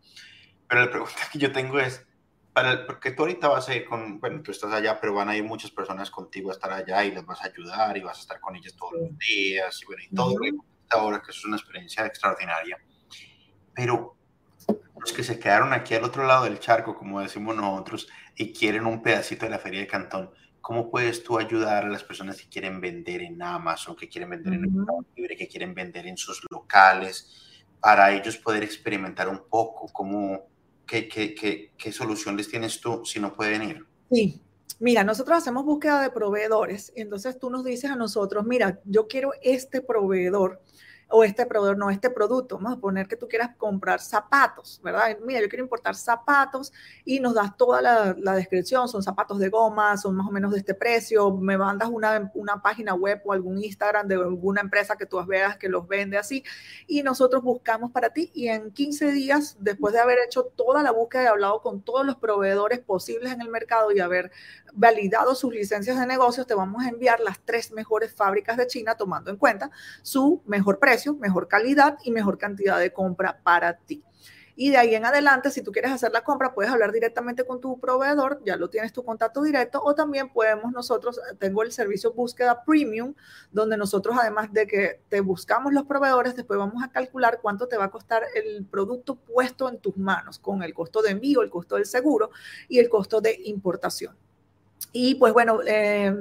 Pero 0.69 0.81
la 0.81 0.91
pregunta 0.91 1.15
que 1.33 1.39
yo 1.39 1.53
tengo 1.53 1.79
es, 1.79 2.07
para 2.53 2.87
porque 2.87 3.11
tú 3.11 3.23
ahorita 3.23 3.49
vas 3.49 3.69
a 3.69 3.75
ir 3.75 3.85
con, 3.85 4.21
bueno, 4.21 4.43
tú 4.43 4.53
estás 4.53 4.73
allá, 4.73 5.01
pero 5.01 5.15
van 5.15 5.29
a 5.29 5.37
ir 5.37 5.45
muchas 5.45 5.71
personas 5.71 6.11
contigo 6.11 6.51
a 6.51 6.53
estar 6.53 6.73
allá 6.73 7.05
y 7.05 7.11
les 7.11 7.27
vas 7.27 7.43
a 7.43 7.47
ayudar 7.47 7.97
y 7.97 8.01
vas 8.01 8.19
a 8.19 8.21
estar 8.21 8.41
con 8.41 8.55
ellas 8.55 8.75
todos 8.77 8.93
los 8.93 9.19
días 9.19 9.83
y 9.83 9.87
bueno, 9.87 10.03
y 10.09 10.15
todo 10.15 10.37
ahora 10.91 11.21
que 11.21 11.33
es 11.33 11.45
una 11.45 11.57
experiencia 11.57 12.07
extraordinaria. 12.07 12.79
Pero 13.75 14.17
los 14.99 15.13
que 15.13 15.25
se 15.25 15.39
quedaron 15.39 15.73
aquí 15.73 15.95
al 15.95 16.05
otro 16.05 16.25
lado 16.25 16.45
del 16.45 16.61
charco, 16.61 16.95
como 16.97 17.21
decimos 17.21 17.57
nosotros, 17.57 18.09
y 18.37 18.53
quieren 18.53 18.87
un 18.87 19.03
pedacito 19.03 19.45
de 19.47 19.51
la 19.51 19.59
feria 19.59 19.81
de 19.81 19.87
Cantón, 19.87 20.31
¿cómo 20.61 20.91
puedes 20.91 21.23
tú 21.25 21.39
ayudar 21.39 21.85
a 21.85 21.89
las 21.89 22.05
personas 22.05 22.41
que 22.41 22.49
quieren 22.49 22.81
vender 22.81 23.23
en 23.23 23.43
Amazon, 23.43 23.97
que 23.97 24.09
quieren 24.09 24.31
vender 24.31 24.55
en 24.55 24.65
el 24.65 24.87
Libre, 25.17 25.37
que 25.37 25.49
quieren 25.49 25.75
vender 25.75 26.07
en 26.07 26.17
sus 26.17 26.43
locales, 26.51 27.65
para 27.81 28.13
ellos 28.13 28.39
poder 28.39 28.63
experimentar 28.63 29.29
un 29.29 29.43
poco 29.51 29.89
cómo 29.93 30.49
¿qué, 30.87 31.09
qué, 31.09 31.73
qué, 31.77 31.93
solución 31.93 32.37
les 32.37 32.49
tienes 32.49 32.81
tú 32.81 33.03
si 33.05 33.21
no 33.21 33.35
pueden 33.35 33.63
ir? 33.63 33.87
Sí, 34.11 34.41
Mira, 34.81 35.05
nosotros 35.05 35.39
hacemos 35.39 35.65
búsqueda 35.65 36.03
de 36.03 36.11
proveedores. 36.11 36.93
Entonces 36.97 37.39
tú 37.39 37.49
nos 37.49 37.65
dices 37.65 37.91
a 37.91 37.97
nosotros, 37.97 38.45
mira, 38.45 38.81
yo 38.85 39.07
quiero 39.07 39.31
este 39.41 39.81
proveedor 39.81 40.61
o 41.17 41.23
este 41.23 41.47
proveedor, 41.47 41.79
no, 41.79 41.91
este 41.91 42.11
producto. 42.11 42.57
Vamos 42.57 42.77
a 42.77 42.81
poner 42.81 43.07
que 43.07 43.15
tú 43.15 43.29
quieras 43.29 43.51
comprar 43.57 44.01
zapatos, 44.01 44.81
¿verdad? 44.83 45.17
Mira, 45.25 45.41
yo 45.41 45.49
quiero 45.49 45.63
importar 45.63 45.95
zapatos 45.95 46.73
y 47.05 47.21
nos 47.21 47.35
das 47.35 47.57
toda 47.57 47.81
la, 47.81 48.35
descripción, 48.35 48.89
son 48.89 49.01
zapatos 49.01 49.39
de 49.39 49.49
goma, 49.49 49.97
son 49.97 50.17
más 50.17 50.27
o 50.27 50.33
menos 50.33 50.51
de 50.51 50.59
este 50.59 50.75
precio, 50.75 51.31
me 51.37 51.57
mandas 51.57 51.89
una, 51.89 52.33
una 52.35 52.61
página 52.61 52.95
web 52.95 53.23
o 53.25 53.33
algún 53.33 53.63
Instagram 53.63 54.09
de 54.09 54.17
alguna 54.17 54.61
empresa 54.61 54.97
que 54.97 55.07
tú 55.07 55.25
veas 55.25 55.57
que 55.57 55.69
los 55.69 55.87
vende 55.87 56.19
así 56.19 56.43
y 56.89 57.05
nosotros 57.05 57.45
buscamos 57.45 57.93
para 57.93 58.11
ti 58.11 58.33
y 58.35 58.49
en 58.49 58.73
15 58.73 59.13
días, 59.13 59.57
después 59.61 59.95
de 59.95 60.01
haber 60.01 60.19
hecho 60.27 60.43
toda 60.57 60.83
la 60.83 60.91
búsqueda 60.91 61.23
y 61.23 61.27
hablado 61.27 61.63
con 61.63 61.81
todos 61.81 62.05
los 62.05 62.17
proveedores 62.17 62.81
posibles 62.81 63.33
en 63.33 63.41
el 63.41 63.51
mercado 63.51 63.93
y 63.93 64.01
haber 64.01 64.33
validado 64.73 65.37
sus 65.37 65.55
licencias 65.55 65.97
de 65.97 66.07
negocios, 66.07 66.49
te 66.49 66.55
vamos 66.55 66.85
a 66.85 66.89
enviar 66.89 67.21
las 67.21 67.39
tres 67.45 67.71
mejores 67.71 68.13
fábricas 68.13 68.57
de 68.57 68.67
China 68.67 68.97
tomando 68.97 69.31
en 69.31 69.37
cuenta 69.37 69.71
su 70.03 70.43
mejor 70.47 70.81
precio, 70.81 71.04
mejor 71.13 71.49
calidad 71.49 71.99
y 72.03 72.11
mejor 72.11 72.39
cantidad 72.39 72.79
de 72.79 72.93
compra 72.93 73.41
para 73.43 73.77
ti. 73.77 74.03
Y 74.57 74.71
de 74.71 74.77
ahí 74.77 74.95
en 74.95 75.05
adelante, 75.05 75.51
si 75.51 75.63
tú 75.63 75.73
quieres 75.73 75.91
hacer 75.91 76.13
la 76.13 76.23
compra, 76.23 76.55
puedes 76.55 76.71
hablar 76.71 76.93
directamente 76.93 77.45
con 77.45 77.61
tu 77.61 77.81
proveedor, 77.81 78.41
ya 78.47 78.57
lo 78.57 78.71
tienes 78.71 78.93
tu 78.93 79.05
contacto 79.05 79.43
directo, 79.43 79.83
o 79.83 79.97
también 79.97 80.33
podemos 80.33 80.73
nosotros, 80.73 81.21
tengo 81.41 81.65
el 81.65 81.73
servicio 81.73 82.13
búsqueda 82.13 82.63
premium, 82.65 83.15
donde 83.51 83.77
nosotros 83.77 84.17
además 84.21 84.53
de 84.53 84.69
que 84.69 85.01
te 85.09 85.21
buscamos 85.21 85.73
los 85.73 85.87
proveedores, 85.87 86.37
después 86.37 86.57
vamos 86.57 86.85
a 86.85 86.89
calcular 86.89 87.41
cuánto 87.43 87.67
te 87.67 87.77
va 87.77 87.87
a 87.87 87.91
costar 87.91 88.23
el 88.35 88.65
producto 88.65 89.17
puesto 89.17 89.69
en 89.69 89.79
tus 89.79 89.97
manos, 89.97 90.39
con 90.39 90.63
el 90.63 90.73
costo 90.73 91.03
de 91.03 91.11
envío, 91.11 91.43
el 91.43 91.51
costo 91.51 91.75
del 91.75 91.87
seguro 91.87 92.31
y 92.69 92.79
el 92.79 92.89
costo 92.89 93.21
de 93.21 93.37
importación. 93.47 94.17
Y 94.93 95.17
pues 95.17 95.33
bueno, 95.33 95.61
eh, 95.67 96.15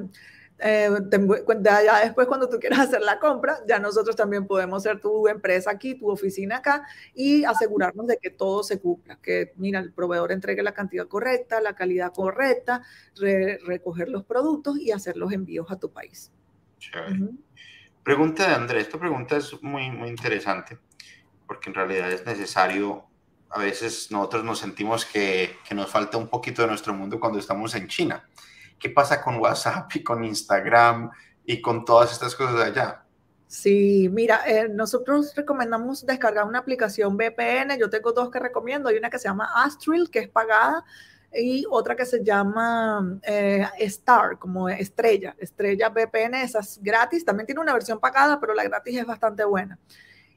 eh, 0.65 0.89
ya 1.61 1.99
después 2.05 2.25
cuando 2.25 2.47
tú 2.47 2.57
quieras 2.57 2.79
hacer 2.79 3.01
la 3.01 3.19
compra, 3.19 3.59
ya 3.67 3.79
nosotros 3.79 4.15
también 4.15 4.47
podemos 4.47 4.81
ser 4.81 5.01
tu 5.01 5.27
empresa 5.27 5.71
aquí, 5.71 5.95
tu 5.95 6.09
oficina 6.09 6.57
acá 6.57 6.87
y 7.13 7.43
asegurarnos 7.43 8.07
de 8.07 8.17
que 8.17 8.29
todo 8.29 8.63
se 8.63 8.79
cumpla, 8.79 9.19
que 9.21 9.51
mira, 9.57 9.79
el 9.79 9.91
proveedor 9.91 10.31
entregue 10.31 10.63
la 10.63 10.73
cantidad 10.73 11.05
correcta, 11.05 11.59
la 11.59 11.75
calidad 11.75 12.13
correcta, 12.13 12.81
recoger 13.65 14.07
los 14.07 14.23
productos 14.23 14.79
y 14.79 14.91
hacer 14.91 15.17
los 15.17 15.33
envíos 15.33 15.69
a 15.69 15.77
tu 15.77 15.91
país. 15.91 16.31
Pregunta 18.01 18.47
de 18.47 18.55
Andrés, 18.55 18.83
esta 18.83 18.97
pregunta 18.97 19.35
es 19.35 19.61
muy, 19.61 19.91
muy 19.91 20.07
interesante 20.07 20.77
porque 21.45 21.71
en 21.71 21.75
realidad 21.75 22.09
es 22.09 22.25
necesario, 22.25 23.03
a 23.49 23.59
veces 23.59 24.09
nosotros 24.11 24.45
nos 24.45 24.59
sentimos 24.59 25.05
que, 25.05 25.57
que 25.67 25.75
nos 25.75 25.91
falta 25.91 26.17
un 26.17 26.29
poquito 26.29 26.61
de 26.61 26.69
nuestro 26.69 26.93
mundo 26.93 27.19
cuando 27.19 27.37
estamos 27.37 27.75
en 27.75 27.89
China 27.89 28.23
¿Qué 28.83 28.89
pasa 28.89 29.21
con 29.21 29.37
WhatsApp 29.37 29.89
y 29.95 30.03
con 30.03 30.25
Instagram 30.25 31.09
y 31.45 31.61
con 31.61 31.85
todas 31.85 32.11
estas 32.11 32.35
cosas 32.35 32.57
de 32.57 32.63
allá? 32.65 33.05
Sí, 33.47 34.09
mira, 34.11 34.41
eh, 34.45 34.67
nosotros 34.67 35.33
recomendamos 35.37 36.05
descargar 36.05 36.43
una 36.43 36.59
aplicación 36.59 37.15
VPN. 37.15 37.77
Yo 37.79 37.89
tengo 37.89 38.11
dos 38.11 38.29
que 38.29 38.39
recomiendo. 38.39 38.89
Hay 38.89 38.97
una 38.97 39.09
que 39.09 39.19
se 39.19 39.29
llama 39.29 39.49
Astril, 39.55 40.09
que 40.11 40.19
es 40.19 40.27
pagada, 40.27 40.83
y 41.33 41.63
otra 41.71 41.95
que 41.95 42.05
se 42.05 42.25
llama 42.25 43.21
eh, 43.23 43.65
Star, 43.79 44.37
como 44.37 44.67
estrella. 44.67 45.33
Estrella 45.37 45.87
VPN, 45.87 46.33
esa 46.41 46.59
es 46.59 46.77
gratis. 46.83 47.23
También 47.23 47.45
tiene 47.45 47.61
una 47.61 47.71
versión 47.71 48.01
pagada, 48.01 48.37
pero 48.37 48.53
la 48.53 48.65
gratis 48.65 48.97
es 48.97 49.05
bastante 49.05 49.45
buena. 49.45 49.79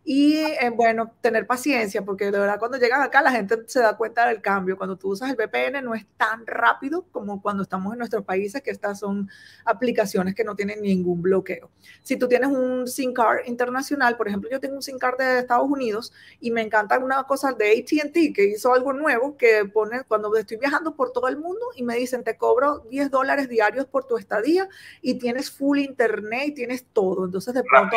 Y 0.09 0.37
eh, 0.37 0.71
bueno, 0.73 1.13
tener 1.21 1.49
paciencia, 1.49 2.05
porque 2.05 2.27
de 2.27 2.39
verdad 2.39 2.61
cuando 2.61 2.79
llegan 2.79 3.03
acá 3.03 3.23
la 3.23 3.33
gente 3.33 3.57
se 3.67 3.81
da 3.81 3.97
cuenta 3.97 4.29
del 4.29 4.41
cambio. 4.41 4.77
Cuando 4.79 4.97
tú 4.97 5.09
usas 5.09 5.31
el 5.31 5.35
VPN 5.35 5.85
no 5.85 5.97
es 5.97 6.07
tan 6.17 6.47
rápido 6.47 7.07
como 7.11 7.43
cuando 7.43 7.65
estamos 7.65 7.93
en 7.93 7.99
nuestros 7.99 8.25
países, 8.25 8.63
que 8.63 8.71
estas 8.71 9.01
son 9.01 9.29
aplicaciones 9.65 10.37
que 10.37 10.45
no 10.45 10.55
tienen 10.55 10.81
ningún 10.81 11.23
bloqueo. 11.23 11.73
Si 12.05 12.17
tú 12.17 12.29
tienes 12.29 12.51
un 12.51 12.87
SIM 12.87 13.13
card 13.13 13.47
internacional, 13.47 14.17
por 14.17 14.29
ejemplo, 14.29 14.49
yo 14.49 14.61
tengo 14.61 14.77
un 14.77 14.83
SIM 14.83 14.97
card 14.97 15.19
de 15.19 15.41
Estados 15.41 15.69
Unidos 15.69 16.13
y 16.39 16.53
me 16.53 16.63
encanta 16.63 17.01
una 17.01 17.25
cosa 17.25 17.51
de 17.51 17.73
ATT 17.73 18.33
que 18.33 18.45
hizo 18.45 18.73
algo 18.73 18.93
nuevo 18.93 19.37
que 19.37 19.65
pone 19.65 20.05
cuando 20.05 20.37
estoy 20.37 20.59
viajando 20.59 20.95
por 20.95 21.11
todo 21.11 21.27
el 21.27 21.37
mundo 21.37 21.67
y 21.75 21.83
me 21.83 21.97
dicen 21.97 22.23
te 22.23 22.37
cobro 22.37 22.79
10 22.91 23.11
dólares 23.11 23.49
diarios 23.49 23.87
por 23.87 24.05
tu 24.05 24.19
estadía 24.19 24.69
y 25.03 25.15
tienes 25.19 25.51
full 25.51 25.81
internet 25.81 26.45
y 26.47 26.55
tienes 26.55 26.87
todo. 26.93 27.25
Entonces 27.25 27.55
de 27.55 27.65
pronto... 27.65 27.97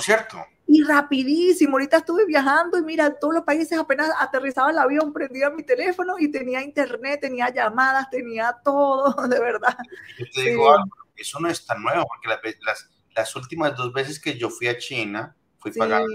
¿cierto? 0.00 0.36
Y 0.66 0.82
rapidísimo. 0.82 1.72
Ahorita 1.72 1.98
estuve 1.98 2.26
viajando 2.26 2.78
y 2.78 2.82
mira, 2.82 3.14
todos 3.18 3.34
los 3.34 3.44
países 3.44 3.78
apenas 3.78 4.10
aterrizaba 4.18 4.70
el 4.70 4.78
avión, 4.78 5.12
prendía 5.12 5.50
mi 5.50 5.62
teléfono 5.62 6.16
y 6.18 6.30
tenía 6.30 6.62
internet, 6.62 7.20
tenía 7.20 7.52
llamadas, 7.52 8.10
tenía 8.10 8.56
todo, 8.64 9.14
de 9.28 9.40
verdad. 9.40 9.76
Yo 10.18 10.26
te 10.34 10.50
digo, 10.50 10.76
eso 11.16 11.40
no 11.40 11.48
es 11.48 11.64
tan 11.64 11.82
nuevo, 11.82 12.06
porque 12.06 12.28
las, 12.64 12.90
las, 13.14 13.36
últimas 13.36 13.76
dos 13.76 13.92
veces 13.92 14.20
que 14.20 14.36
yo 14.36 14.50
fui 14.50 14.66
a 14.66 14.76
China, 14.76 15.36
fui 15.58 15.72
pagando, 15.72 16.12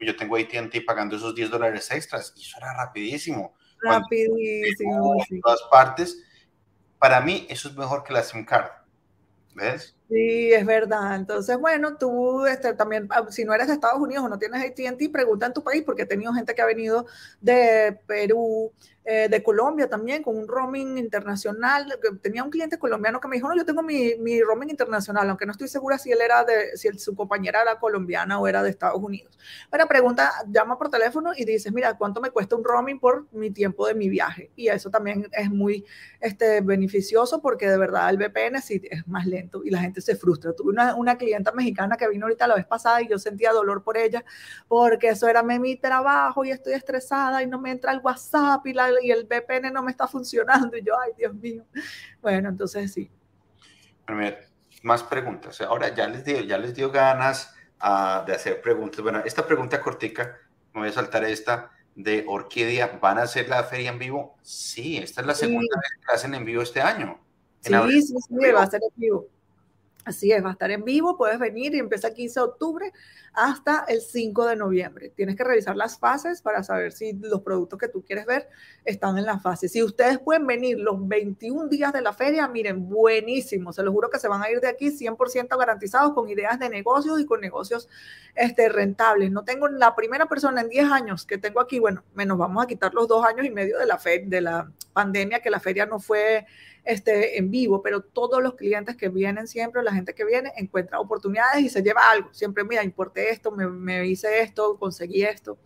yo 0.00 0.16
tengo 0.16 0.36
AT&T 0.36 0.82
pagando 0.82 1.16
esos 1.16 1.34
10 1.34 1.50
dólares 1.50 1.90
extras 1.90 2.34
y 2.36 2.42
eso 2.42 2.58
era 2.58 2.74
rapidísimo. 2.74 3.54
Rapidísimo. 3.80 5.24
En 5.30 5.40
todas 5.40 5.62
partes. 5.70 6.22
Para 6.98 7.20
mí, 7.20 7.46
eso 7.50 7.68
es 7.68 7.76
mejor 7.76 8.02
que 8.02 8.12
la 8.12 8.22
SIM 8.22 8.44
card. 8.44 8.70
¿Ves? 9.54 9.96
Sí, 10.14 10.52
es 10.52 10.64
verdad. 10.64 11.16
Entonces, 11.16 11.58
bueno, 11.58 11.96
tú 11.96 12.46
este, 12.46 12.72
también, 12.74 13.08
ah, 13.10 13.26
si 13.30 13.44
no 13.44 13.52
eres 13.52 13.66
de 13.66 13.72
Estados 13.74 14.00
Unidos 14.00 14.24
o 14.24 14.28
no 14.28 14.38
tienes 14.38 14.62
ATT, 14.62 15.08
pregunta 15.08 15.46
en 15.46 15.52
tu 15.52 15.64
país, 15.64 15.82
porque 15.84 16.02
he 16.02 16.06
tenido 16.06 16.32
gente 16.32 16.54
que 16.54 16.62
ha 16.62 16.66
venido 16.66 17.06
de 17.40 17.98
Perú, 18.06 18.72
eh, 19.06 19.28
de 19.28 19.42
Colombia 19.42 19.88
también, 19.88 20.22
con 20.22 20.36
un 20.36 20.48
roaming 20.48 20.96
internacional. 20.96 21.98
Tenía 22.22 22.42
un 22.42 22.50
cliente 22.50 22.78
colombiano 22.78 23.20
que 23.20 23.28
me 23.28 23.36
dijo, 23.36 23.48
no, 23.48 23.56
yo 23.56 23.64
tengo 23.64 23.82
mi, 23.82 24.14
mi 24.16 24.40
roaming 24.40 24.70
internacional, 24.70 25.28
aunque 25.28 25.44
no 25.44 25.52
estoy 25.52 25.68
segura 25.68 25.98
si 25.98 26.10
él 26.10 26.20
era 26.22 26.42
de, 26.44 26.76
si 26.76 26.88
su 26.98 27.14
compañera 27.14 27.62
era 27.62 27.78
colombiana 27.78 28.38
o 28.38 28.48
era 28.48 28.62
de 28.62 28.70
Estados 28.70 29.02
Unidos. 29.02 29.38
Pero 29.70 29.86
pregunta, 29.86 30.32
llama 30.48 30.78
por 30.78 30.88
teléfono 30.88 31.32
y 31.36 31.44
dices, 31.44 31.72
mira, 31.72 31.98
¿cuánto 31.98 32.20
me 32.20 32.30
cuesta 32.30 32.56
un 32.56 32.64
roaming 32.64 32.98
por 32.98 33.26
mi 33.32 33.50
tiempo 33.50 33.86
de 33.86 33.94
mi 33.94 34.08
viaje? 34.08 34.50
Y 34.56 34.68
eso 34.68 34.90
también 34.90 35.28
es 35.32 35.50
muy 35.50 35.84
este, 36.20 36.62
beneficioso 36.62 37.42
porque 37.42 37.68
de 37.68 37.76
verdad 37.76 38.08
el 38.08 38.16
VPN 38.16 38.62
sí 38.62 38.80
es 38.90 39.06
más 39.06 39.26
lento 39.26 39.62
y 39.64 39.70
la 39.70 39.80
gente 39.80 40.00
se 40.00 40.16
frustra. 40.16 40.54
Tuve 40.54 40.70
una, 40.70 40.94
una 40.94 41.18
clienta 41.18 41.52
mexicana 41.52 41.96
que 41.98 42.08
vino 42.08 42.24
ahorita 42.24 42.46
la 42.46 42.54
vez 42.54 42.66
pasada 42.66 43.02
y 43.02 43.08
yo 43.08 43.18
sentía 43.18 43.52
dolor 43.52 43.82
por 43.82 43.98
ella 43.98 44.24
porque 44.66 45.10
eso 45.10 45.28
era 45.28 45.42
mi 45.42 45.76
trabajo 45.76 46.44
y 46.44 46.50
estoy 46.50 46.72
estresada 46.72 47.42
y 47.42 47.46
no 47.46 47.60
me 47.60 47.70
entra 47.70 47.92
el 47.92 48.00
WhatsApp 48.00 48.66
y 48.66 48.72
la 48.72 48.93
y 49.02 49.10
el 49.10 49.24
VPN 49.24 49.72
no 49.72 49.82
me 49.82 49.90
está 49.90 50.06
funcionando. 50.06 50.76
Y 50.76 50.82
yo, 50.82 50.98
ay, 50.98 51.12
Dios 51.16 51.34
mío. 51.34 51.64
Bueno, 52.20 52.48
entonces 52.48 52.92
sí. 52.92 53.10
más 54.82 55.02
preguntas. 55.02 55.60
Ahora 55.60 55.94
ya 55.94 56.06
les 56.08 56.24
dio, 56.24 56.40
ya 56.40 56.58
les 56.58 56.74
dio 56.74 56.90
ganas 56.90 57.54
uh, 57.82 58.24
de 58.26 58.34
hacer 58.34 58.60
preguntas. 58.60 59.00
Bueno, 59.00 59.22
esta 59.24 59.46
pregunta 59.46 59.80
cortica, 59.80 60.38
me 60.72 60.80
voy 60.80 60.88
a 60.88 60.92
saltar 60.92 61.24
esta 61.24 61.70
de 61.94 62.24
Orquídea. 62.26 62.98
¿Van 63.00 63.18
a 63.18 63.22
hacer 63.22 63.48
la 63.48 63.64
feria 63.64 63.90
en 63.90 63.98
vivo? 63.98 64.36
Sí, 64.42 64.98
esta 64.98 65.20
es 65.20 65.26
la 65.26 65.34
segunda 65.34 65.76
vez 65.80 65.90
que 66.00 66.06
la 66.06 66.14
hacen 66.14 66.34
en 66.34 66.44
vivo 66.44 66.62
este 66.62 66.80
año. 66.80 67.20
Sí, 67.60 67.72
sí, 68.02 68.14
sí, 68.28 68.50
va 68.52 68.62
a 68.62 68.70
ser 68.70 68.80
en 68.82 69.00
vivo. 69.00 69.28
Así 70.04 70.32
es, 70.32 70.44
va 70.44 70.50
a 70.50 70.52
estar 70.52 70.70
en 70.70 70.84
vivo, 70.84 71.16
puedes 71.16 71.38
venir 71.38 71.74
y 71.74 71.78
empieza 71.78 72.08
el 72.08 72.14
15 72.14 72.40
de 72.40 72.44
octubre 72.44 72.92
hasta 73.32 73.84
el 73.88 74.02
5 74.02 74.46
de 74.46 74.56
noviembre. 74.56 75.10
Tienes 75.16 75.34
que 75.34 75.44
revisar 75.44 75.76
las 75.76 75.98
fases 75.98 76.42
para 76.42 76.62
saber 76.62 76.92
si 76.92 77.14
los 77.14 77.40
productos 77.40 77.78
que 77.78 77.88
tú 77.88 78.04
quieres 78.04 78.26
ver 78.26 78.48
están 78.84 79.16
en 79.16 79.24
la 79.24 79.38
fase. 79.38 79.68
Si 79.68 79.82
ustedes 79.82 80.18
pueden 80.18 80.46
venir 80.46 80.78
los 80.78 81.08
21 81.08 81.68
días 81.68 81.92
de 81.92 82.02
la 82.02 82.12
feria, 82.12 82.46
miren, 82.48 82.86
buenísimo. 82.86 83.72
Se 83.72 83.82
los 83.82 83.94
juro 83.94 84.10
que 84.10 84.18
se 84.18 84.28
van 84.28 84.42
a 84.42 84.50
ir 84.50 84.60
de 84.60 84.68
aquí 84.68 84.90
100% 84.90 85.58
garantizados 85.58 86.12
con 86.12 86.28
ideas 86.28 86.58
de 86.58 86.68
negocios 86.68 87.18
y 87.18 87.24
con 87.24 87.40
negocios 87.40 87.88
este, 88.34 88.68
rentables. 88.68 89.30
No 89.30 89.44
tengo 89.44 89.68
la 89.68 89.96
primera 89.96 90.26
persona 90.26 90.60
en 90.60 90.68
10 90.68 90.92
años 90.92 91.24
que 91.24 91.38
tengo 91.38 91.60
aquí, 91.60 91.78
bueno, 91.78 92.04
menos 92.14 92.36
vamos 92.36 92.62
a 92.62 92.66
quitar 92.66 92.92
los 92.92 93.08
dos 93.08 93.24
años 93.24 93.46
y 93.46 93.50
medio 93.50 93.78
de 93.78 93.86
la, 93.86 93.98
fe, 93.98 94.22
de 94.26 94.42
la 94.42 94.70
pandemia, 94.92 95.40
que 95.40 95.50
la 95.50 95.60
feria 95.60 95.86
no 95.86 95.98
fue 95.98 96.46
este, 96.84 97.38
en 97.38 97.50
vivo, 97.50 97.82
pero 97.82 98.02
todos 98.02 98.42
los 98.42 98.54
clientes 98.54 98.96
que 98.96 99.08
vienen 99.08 99.46
siempre, 99.46 99.82
la 99.82 99.92
gente 99.92 100.14
que 100.14 100.24
viene, 100.24 100.52
encuentra 100.56 101.00
oportunidades 101.00 101.62
y 101.62 101.68
se 101.68 101.82
lleva 101.82 102.10
algo. 102.10 102.28
Siempre, 102.32 102.64
mira, 102.64 102.84
importé 102.84 103.30
esto, 103.30 103.50
me, 103.50 103.66
me 103.66 104.06
hice 104.06 104.42
esto, 104.42 104.78
conseguí 104.78 105.22
esto. 105.22 105.58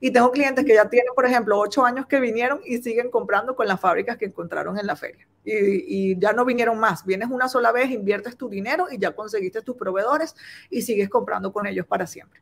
Y 0.00 0.10
tengo 0.10 0.30
clientes 0.30 0.64
que 0.64 0.74
ya 0.74 0.88
tienen, 0.88 1.12
por 1.14 1.24
ejemplo, 1.24 1.58
ocho 1.58 1.84
años 1.84 2.06
que 2.06 2.20
vinieron 2.20 2.60
y 2.64 2.78
siguen 2.78 3.10
comprando 3.10 3.56
con 3.56 3.66
las 3.66 3.80
fábricas 3.80 4.16
que 4.16 4.26
encontraron 4.26 4.78
en 4.78 4.86
la 4.86 4.96
feria. 4.96 5.26
Y, 5.44 6.12
y, 6.12 6.18
ya 6.18 6.32
no 6.32 6.44
vinieron 6.44 6.78
más. 6.78 7.04
Vienes 7.04 7.30
una 7.30 7.48
sola 7.48 7.72
vez, 7.72 7.90
inviertes 7.90 8.36
tu 8.36 8.48
dinero 8.48 8.88
y 8.90 8.98
ya 8.98 9.12
conseguiste 9.12 9.62
tus 9.62 9.76
proveedores 9.76 10.34
y 10.70 10.82
sigues 10.82 11.08
comprando 11.08 11.52
con 11.52 11.66
ellos 11.66 11.86
para 11.86 12.06
siempre. 12.06 12.40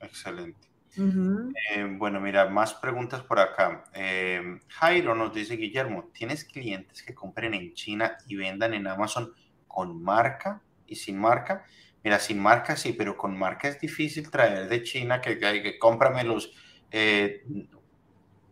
Excelente. 0.00 0.73
Eh, 0.96 1.86
bueno, 1.98 2.20
mira, 2.20 2.46
más 2.46 2.74
preguntas 2.74 3.22
por 3.22 3.38
acá. 3.38 3.84
Eh, 3.94 4.60
Jairo 4.68 5.14
nos 5.14 5.34
dice, 5.34 5.56
Guillermo, 5.56 6.10
¿tienes 6.12 6.44
clientes 6.44 7.02
que 7.02 7.14
compren 7.14 7.54
en 7.54 7.74
China 7.74 8.16
y 8.26 8.36
vendan 8.36 8.74
en 8.74 8.86
Amazon 8.86 9.32
con 9.66 10.02
marca 10.02 10.62
y 10.86 10.96
sin 10.96 11.18
marca? 11.18 11.64
Mira, 12.02 12.18
sin 12.18 12.38
marca 12.38 12.76
sí, 12.76 12.92
pero 12.92 13.16
con 13.16 13.36
marca 13.36 13.68
es 13.68 13.80
difícil 13.80 14.30
traer 14.30 14.68
de 14.68 14.82
China 14.82 15.20
que, 15.20 15.38
que, 15.38 15.62
que 15.62 15.78
cómprame 15.78 16.24
los... 16.24 16.52
Eh, 16.90 17.44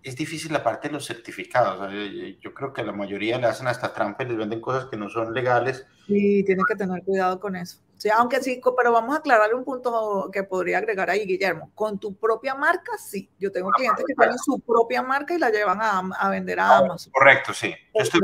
es 0.03 0.16
difícil 0.16 0.53
la 0.53 0.62
parte 0.62 0.88
de 0.88 0.94
los 0.94 1.07
certificados. 1.07 1.92
Yo 2.40 2.55
creo 2.55 2.72
que 2.72 2.82
la 2.82 2.92
mayoría 2.92 3.38
le 3.38 3.46
hacen 3.46 3.68
hasta 3.68 3.92
trampa 3.92 4.24
y 4.24 4.28
les 4.28 4.36
venden 4.36 4.61
cosas 4.61 4.86
que 4.86 4.96
no 4.96 5.09
son 5.09 5.32
legales. 5.32 5.86
Sí, 6.07 6.42
tienes 6.44 6.64
que 6.66 6.74
tener 6.74 7.03
cuidado 7.05 7.38
con 7.38 7.57
eso. 7.57 7.78
Sí, 7.96 8.09
aunque 8.12 8.42
sí, 8.42 8.61
pero 8.76 8.90
vamos 8.90 9.14
a 9.14 9.18
aclararle 9.18 9.55
un 9.55 9.64
punto 9.64 10.28
que 10.32 10.42
podría 10.42 10.78
agregar 10.78 11.09
ahí, 11.09 11.24
Guillermo. 11.24 11.70
Con 11.76 12.00
tu 12.00 12.16
propia 12.16 12.57
marca, 12.57 12.98
sí. 12.98 13.30
Yo 13.38 13.53
tengo 13.53 13.70
clientes 13.70 14.05
que 14.05 14.14
tienen 14.14 14.38
su 14.38 14.59
propia 14.59 15.03
marca 15.03 15.34
y 15.34 15.38
la 15.38 15.50
llevan 15.50 15.80
a, 15.80 16.00
a 16.18 16.28
vender 16.28 16.59
a 16.59 16.68
ah, 16.68 16.78
Amazon. 16.78 17.12
Correcto, 17.12 17.55
sí. 17.55 17.72
Yo 17.94 18.03
estoy 18.03 18.20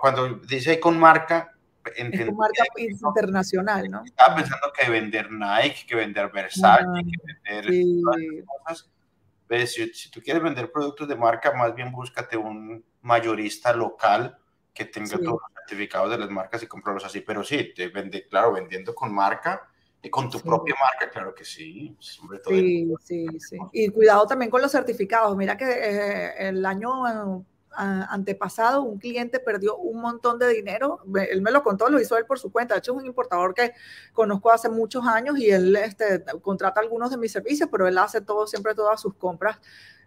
cuando, 0.00 0.40
dice 0.48 0.80
con 0.80 0.98
marca, 0.98 1.52
es 1.94 2.26
con 2.26 2.36
marca 2.36 2.64
internacional, 2.78 3.88
¿no? 3.88 4.04
Estaba 4.04 4.34
pensando 4.34 4.72
que 4.76 4.90
vender 4.90 5.30
Nike, 5.30 5.86
que 5.86 5.94
vender 5.94 6.28
Versace, 6.32 6.84
ah, 6.84 6.94
que 6.96 7.52
vender 7.54 7.72
sí. 7.72 8.02
cosas. 8.44 8.90
Si, 9.66 9.92
si, 9.94 10.10
tú 10.10 10.20
quieres 10.20 10.42
vender 10.42 10.72
productos 10.72 11.06
de 11.08 11.16
marca, 11.16 11.52
más 11.52 11.74
bien 11.74 11.92
búscate 11.92 12.36
un 12.36 12.84
mayorista 13.02 13.72
local 13.72 14.36
que 14.74 14.84
tenga 14.84 15.16
sí. 15.16 15.22
todos 15.22 15.40
los 15.40 15.52
certificados 15.54 16.10
de 16.10 16.18
las 16.18 16.30
marcas 16.30 16.62
y 16.62 16.66
comprarlos 16.66 17.04
así. 17.04 17.20
Pero 17.20 17.44
sí, 17.44 17.72
te 17.74 17.88
vende, 17.88 18.26
claro, 18.26 18.52
vendiendo 18.52 18.94
con 18.94 19.14
marca 19.14 19.68
y 20.02 20.10
con 20.10 20.28
tu 20.28 20.38
sí. 20.38 20.44
propia 20.44 20.74
marca, 20.80 21.10
claro 21.10 21.34
que 21.34 21.44
sí. 21.44 21.96
Sobre 21.98 22.38
todo 22.40 22.54
sí, 22.54 22.92
sí, 23.00 23.26
sí. 23.38 23.58
Y 23.72 23.88
cuidado 23.88 24.26
también 24.26 24.50
con 24.50 24.60
los 24.60 24.72
certificados. 24.72 25.36
Mira 25.36 25.56
que 25.56 25.64
eh, 25.64 26.48
el 26.48 26.64
año 26.66 27.44
antepasado 27.76 28.82
un 28.82 28.98
cliente 28.98 29.40
perdió 29.40 29.76
un 29.76 30.00
montón 30.00 30.38
de 30.38 30.48
dinero, 30.48 31.00
él 31.30 31.42
me 31.42 31.50
lo 31.50 31.62
contó, 31.62 31.88
lo 31.88 32.00
hizo 32.00 32.16
él 32.16 32.26
por 32.26 32.38
su 32.38 32.50
cuenta, 32.50 32.74
de 32.74 32.78
hecho 32.78 32.92
es 32.92 32.98
un 32.98 33.06
importador 33.06 33.54
que 33.54 33.72
conozco 34.12 34.50
hace 34.50 34.68
muchos 34.68 35.06
años 35.06 35.38
y 35.38 35.50
él 35.50 35.76
este, 35.76 36.24
contrata 36.42 36.80
algunos 36.80 37.10
de 37.10 37.16
mis 37.16 37.32
servicios, 37.32 37.68
pero 37.70 37.86
él 37.86 37.98
hace 37.98 38.20
todo, 38.20 38.46
siempre 38.46 38.74
todas 38.74 39.00
sus 39.00 39.14
compras 39.14 39.58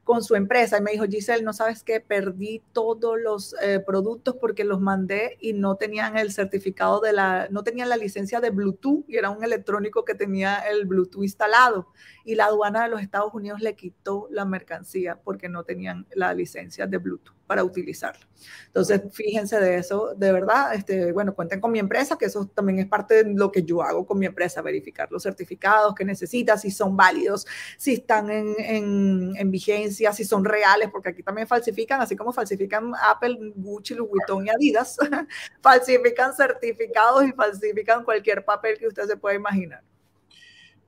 con 0.09 0.23
su 0.23 0.33
empresa. 0.35 0.79
Y 0.79 0.81
me 0.81 0.91
dijo, 0.91 1.05
Giselle, 1.05 1.43
no 1.43 1.53
sabes 1.53 1.83
qué, 1.83 1.99
perdí 1.99 2.63
todos 2.73 3.19
los 3.21 3.55
eh, 3.61 3.79
productos 3.79 4.35
porque 4.41 4.63
los 4.63 4.81
mandé 4.81 5.37
y 5.39 5.53
no 5.53 5.75
tenían 5.75 6.17
el 6.17 6.31
certificado 6.31 6.99
de 6.99 7.13
la, 7.13 7.47
no 7.51 7.63
tenían 7.63 7.89
la 7.89 7.95
licencia 7.95 8.39
de 8.39 8.49
Bluetooth 8.49 9.05
y 9.07 9.17
era 9.17 9.29
un 9.29 9.43
electrónico 9.43 10.05
que 10.05 10.15
tenía 10.15 10.61
el 10.61 10.87
Bluetooth 10.87 11.21
instalado. 11.21 11.89
Y 12.25 12.33
la 12.33 12.45
aduana 12.45 12.81
de 12.81 12.89
los 12.89 13.03
Estados 13.03 13.35
Unidos 13.35 13.61
le 13.61 13.75
quitó 13.75 14.27
la 14.31 14.45
mercancía 14.45 15.19
porque 15.23 15.47
no 15.47 15.63
tenían 15.63 16.07
la 16.15 16.33
licencia 16.33 16.87
de 16.87 16.97
Bluetooth 16.97 17.38
para 17.49 17.63
utilizarlo. 17.63 18.27
Entonces, 18.67 19.01
fíjense 19.11 19.59
de 19.59 19.77
eso, 19.77 20.13
de 20.15 20.31
verdad, 20.31 20.75
este, 20.75 21.11
bueno, 21.11 21.33
cuenten 21.33 21.59
con 21.59 21.71
mi 21.71 21.79
empresa, 21.79 22.15
que 22.15 22.25
eso 22.25 22.45
también 22.45 22.77
es 22.77 22.85
parte 22.85 23.23
de 23.23 23.33
lo 23.33 23.51
que 23.51 23.63
yo 23.63 23.81
hago 23.81 24.05
con 24.05 24.19
mi 24.19 24.27
empresa, 24.27 24.61
verificar 24.61 25.11
los 25.11 25.23
certificados 25.23 25.95
que 25.95 26.05
necesitas, 26.05 26.61
si 26.61 26.69
son 26.69 26.95
válidos, 26.95 27.47
si 27.75 27.93
están 27.93 28.29
en 28.29 29.49
vigencia, 29.49 30.13
si 30.13 30.25
son 30.25 30.45
reales, 30.45 30.89
porque 30.91 31.09
aquí 31.09 31.23
también 31.23 31.47
falsifican, 31.47 31.99
así 31.99 32.15
como 32.15 32.31
falsifican 32.31 32.91
Apple, 33.01 33.53
Gucci, 33.55 33.95
Louis 33.95 34.11
Vuitton 34.11 34.45
y 34.45 34.49
Adidas, 34.51 34.95
falsifican 35.63 36.35
certificados 36.35 37.25
y 37.25 37.31
falsifican 37.31 38.03
cualquier 38.03 38.45
papel 38.45 38.77
que 38.77 38.85
usted 38.85 39.07
se 39.07 39.17
pueda 39.17 39.35
imaginar. 39.35 39.81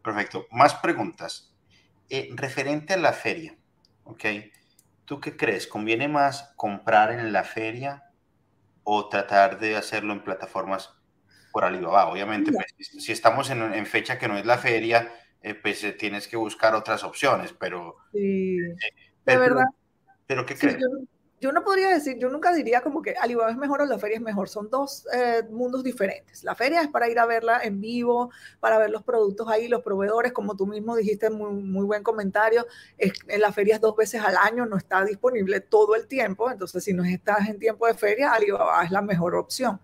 Perfecto. 0.04 0.46
Más 0.52 0.76
preguntas. 0.76 1.52
Eh, 2.08 2.30
referente 2.36 2.94
a 2.94 2.98
la 2.98 3.14
feria, 3.14 3.58
¿ok? 4.04 4.26
¿Tú 5.06 5.20
qué 5.20 5.36
crees? 5.36 5.68
¿Conviene 5.68 6.08
más 6.08 6.54
comprar 6.56 7.12
en 7.12 7.34
la 7.34 7.44
feria 7.44 8.12
o 8.84 9.10
tratar 9.10 9.60
de 9.60 9.76
hacerlo 9.76 10.14
en 10.14 10.24
plataformas 10.24 10.94
por 11.52 11.66
Alibaba? 11.66 12.08
Obviamente, 12.08 12.52
pues, 12.52 12.74
si 12.78 13.12
estamos 13.12 13.50
en, 13.50 13.62
en, 13.74 13.86
fecha 13.86 14.18
que 14.18 14.28
no 14.28 14.38
es 14.38 14.46
la 14.46 14.58
feria, 14.58 15.12
eh, 15.42 15.54
pues 15.56 15.84
eh, 15.84 15.94
tienes 15.94 16.28
que 16.28 16.38
buscar 16.38 16.76
otras 16.76 17.04
opciones, 17.04 17.54
pero... 17.54 17.98
Sí, 18.12 18.58
de 19.26 19.38
verdad. 19.38 19.66
Pero, 20.28 20.46
¿qué 20.46 20.56
crees? 20.56 20.78
yo 20.80 20.88
no 21.52 21.64
podría 21.64 21.90
decir, 21.90 22.18
yo 22.20 22.30
nunca 22.30 22.54
diría 22.54 22.82
como 22.82 23.02
que 23.02 23.16
Alibaba 23.20 23.50
es 23.50 23.58
mejor 23.58 23.82
o 23.82 23.86
la 23.86 23.98
feria 23.98 24.18
es 24.18 24.22
mejor. 24.22 24.48
Son 24.48 24.70
dos 24.70 25.08
eh, 25.12 25.42
mundos 25.50 25.84
diferentes. 25.84 26.44
La 26.44 26.54
feria 26.54 26.82
es 26.82 26.88
para 26.88 27.10
ir 27.10 27.18
a 27.18 27.26
verla 27.26 27.62
en 27.64 27.82
vivo, 27.82 28.30
para 28.60 28.78
ver 28.78 28.92
los 28.92 29.02
productos 29.02 29.48
ahí, 29.48 29.68
los 29.68 29.82
proveedores, 29.82 30.34
como 30.34 30.56
tú 30.56 30.68
mismo 30.68 30.96
dijiste, 30.96 31.32
muy, 31.32 31.52
muy 31.52 31.86
buen 31.86 32.04
comentario. 32.04 32.68
Es, 32.98 33.14
en 33.28 33.42
la 33.42 33.52
feria 33.52 33.76
es 33.76 33.82
dos 33.82 33.96
veces 33.96 34.22
al 34.22 34.38
año, 34.38 34.68
no 34.68 34.78
está 34.78 35.04
disponible 35.04 35.62
todo 35.62 35.96
el 35.96 36.08
tiempo. 36.08 36.52
Entonces, 36.52 36.84
si 36.84 36.94
no 36.94 37.04
estás 37.04 37.50
en 37.50 37.58
tiempo 37.58 37.88
de 37.88 37.96
feria, 37.96 38.34
Alibaba 38.34 38.84
es 38.84 38.92
la 38.92 39.02
mejor 39.02 39.34
opción. 39.34 39.82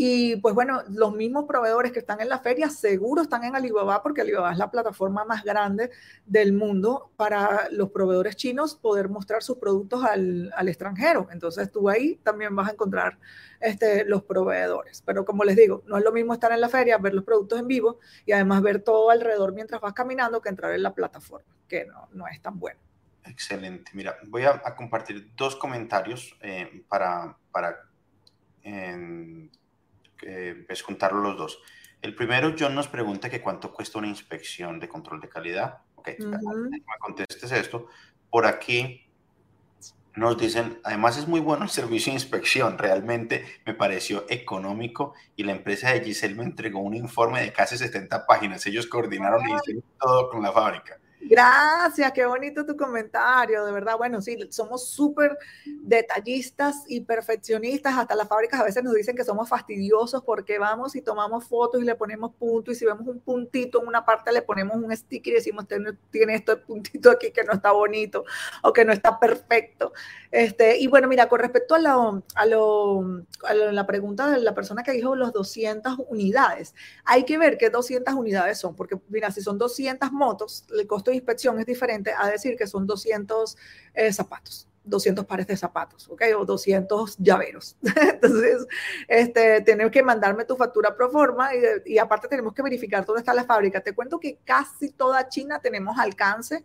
Y 0.00 0.36
pues 0.36 0.54
bueno, 0.54 0.84
los 0.90 1.12
mismos 1.12 1.46
proveedores 1.46 1.90
que 1.90 1.98
están 1.98 2.20
en 2.20 2.28
la 2.28 2.38
feria 2.38 2.70
seguro 2.70 3.20
están 3.20 3.42
en 3.42 3.56
Alibaba 3.56 4.00
porque 4.00 4.20
Alibaba 4.20 4.52
es 4.52 4.56
la 4.56 4.70
plataforma 4.70 5.24
más 5.24 5.42
grande 5.42 5.90
del 6.24 6.52
mundo 6.52 7.10
para 7.16 7.68
los 7.72 7.90
proveedores 7.90 8.36
chinos 8.36 8.76
poder 8.76 9.08
mostrar 9.08 9.42
sus 9.42 9.58
productos 9.58 10.04
al, 10.04 10.52
al 10.54 10.68
extranjero. 10.68 11.26
Entonces 11.32 11.72
tú 11.72 11.88
ahí 11.88 12.14
también 12.22 12.54
vas 12.54 12.68
a 12.68 12.74
encontrar 12.74 13.18
este, 13.58 14.04
los 14.04 14.22
proveedores. 14.22 15.02
Pero 15.04 15.24
como 15.24 15.42
les 15.42 15.56
digo, 15.56 15.82
no 15.88 15.98
es 15.98 16.04
lo 16.04 16.12
mismo 16.12 16.32
estar 16.32 16.52
en 16.52 16.60
la 16.60 16.68
feria, 16.68 16.96
ver 16.98 17.14
los 17.14 17.24
productos 17.24 17.58
en 17.58 17.66
vivo 17.66 17.98
y 18.24 18.30
además 18.30 18.62
ver 18.62 18.80
todo 18.80 19.10
alrededor 19.10 19.52
mientras 19.52 19.80
vas 19.80 19.94
caminando 19.94 20.40
que 20.40 20.48
entrar 20.48 20.72
en 20.74 20.84
la 20.84 20.94
plataforma, 20.94 21.52
que 21.66 21.86
no, 21.86 22.08
no 22.12 22.28
es 22.28 22.40
tan 22.40 22.56
bueno. 22.60 22.78
Excelente. 23.24 23.90
Mira, 23.94 24.16
voy 24.28 24.44
a, 24.44 24.62
compartir 24.76 25.32
dos 25.36 25.56
comentarios 25.56 26.38
eh, 26.40 26.84
para... 26.88 27.36
para 27.50 27.80
eh, 28.62 29.50
pues 30.66 30.82
contarlo 30.82 31.20
los 31.20 31.36
dos. 31.36 31.62
El 32.00 32.14
primero, 32.14 32.54
John 32.58 32.74
nos 32.74 32.88
pregunta 32.88 33.28
que 33.28 33.40
cuánto 33.40 33.72
cuesta 33.72 33.98
una 33.98 34.08
inspección 34.08 34.78
de 34.78 34.88
control 34.88 35.20
de 35.20 35.28
calidad. 35.28 35.78
Ok, 35.96 36.10
me 36.20 36.80
contestes 37.00 37.50
esto. 37.50 37.88
Por 38.30 38.46
aquí 38.46 39.08
nos 40.18 40.36
dicen, 40.36 40.80
además 40.84 41.16
es 41.16 41.28
muy 41.28 41.40
bueno 41.40 41.64
el 41.64 41.70
servicio 41.70 42.10
de 42.10 42.16
inspección, 42.16 42.76
realmente 42.76 43.44
me 43.64 43.74
pareció 43.74 44.26
económico 44.28 45.14
y 45.36 45.44
la 45.44 45.52
empresa 45.52 45.92
de 45.92 46.02
Giselle 46.02 46.34
me 46.34 46.44
entregó 46.44 46.80
un 46.80 46.94
informe 46.94 47.40
de 47.40 47.52
casi 47.52 47.78
70 47.78 48.26
páginas. 48.26 48.66
Ellos 48.66 48.86
coordinaron 48.86 49.48
y 49.48 49.54
hicieron 49.54 49.84
todo 50.00 50.28
con 50.30 50.42
la 50.42 50.52
fábrica. 50.52 50.98
Gracias, 51.20 52.12
qué 52.12 52.24
bonito 52.26 52.64
tu 52.64 52.76
comentario, 52.76 53.64
de 53.64 53.72
verdad. 53.72 53.96
Bueno, 53.96 54.22
sí, 54.22 54.38
somos 54.50 54.88
súper 54.88 55.36
detallistas 55.82 56.84
y 56.86 57.00
perfeccionistas. 57.00 57.96
Hasta 57.98 58.14
las 58.14 58.28
fábricas 58.28 58.60
a 58.60 58.64
veces 58.64 58.84
nos 58.84 58.94
dicen 58.94 59.16
que 59.16 59.24
somos 59.24 59.48
fastidiosos 59.48 60.22
porque 60.22 60.58
vamos 60.58 60.94
y 60.94 61.02
tomamos 61.02 61.44
fotos 61.44 61.82
y 61.82 61.84
le 61.84 61.94
ponemos 61.96 62.32
punto 62.34 62.70
y 62.70 62.74
si 62.76 62.84
vemos 62.84 63.06
un 63.06 63.20
puntito 63.20 63.82
en 63.82 63.88
una 63.88 64.04
parte 64.04 64.32
le 64.32 64.42
ponemos 64.42 64.76
un 64.76 64.94
sticker 64.96 65.32
y 65.32 65.36
decimos, 65.36 65.66
tiene 66.10 66.34
esto 66.34 66.52
el 66.52 66.60
puntito 66.60 67.10
aquí 67.10 67.32
que 67.32 67.44
no 67.44 67.52
está 67.52 67.72
bonito 67.72 68.24
o 68.62 68.72
que 68.72 68.84
no 68.84 68.92
está 68.92 69.18
perfecto. 69.18 69.92
Este, 70.30 70.78
y 70.78 70.86
bueno, 70.86 71.08
mira, 71.08 71.28
con 71.28 71.40
respecto 71.40 71.74
a, 71.74 71.78
lo, 71.78 72.22
a, 72.34 72.46
lo, 72.46 73.24
a 73.44 73.54
la 73.54 73.86
pregunta 73.86 74.30
de 74.30 74.38
la 74.38 74.54
persona 74.54 74.82
que 74.82 74.92
dijo 74.92 75.16
los 75.16 75.32
200 75.32 75.96
unidades, 76.08 76.74
hay 77.04 77.24
que 77.24 77.38
ver 77.38 77.58
qué 77.58 77.70
200 77.70 78.14
unidades 78.14 78.58
son, 78.58 78.76
porque 78.76 78.98
mira, 79.08 79.30
si 79.30 79.40
son 79.40 79.58
200 79.58 80.12
motos, 80.12 80.64
el 80.70 80.86
de 81.10 81.16
inspección 81.16 81.58
es 81.58 81.66
diferente 81.66 82.12
a 82.16 82.28
decir 82.28 82.56
que 82.56 82.66
son 82.66 82.86
200 82.86 83.56
eh, 83.94 84.12
zapatos. 84.12 84.68
200 84.84 85.26
pares 85.26 85.46
de 85.46 85.56
zapatos, 85.56 86.08
¿ok? 86.08 86.22
O 86.38 86.44
200 86.46 87.18
llaveros. 87.18 87.76
Entonces, 87.82 88.66
este, 89.06 89.60
tienes 89.60 89.90
que 89.90 90.02
mandarme 90.02 90.46
tu 90.46 90.56
factura 90.56 90.96
pro 90.96 91.10
forma 91.10 91.54
y, 91.54 91.92
y, 91.92 91.98
aparte 91.98 92.26
tenemos 92.26 92.54
que 92.54 92.62
verificar 92.62 93.04
dónde 93.04 93.20
está 93.20 93.34
la 93.34 93.44
fábrica. 93.44 93.82
Te 93.82 93.94
cuento 93.94 94.18
que 94.18 94.38
casi 94.44 94.90
toda 94.90 95.28
China 95.28 95.60
tenemos 95.60 95.98
alcance 95.98 96.64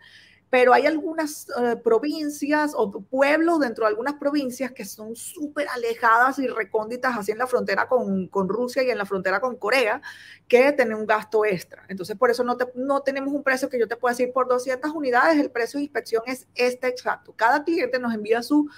pero 0.53 0.71
hay 0.71 0.85
algunas 0.85 1.47
eh, 1.59 1.77
provincias 1.83 2.73
o 2.75 2.91
pueblos 2.91 3.59
dentro 3.59 3.85
de 3.85 3.89
algunas 3.89 4.13
provincias 4.13 4.71
que 4.71 4.85
son 4.85 5.15
súper 5.15 5.67
alejadas 5.67 6.37
y 6.37 6.45
recónditas, 6.45 7.17
así 7.17 7.31
en 7.31 7.39
la 7.39 7.47
frontera 7.47 7.87
con, 7.87 8.27
con, 8.27 8.47
Rusia 8.47 8.83
y 8.83 8.91
en 8.91 8.99
la 8.99 9.07
frontera 9.07 9.41
con 9.41 9.55
Corea, 9.55 9.99
que 10.47 10.71
tienen 10.73 10.95
un 10.95 11.07
gasto 11.07 11.43
extra. 11.43 11.83
Entonces, 11.87 12.15
por 12.15 12.29
eso 12.29 12.43
no, 12.43 12.55
te, 12.55 12.67
no 12.75 13.01
tenemos 13.01 13.33
un 13.33 13.41
precio 13.41 13.67
que 13.67 13.79
yo 13.79 13.87
te 13.87 13.95
pueda 13.95 14.13
decir 14.13 14.31
por 14.31 14.47
200 14.47 14.91
unidades, 14.91 15.39
el 15.39 15.49
precio 15.49 15.79
de 15.79 15.85
inspección 15.85 16.21
es 16.27 16.45
este 16.53 16.85
exacto. 16.85 17.33
Cada 17.35 17.63
cliente 17.63 17.97
nos 17.97 18.13
envía 18.13 18.43
su 18.43 18.69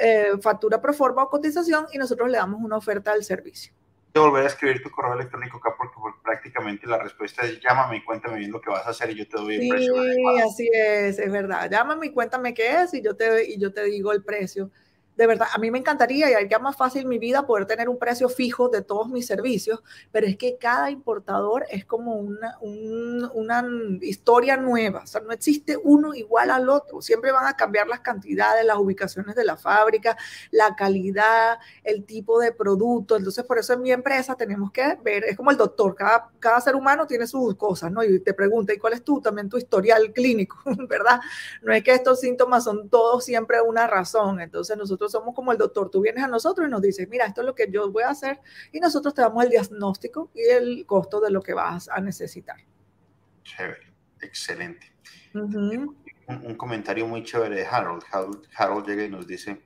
eh, 0.00 0.34
factura 0.40 0.80
pro 0.80 0.94
forma 0.94 1.24
o 1.24 1.30
cotización 1.30 1.86
y 1.92 1.98
nosotros 1.98 2.30
le 2.30 2.38
damos 2.38 2.62
una 2.62 2.76
oferta 2.76 3.12
del 3.12 3.24
servicio 3.24 3.74
volver 4.20 4.44
a 4.44 4.46
escribir 4.46 4.82
tu 4.82 4.90
correo 4.90 5.14
electrónico 5.14 5.58
acá 5.58 5.74
porque 5.76 5.94
prácticamente 6.22 6.86
la 6.86 6.98
respuesta 6.98 7.44
es 7.44 7.60
llámame 7.60 7.96
y 7.96 8.04
cuéntame 8.04 8.38
bien 8.38 8.52
lo 8.52 8.60
que 8.60 8.70
vas 8.70 8.86
a 8.86 8.90
hacer 8.90 9.10
y 9.10 9.16
yo 9.16 9.28
te 9.28 9.36
doy 9.36 9.54
el 9.56 9.68
precio. 9.68 9.94
Sí, 10.02 10.24
así 10.42 10.70
es, 10.72 11.18
es 11.18 11.32
verdad. 11.32 11.70
Llámame 11.70 12.06
y 12.06 12.12
cuéntame 12.12 12.54
qué 12.54 12.82
es 12.82 12.94
y 12.94 13.02
yo 13.02 13.16
te, 13.16 13.44
y 13.50 13.58
yo 13.58 13.72
te 13.72 13.84
digo 13.84 14.12
el 14.12 14.22
precio 14.22 14.70
de 15.16 15.26
verdad, 15.26 15.48
a 15.52 15.58
mí 15.58 15.70
me 15.70 15.78
encantaría 15.78 16.30
y 16.30 16.34
haría 16.34 16.58
más 16.58 16.76
fácil 16.76 17.06
mi 17.06 17.18
vida 17.18 17.46
poder 17.46 17.66
tener 17.66 17.88
un 17.88 17.98
precio 17.98 18.28
fijo 18.28 18.68
de 18.68 18.82
todos 18.82 19.08
mis 19.08 19.26
servicios, 19.26 19.82
pero 20.10 20.26
es 20.26 20.36
que 20.36 20.56
cada 20.58 20.90
importador 20.90 21.64
es 21.70 21.84
como 21.84 22.16
una, 22.16 22.58
una 22.60 23.64
historia 24.00 24.56
nueva, 24.56 25.02
o 25.04 25.06
sea, 25.06 25.20
no 25.20 25.32
existe 25.32 25.78
uno 25.82 26.14
igual 26.14 26.50
al 26.50 26.68
otro, 26.68 27.00
siempre 27.00 27.30
van 27.32 27.46
a 27.46 27.56
cambiar 27.56 27.86
las 27.86 28.00
cantidades, 28.00 28.64
las 28.64 28.76
ubicaciones 28.76 29.36
de 29.36 29.44
la 29.44 29.56
fábrica, 29.56 30.16
la 30.50 30.74
calidad, 30.74 31.58
el 31.84 32.04
tipo 32.04 32.40
de 32.40 32.52
producto, 32.52 33.16
entonces 33.16 33.44
por 33.44 33.58
eso 33.58 33.72
en 33.74 33.82
mi 33.82 33.92
empresa 33.92 34.34
tenemos 34.34 34.72
que 34.72 34.98
ver, 35.02 35.24
es 35.24 35.36
como 35.36 35.50
el 35.50 35.56
doctor, 35.56 35.94
cada, 35.94 36.30
cada 36.40 36.60
ser 36.60 36.74
humano 36.74 37.06
tiene 37.06 37.26
sus 37.26 37.54
cosas, 37.54 37.92
¿no? 37.92 38.02
Y 38.02 38.18
te 38.20 38.34
pregunta, 38.34 38.74
¿y 38.74 38.78
cuál 38.78 38.94
es 38.94 39.04
tú? 39.04 39.20
También 39.20 39.48
tu 39.48 39.58
historial 39.58 40.12
clínico, 40.12 40.58
¿verdad? 40.88 41.20
No 41.62 41.72
es 41.72 41.84
que 41.84 41.92
estos 41.92 42.20
síntomas 42.20 42.64
son 42.64 42.88
todos 42.88 43.24
siempre 43.24 43.60
una 43.60 43.86
razón, 43.86 44.40
entonces 44.40 44.76
nosotros 44.76 45.03
somos 45.08 45.34
como 45.34 45.52
el 45.52 45.58
doctor, 45.58 45.90
tú 45.90 46.00
vienes 46.00 46.24
a 46.24 46.28
nosotros 46.28 46.66
y 46.66 46.70
nos 46.70 46.82
dices, 46.82 47.08
mira, 47.08 47.26
esto 47.26 47.40
es 47.40 47.46
lo 47.46 47.54
que 47.54 47.70
yo 47.70 47.90
voy 47.90 48.02
a 48.02 48.10
hacer 48.10 48.40
y 48.72 48.80
nosotros 48.80 49.14
te 49.14 49.22
damos 49.22 49.44
el 49.44 49.50
diagnóstico 49.50 50.30
y 50.34 50.42
el 50.42 50.86
costo 50.86 51.20
de 51.20 51.30
lo 51.30 51.42
que 51.42 51.54
vas 51.54 51.88
a 51.88 52.00
necesitar. 52.00 52.56
Chévere, 53.42 53.92
excelente. 54.20 54.94
un, 55.34 56.54
comentario 56.56 57.06
muy 57.06 57.22
chévere 57.22 57.56
de 57.56 57.66
Harold. 57.66 58.02
Harold. 58.10 58.46
Harold 58.56 58.86
llega 58.86 59.04
y 59.04 59.10
nos 59.10 59.26
dice, 59.26 59.62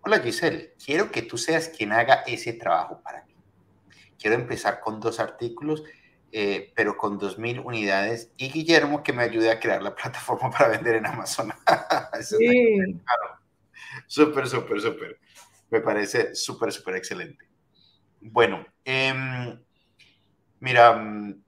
hola 0.00 0.20
Giselle, 0.20 0.74
quiero 0.84 1.10
que 1.10 1.22
tú 1.22 1.38
seas 1.38 1.68
quien 1.68 1.92
haga 1.92 2.22
ese 2.26 2.52
trabajo 2.52 3.00
para 3.02 3.24
mí. 3.24 3.34
Quiero 4.18 4.36
empezar 4.36 4.80
con 4.80 5.00
dos 5.00 5.20
artículos 5.20 5.82
eh, 6.32 6.72
pero 6.74 6.96
con 6.96 7.18
2.000 7.18 7.64
unidades, 7.64 8.30
y 8.36 8.50
Guillermo 8.50 9.02
que 9.02 9.12
me 9.12 9.22
ayude 9.22 9.50
a 9.50 9.60
crear 9.60 9.82
la 9.82 9.94
plataforma 9.96 10.50
para 10.50 10.68
vender 10.68 10.96
en 10.96 11.06
Amazon. 11.06 11.52
sí. 12.22 13.00
Súper, 14.06 14.46
súper, 14.48 14.80
súper. 14.80 15.20
Me 15.70 15.80
parece 15.80 16.34
súper, 16.34 16.72
súper 16.72 16.96
excelente. 16.96 17.44
Bueno, 18.20 18.64
em, 18.84 19.58
mira, 20.60 20.92
mm, 20.96 21.42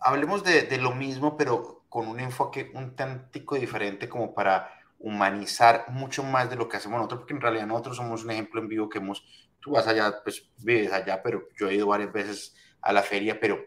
hablemos 0.00 0.44
de, 0.44 0.78
lo 0.78 0.94
mismo, 0.94 1.36
pero 1.36 1.84
con 1.88 2.08
un 2.08 2.20
enfoque 2.20 2.70
un 2.74 2.94
tantico 2.94 3.56
diferente 3.56 4.08
como 4.08 4.34
para 4.34 4.70
humanizar 4.98 5.86
mucho 5.88 6.22
más 6.22 6.48
de 6.50 6.56
lo 6.56 6.68
que 6.68 6.76
hacemos 6.76 6.98
nosotros, 6.98 7.20
porque 7.20 7.34
en 7.34 7.40
realidad 7.40 7.66
nosotros 7.66 7.96
somos 7.96 8.24
un 8.24 8.30
ejemplo 8.30 8.60
en 8.60 8.68
vivo 8.68 8.88
que 8.88 8.98
hemos, 8.98 9.24
tú 9.60 9.72
vas 9.72 9.86
allá, 9.86 10.22
pues 10.22 10.50
vives 10.58 10.92
allá, 10.92 11.22
pero 11.22 11.48
yo 11.58 11.68
he 11.68 11.74
ido 11.74 11.86
varias 11.86 12.12
veces 12.12 12.54
a 12.80 12.92
la 12.92 13.02
feria, 13.02 13.38
pero 13.40 13.58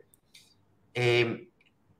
eh, 0.93 1.48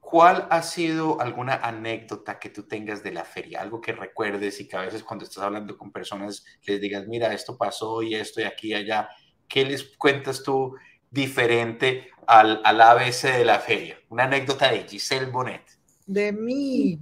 ¿Cuál 0.10 0.48
ha 0.50 0.64
sido 0.64 1.22
alguna 1.22 1.54
anécdota 1.54 2.40
que 2.40 2.50
tú 2.50 2.64
tengas 2.64 3.04
de 3.04 3.12
la 3.12 3.24
feria? 3.24 3.62
Algo 3.62 3.80
que 3.80 3.92
recuerdes 3.92 4.60
y 4.60 4.68
que 4.68 4.76
a 4.76 4.82
veces 4.82 5.04
cuando 5.04 5.24
estás 5.24 5.44
hablando 5.44 5.78
con 5.78 5.92
personas 5.92 6.44
les 6.66 6.82
digas, 6.82 7.06
mira, 7.06 7.32
esto 7.32 7.56
pasó 7.56 8.02
y 8.02 8.16
esto 8.16 8.42
y 8.42 8.46
aquí 8.46 8.70
y 8.70 8.74
allá. 8.74 9.08
¿Qué 9.48 9.64
les 9.64 9.84
cuentas 10.00 10.42
tú 10.42 10.76
diferente 11.12 12.10
al, 12.26 12.60
al 12.64 12.82
ABC 12.82 13.38
de 13.38 13.46
la 13.46 13.60
feria? 13.60 14.00
Una 14.10 14.24
anécdota 14.24 14.72
de 14.72 14.88
Giselle 14.88 15.28
Bonet. 15.28 15.62
De 16.08 16.34
mí. 16.34 17.00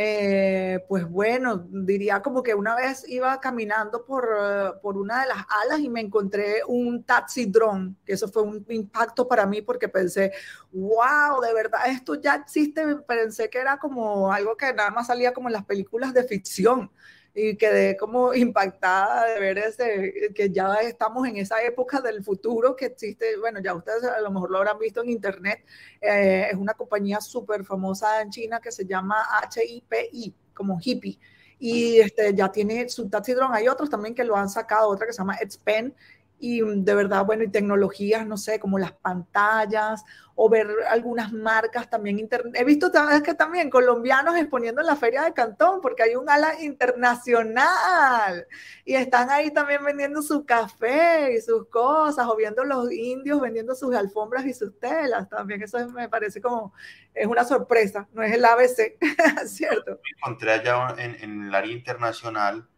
Eh, 0.00 0.78
pues 0.86 1.08
bueno, 1.08 1.66
diría 1.68 2.22
como 2.22 2.40
que 2.40 2.54
una 2.54 2.76
vez 2.76 3.04
iba 3.08 3.40
caminando 3.40 4.04
por, 4.04 4.28
eh, 4.32 4.70
por, 4.80 4.96
una 4.96 5.22
de 5.22 5.26
las 5.26 5.44
alas 5.64 5.80
y 5.80 5.88
me 5.88 6.00
encontré 6.00 6.62
un 6.68 7.02
taxi 7.02 7.46
drone, 7.46 7.96
que 8.04 8.12
eso 8.12 8.28
fue 8.28 8.44
un 8.44 8.64
impacto 8.68 9.26
para 9.26 9.44
mí 9.44 9.60
porque 9.60 9.88
pensé, 9.88 10.30
wow, 10.70 11.40
de 11.42 11.52
verdad, 11.52 11.80
esto 11.88 12.14
ya 12.14 12.36
existe, 12.36 12.94
pensé 13.08 13.50
que 13.50 13.58
era 13.58 13.76
como 13.76 14.32
algo 14.32 14.56
que 14.56 14.72
nada 14.72 14.90
más 14.90 15.08
salía 15.08 15.34
como 15.34 15.48
en 15.48 15.54
las 15.54 15.64
películas 15.64 16.14
de 16.14 16.22
ficción 16.22 16.92
y 17.38 17.56
quedé 17.56 17.96
como 17.96 18.34
impactada 18.34 19.26
de 19.26 19.40
ver 19.40 19.58
ese, 19.58 20.32
que 20.34 20.50
ya 20.50 20.74
estamos 20.76 21.26
en 21.28 21.36
esa 21.36 21.62
época 21.62 22.00
del 22.00 22.24
futuro 22.24 22.74
que 22.74 22.86
existe, 22.86 23.36
bueno, 23.38 23.60
ya 23.60 23.74
ustedes 23.74 24.04
a 24.04 24.20
lo 24.20 24.30
mejor 24.30 24.50
lo 24.50 24.58
habrán 24.58 24.78
visto 24.78 25.02
en 25.02 25.10
internet, 25.10 25.64
eh, 26.00 26.48
es 26.50 26.56
una 26.56 26.74
compañía 26.74 27.20
súper 27.20 27.64
famosa 27.64 28.20
en 28.20 28.30
China 28.30 28.60
que 28.60 28.72
se 28.72 28.84
llama 28.84 29.24
HIPI, 29.54 30.34
como 30.52 30.78
hippie, 30.82 31.18
y 31.60 31.98
este, 32.00 32.34
ya 32.34 32.50
tiene 32.50 32.88
su 32.88 33.08
taxi 33.08 33.34
drone, 33.34 33.56
hay 33.56 33.68
otros 33.68 33.88
también 33.88 34.14
que 34.14 34.24
lo 34.24 34.36
han 34.36 34.48
sacado, 34.48 34.88
otra 34.88 35.06
que 35.06 35.12
se 35.12 35.18
llama 35.18 35.36
Xpen, 35.36 35.94
y 36.40 36.60
de 36.60 36.94
verdad, 36.94 37.24
bueno, 37.24 37.42
y 37.42 37.48
tecnologías, 37.48 38.26
no 38.26 38.36
sé, 38.36 38.60
como 38.60 38.78
las 38.78 38.92
pantallas 38.92 40.04
o 40.40 40.48
ver 40.48 40.68
algunas 40.88 41.32
marcas 41.32 41.90
también. 41.90 42.28
He 42.54 42.64
visto 42.64 42.92
que 43.24 43.34
también 43.34 43.70
colombianos 43.70 44.36
exponiendo 44.36 44.80
en 44.80 44.86
la 44.86 44.94
Feria 44.94 45.22
de 45.22 45.32
Cantón, 45.32 45.80
porque 45.80 46.04
hay 46.04 46.14
un 46.14 46.30
ala 46.30 46.62
internacional 46.62 48.46
y 48.84 48.94
están 48.94 49.30
ahí 49.30 49.50
también 49.50 49.84
vendiendo 49.84 50.22
su 50.22 50.46
café 50.46 51.34
y 51.34 51.40
sus 51.40 51.68
cosas, 51.68 52.24
o 52.28 52.36
viendo 52.36 52.62
los 52.62 52.92
indios 52.92 53.40
vendiendo 53.40 53.74
sus 53.74 53.92
alfombras 53.96 54.46
y 54.46 54.54
sus 54.54 54.78
telas. 54.78 55.28
También 55.28 55.60
eso 55.60 55.88
me 55.88 56.08
parece 56.08 56.40
como, 56.40 56.72
es 57.14 57.26
una 57.26 57.44
sorpresa, 57.44 58.08
no 58.12 58.22
es 58.22 58.32
el 58.32 58.44
ABC, 58.44 58.96
¿cierto? 59.46 59.98
Me 60.04 60.10
encontré 60.18 60.52
allá 60.52 60.94
en, 60.98 61.16
en 61.20 61.48
el 61.48 61.54
área 61.54 61.72
internacional 61.72 62.68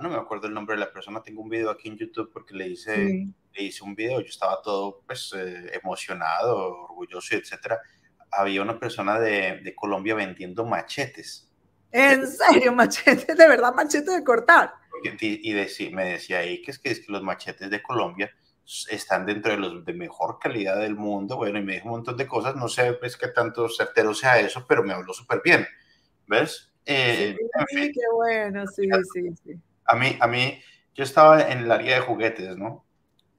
no 0.00 0.08
me 0.08 0.16
acuerdo 0.16 0.46
el 0.46 0.54
nombre 0.54 0.76
de 0.76 0.80
la 0.80 0.92
persona, 0.92 1.22
tengo 1.22 1.42
un 1.42 1.48
video 1.48 1.70
aquí 1.70 1.88
en 1.88 1.96
YouTube 1.96 2.30
porque 2.32 2.54
le 2.54 2.68
hice, 2.68 3.28
le 3.52 3.62
hice 3.62 3.84
un 3.84 3.94
video, 3.94 4.20
yo 4.20 4.28
estaba 4.28 4.60
todo 4.62 5.02
pues 5.06 5.34
eh, 5.36 5.70
emocionado, 5.72 6.84
orgulloso, 6.84 7.36
etcétera. 7.36 7.80
Había 8.30 8.62
una 8.62 8.78
persona 8.78 9.18
de, 9.18 9.60
de, 9.62 9.74
Colombia 9.74 10.14
vendiendo 10.14 10.64
machetes. 10.64 11.50
¿En 11.90 12.26
serio? 12.26 12.72
¿Machetes? 12.72 13.36
¿De 13.36 13.48
verdad 13.48 13.74
machetes 13.74 14.14
de 14.14 14.24
cortar? 14.24 14.72
Y, 15.20 15.50
y 15.50 15.90
me 15.90 16.04
decía 16.04 16.38
ahí 16.38 16.60
que 16.60 16.70
es, 16.72 16.78
que 16.78 16.90
es 16.90 17.00
que 17.00 17.12
los 17.12 17.22
machetes 17.22 17.70
de 17.70 17.82
Colombia 17.82 18.30
están 18.90 19.24
dentro 19.24 19.52
de 19.52 19.58
los 19.58 19.84
de 19.84 19.94
mejor 19.94 20.38
calidad 20.38 20.78
del 20.78 20.94
mundo, 20.94 21.36
bueno, 21.36 21.58
y 21.58 21.62
me 21.62 21.74
dijo 21.74 21.86
un 21.86 21.92
montón 21.92 22.16
de 22.16 22.26
cosas, 22.26 22.54
no 22.54 22.68
sé 22.68 22.92
pues 22.94 23.16
qué 23.16 23.28
tanto 23.28 23.68
certero 23.68 24.12
sea 24.12 24.38
eso, 24.40 24.66
pero 24.68 24.82
me 24.82 24.92
habló 24.92 25.14
súper 25.14 25.40
bien, 25.42 25.66
¿ves? 26.26 26.70
Eh, 26.90 27.36
sí, 27.68 27.92
qué 27.92 28.00
bueno, 28.14 28.66
sí, 28.66 28.88
sí, 29.12 29.30
sí. 29.44 29.60
A 29.84 29.94
mí, 29.94 30.16
a 30.18 30.26
mí, 30.26 30.58
yo 30.94 31.04
estaba 31.04 31.42
en 31.42 31.58
el 31.58 31.70
área 31.70 31.96
de 31.96 32.00
juguetes, 32.00 32.56
¿no? 32.56 32.86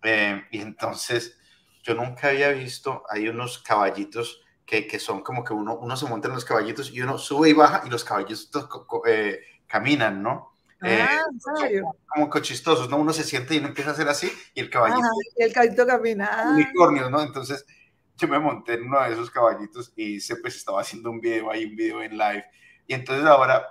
Eh, 0.03 0.43
y 0.51 0.61
entonces 0.61 1.35
yo 1.81 1.95
nunca 1.95 2.27
había 2.27 2.49
visto, 2.49 3.03
hay 3.09 3.27
unos 3.27 3.57
caballitos 3.57 4.43
que, 4.67 4.85
que, 4.85 4.99
son 4.99 5.21
como 5.21 5.43
que 5.43 5.53
uno, 5.53 5.79
uno 5.79 5.97
se 5.97 6.05
monta 6.05 6.27
en 6.27 6.35
los 6.35 6.45
caballitos 6.45 6.91
y 6.91 7.01
uno 7.01 7.17
sube 7.17 7.49
y 7.49 7.53
baja 7.53 7.81
y 7.87 7.89
los 7.89 8.03
caballitos 8.03 8.51
eh, 9.07 9.39
caminan, 9.65 10.21
¿no? 10.21 10.53
Ah, 10.81 11.23
¿en 11.31 11.57
serio? 11.57 11.95
Como 12.05 12.29
cochistosos, 12.29 12.87
¿no? 12.87 12.97
Uno 12.97 13.13
se 13.13 13.23
siente 13.23 13.55
y 13.55 13.57
uno 13.57 13.69
empieza 13.69 13.89
a 13.89 13.93
hacer 13.93 14.07
así 14.07 14.31
y 14.53 14.59
el 14.59 14.69
caballito. 14.69 15.09
y 15.37 15.43
el 15.43 15.51
caballito 15.51 15.87
camina. 15.87 16.29
Ah. 16.31 16.51
Unicornios, 16.53 17.09
¿no? 17.09 17.19
Entonces 17.23 17.65
yo 18.15 18.27
me 18.27 18.37
monté 18.37 18.75
en 18.75 18.83
uno 18.83 19.01
de 19.01 19.11
esos 19.11 19.31
caballitos 19.31 19.91
y 19.95 20.19
se 20.19 20.35
pues 20.35 20.55
estaba 20.55 20.81
haciendo 20.81 21.09
un 21.09 21.19
video 21.19 21.49
ahí, 21.49 21.65
un 21.65 21.75
video 21.75 22.03
en 22.03 22.15
live 22.15 22.45
y 22.89 22.95
entonces 22.95 23.23
ahora, 23.27 23.67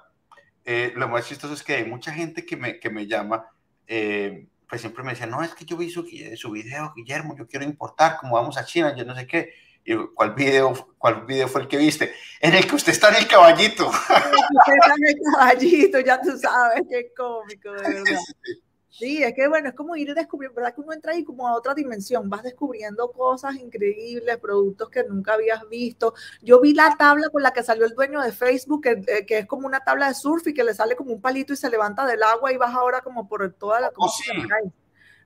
eh, 0.65 0.93
lo 0.95 1.09
más 1.09 1.27
chistoso 1.27 1.53
es 1.53 1.65
que 1.65 1.75
hay 1.75 1.85
mucha 1.85 2.13
gente 2.13 2.47
que 2.47 2.57
me, 2.57 2.79
que 2.79 2.89
me 2.89 3.09
llama, 3.09 3.51
eh, 3.89 4.47
pues 4.69 4.81
siempre 4.81 5.03
me 5.03 5.11
dice, 5.11 5.27
no, 5.27 5.43
es 5.43 5.57
que 5.57 5.65
yo 5.65 5.77
vi 5.77 5.91
su, 5.91 6.07
su 6.37 6.51
video, 6.53 6.93
Guillermo, 6.95 7.35
yo 7.37 7.49
quiero 7.49 7.65
importar, 7.65 8.19
como 8.21 8.37
vamos 8.37 8.57
a 8.57 8.65
China, 8.65 8.95
yo 8.97 9.05
no 9.05 9.17
sé 9.17 9.27
qué. 9.27 9.53
Y 9.85 9.97
¿cuál 10.15 10.35
video, 10.35 10.95
¿cuál 10.99 11.27
video 11.27 11.49
fue 11.49 11.63
el 11.63 11.69
que 11.69 11.79
viste? 11.79 12.15
En 12.39 12.55
el 12.55 12.65
que 12.65 12.77
usted 12.77 12.93
está 12.93 13.09
en 13.09 13.17
el 13.17 13.27
caballito. 13.27 13.89
Usted 13.89 14.15
está 14.15 14.95
en 14.97 15.07
el 15.09 15.17
caballito, 15.33 15.99
ya 15.99 16.21
tú 16.21 16.39
sabes, 16.39 16.83
qué 16.89 17.13
cómico, 17.17 17.73
de 17.73 17.83
verdad. 17.95 18.21
Sí, 18.45 18.63
es 19.01 19.35
que 19.35 19.49
bueno, 19.49 19.69
es 19.69 19.75
como 19.75 19.97
ir 19.97 20.15
descubriendo, 20.15 20.57
¿verdad? 20.57 20.75
Que 20.75 20.81
uno 20.81 20.93
entra 20.93 21.13
ahí 21.13 21.25
como 21.25 21.47
a 21.47 21.55
otra 21.55 21.75
dimensión, 21.75 22.29
vas 22.29 22.43
descubriendo 22.43 23.11
cosas 23.13 23.57
increíbles, 23.57 24.37
productos 24.39 24.89
que 24.91 25.05
nunca 25.05 25.35
habías 25.35 25.69
visto. 25.69 26.15
Yo 26.43 26.61
vi 26.61 26.75
la 26.75 26.97
tabla 26.99 27.29
con 27.31 27.43
la 27.43 27.53
que 27.53 27.63
salió 27.63 27.87
el 27.87 27.95
dueño 27.95 28.21
de 28.21 28.33
Facebook, 28.33 28.83
que, 28.83 29.03
eh, 29.07 29.27
que 29.27 29.39
es 29.39 29.47
como 29.47 29.67
una 29.67 29.81
tabla 29.81 30.09
de 30.09 30.15
surf 30.15 30.47
y 30.49 30.55
que 30.55 30.65
le 30.65 30.75
sale 30.75 30.97
como 30.97 31.13
un 31.13 31.21
palito 31.21 31.53
y 31.53 31.57
se 31.57 31.71
levanta 31.71 32.07
del 32.07 32.23
agua 32.23 32.53
y 32.53 32.57
baja 32.57 32.79
ahora 32.79 33.01
como 33.03 33.29
por 33.29 33.53
toda 33.55 33.81
la... 33.81 33.93
Oh, 33.97 34.11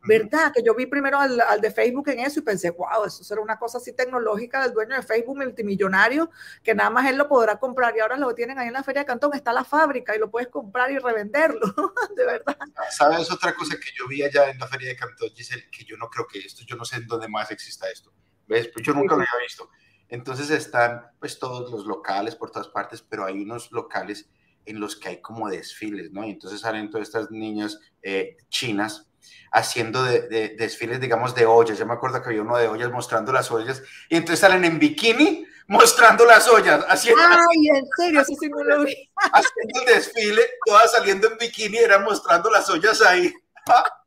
¿Verdad? 0.04 0.52
Que 0.52 0.62
yo 0.62 0.74
vi 0.74 0.86
primero 0.86 1.18
al, 1.18 1.60
de 1.60 1.70
Facebook 1.70 2.08
en 2.08 2.20
eso 2.20 2.40
y 2.40 2.42
pensé, 2.42 2.70
wow, 2.70 3.04
eso 3.06 3.22
será 3.22 3.40
una 3.40 3.58
cosa 3.58 3.78
así 3.78 3.92
tecnológica 3.92 4.60
del 4.62 4.72
dueño 4.72 4.96
de 4.96 5.02
Facebook 5.02 5.36
multimillonario, 5.36 6.30
que 6.62 6.74
nada 6.74 6.90
más 6.90 7.08
él 7.08 7.16
lo 7.16 7.28
podrá 7.28 7.58
comprar 7.58 7.96
y 7.96 8.00
ahora 8.00 8.16
lo 8.16 8.34
tienen 8.34 8.58
ahí 8.58 8.66
en 8.66 8.72
la 8.72 8.82
Feria 8.82 9.02
de 9.02 9.06
Cantón, 9.06 9.32
está 9.34 9.52
la 9.52 9.64
fábrica 9.64 10.16
y 10.16 10.18
lo 10.18 10.30
puedes 10.30 10.48
comprar 10.48 10.90
y 10.90 10.98
revenderlo, 10.98 11.72
de 12.16 12.24
verdad. 12.24 12.56
¿Sabes 12.90 13.30
otra 13.30 13.54
cosa 13.54 13.76
que 13.76 13.90
yo 13.96 14.08
vi 14.08 14.22
allá 14.24 14.50
en 14.50 14.58
la 14.58 14.66
Feria 14.66 14.88
de 14.88 14.96
Cantón, 14.96 15.30
Giselle? 15.30 15.70
Que 15.70 15.84
yo 15.84 15.96
no 15.96 16.08
creo 16.08 16.26
que 16.26 16.40
esto, 16.40 16.64
yo 16.66 16.74
no 16.76 16.84
sé 16.84 16.96
en 16.96 17.06
dónde 17.06 17.28
más 17.28 17.50
exista 17.50 17.88
esto. 17.88 18.12
¿Ves? 18.48 18.68
Pues 18.68 18.84
yo 18.84 18.92
nunca 18.92 19.14
lo 19.14 19.22
había 19.22 19.46
visto. 19.46 19.70
Entonces 20.08 20.50
están 20.50 21.06
pues 21.20 21.38
todos 21.38 21.70
los 21.70 21.86
locales 21.86 22.34
por 22.34 22.50
todas 22.50 22.68
partes, 22.68 23.02
pero 23.02 23.24
hay 23.24 23.40
unos 23.40 23.70
locales 23.70 24.28
en 24.66 24.78
los 24.78 24.96
que 24.96 25.08
hay 25.08 25.20
como 25.22 25.48
desfiles, 25.48 26.12
¿no? 26.12 26.24
Y 26.24 26.30
entonces 26.30 26.60
salen 26.60 26.90
todas 26.90 27.08
estas 27.08 27.30
niñas 27.30 27.78
eh, 28.02 28.36
chinas 28.48 29.11
haciendo 29.50 30.02
de, 30.02 30.54
desfiles, 30.58 31.00
digamos, 31.00 31.34
de 31.34 31.46
ollas. 31.46 31.78
Yo 31.78 31.86
me 31.86 31.94
acuerdo 31.94 32.22
que 32.22 32.30
había 32.30 32.42
uno 32.42 32.56
de 32.56 32.68
ollas 32.68 32.90
mostrando 32.90 33.32
las 33.32 33.50
ollas 33.50 33.82
y 34.08 34.16
entonces 34.16 34.40
salen 34.40 34.64
en 34.64 34.78
bikini 34.78 35.46
mostrando 35.68 36.24
las 36.24 36.48
ollas. 36.48 36.84
Haciendo, 36.88 37.22
Ay, 37.22 37.68
en 37.68 37.84
serio, 37.96 38.20
eso 38.20 38.32
sí 38.38 38.48
me 38.48 38.64
lo 38.64 38.84
vi. 38.84 39.10
Haciendo 39.16 39.80
el 39.80 39.86
desfile, 39.86 40.42
todas 40.64 40.92
saliendo 40.92 41.28
en 41.28 41.38
bikini, 41.38 41.78
eran 41.78 42.04
mostrando 42.04 42.50
las 42.50 42.68
ollas 42.68 43.00
ahí. 43.02 43.32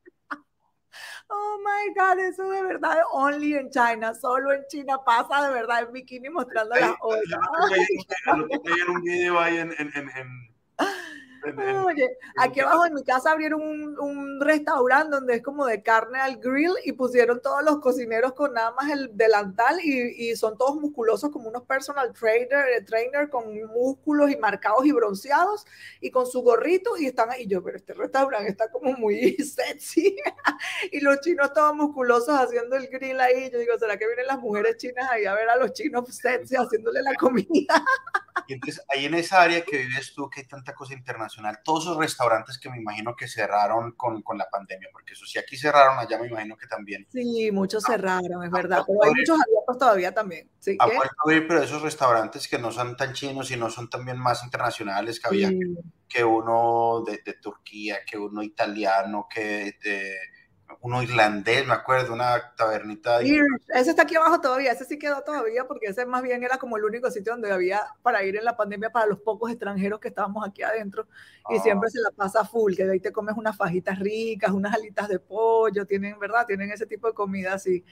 Oh 1.28 1.58
my 1.58 1.92
God, 1.96 2.20
eso 2.20 2.48
de 2.52 2.62
verdad 2.62 3.00
only 3.12 3.56
en 3.56 3.72
China, 3.72 4.14
solo 4.14 4.54
en 4.54 4.64
China 4.68 5.04
pasa 5.04 5.48
de 5.48 5.56
verdad 5.56 5.82
en 5.82 5.92
bikini 5.92 6.30
mostrando 6.30 6.76
las 6.76 6.94
ollas. 7.02 7.40
un 8.88 9.02
video 9.02 9.40
ahí 9.40 9.58
en, 9.58 9.74
en, 9.80 9.92
en 9.96 10.56
Oye, 11.86 12.18
aquí 12.38 12.60
abajo 12.60 12.86
en 12.86 12.94
mi 12.94 13.04
casa 13.04 13.32
abrieron 13.32 13.62
un, 13.62 14.00
un, 14.00 14.42
restaurante 14.42 15.16
donde 15.16 15.36
es 15.36 15.42
como 15.42 15.66
de 15.66 15.82
carne 15.82 16.20
al 16.20 16.38
grill 16.38 16.74
y 16.84 16.94
pusieron 16.94 17.42
todos 17.42 17.64
los 17.64 17.80
cocineros 17.80 18.34
con 18.34 18.54
nada 18.54 18.72
más 18.72 18.92
el 18.92 19.16
delantal 19.16 19.80
y, 19.82 20.30
y 20.30 20.36
son 20.36 20.58
todos 20.58 20.76
musculosos 20.76 21.32
como 21.32 21.50
unos 21.50 21.64
personal 21.64 22.14
trainer, 22.14 22.66
eh, 22.76 22.82
trainer 22.82 23.30
con 23.30 23.54
músculos 23.68 24.32
y 24.32 24.38
marcados 24.38 24.86
y 24.86 24.92
bronceados 24.92 25.66
y 26.02 26.12
con 26.12 26.26
su 26.26 26.42
gorrito 26.42 26.98
y 26.98 27.06
están 27.06 27.30
ahí. 27.32 27.48
Yo, 27.48 27.64
pero 27.64 27.78
este 27.78 27.94
restaurante 27.94 28.50
está 28.50 28.70
como 28.72 28.94
muy 28.94 29.36
sexy 29.38 30.16
y 30.92 31.00
los 31.02 31.20
chinos 31.22 31.54
todos 31.54 31.76
musculosos 31.76 32.40
haciendo 32.40 32.76
el 32.76 32.88
grill 32.88 33.20
ahí. 33.20 33.50
Yo 33.52 33.60
digo, 33.60 33.78
¿será 33.78 33.98
que 33.98 34.08
vienen 34.08 34.28
las 34.28 34.40
mujeres 34.40 34.78
chinas 34.78 35.10
ahí 35.12 35.26
a 35.26 35.34
ver 35.34 35.50
a 35.50 35.58
los 35.58 35.74
chinos 35.74 36.14
sexy 36.16 36.56
haciéndole 36.56 37.02
la 37.02 37.14
comida? 37.16 37.84
Y 38.48 38.54
entonces 38.54 38.84
ahí 38.90 39.06
en 39.06 39.16
esa 39.16 39.42
área 39.42 39.64
que 39.64 39.78
vives 39.78 40.14
tú, 40.14 40.30
que 40.30 40.42
hay 40.42 40.48
tanta 40.48 40.74
cosa 40.74 40.94
internacional, 40.94 41.35
todos 41.64 41.84
esos 41.84 41.98
restaurantes 41.98 42.58
que 42.58 42.70
me 42.70 42.78
imagino 42.78 43.16
que 43.16 43.28
cerraron 43.28 43.92
con, 43.94 44.22
con 44.22 44.38
la 44.38 44.50
pandemia, 44.50 44.90
porque 44.92 45.14
eso 45.14 45.26
sí, 45.26 45.40
aquí 45.40 45.58
cerraron, 45.58 46.00
allá 46.00 46.18
me 46.18 46.28
imagino 46.28 46.58
que 46.58 46.68
también. 46.68 47.08
Sí, 47.12 47.52
muchos 47.52 47.84
cerraron, 47.84 48.44
es 48.44 48.52
verdad, 48.52 48.84
pero 48.86 49.04
hay 49.04 49.12
muchos 49.12 49.40
abiertos 49.42 49.78
todavía 49.78 50.14
también. 50.14 50.50
¿Sí? 50.60 50.78
Ha 50.80 50.86
vuelto 50.86 51.04
a 51.04 51.48
pero 51.48 51.62
esos 51.62 51.82
restaurantes 51.82 52.48
que 52.48 52.58
no 52.58 52.72
son 52.72 52.96
tan 52.96 53.14
chinos 53.14 53.52
y 53.52 53.58
no 53.58 53.70
son 53.70 53.90
también 53.90 54.18
más 54.18 54.44
internacionales, 54.44 55.20
que 55.20 55.28
había 55.28 55.52
que, 56.08 56.24
uno 56.24 57.04
de, 57.06 57.22
de, 57.26 57.34
Turquía, 57.34 58.00
que 58.06 58.18
uno 58.18 58.42
italiano, 58.42 59.28
que 59.30 59.78
de 59.84 60.16
uno 60.82 61.02
irlandés, 61.02 61.66
me 61.66 61.74
acuerdo, 61.74 62.14
una 62.14 62.54
tabernita. 62.56 63.22
Ese 63.22 63.90
está 63.90 64.04
aquí 64.04 64.16
abajo 64.16 64.40
todavía, 64.40 64.72
ese 64.72 64.86
sí 64.86 65.00
quedó 65.00 65.22
todavía, 65.24 65.66
porque 65.68 65.88
ese 65.88 66.06
más 66.06 66.22
bien 66.22 66.44
era 66.44 66.58
como 66.58 66.78
el 66.78 66.84
único 66.84 67.10
sitio 67.10 67.34
donde 67.34 67.52
había 67.52 67.82
para 68.04 68.24
ir 68.24 68.36
en 68.36 68.46
la 68.46 68.56
pandemia 68.56 68.92
para 68.92 69.08
los 69.08 69.20
pocos 69.20 69.50
extranjeros 69.50 70.00
que 70.00 70.10
estábamos 70.10 70.48
aquí 70.48 70.62
adentro. 70.62 71.08
Y 71.50 71.60
siempre 71.60 71.88
ah. 71.88 71.92
se 71.92 72.02
la 72.02 72.12
pasa 72.12 72.46
full, 72.46 72.76
que 72.76 72.86
de 72.86 72.94
ahí 72.94 73.00
te 73.00 73.12
comes 73.12 73.36
unas 73.36 73.58
fajitas 73.58 74.00
ricas, 74.00 74.52
unas 74.52 74.74
alitas 74.76 75.08
de 75.08 75.20
pollo, 75.20 75.86
tienen, 75.86 76.20
¿verdad? 76.20 76.46
Tienen 76.46 76.72
ese 76.72 76.86
tipo 76.86 77.08
de 77.08 77.14
comida 77.14 77.54
así. 77.54 77.84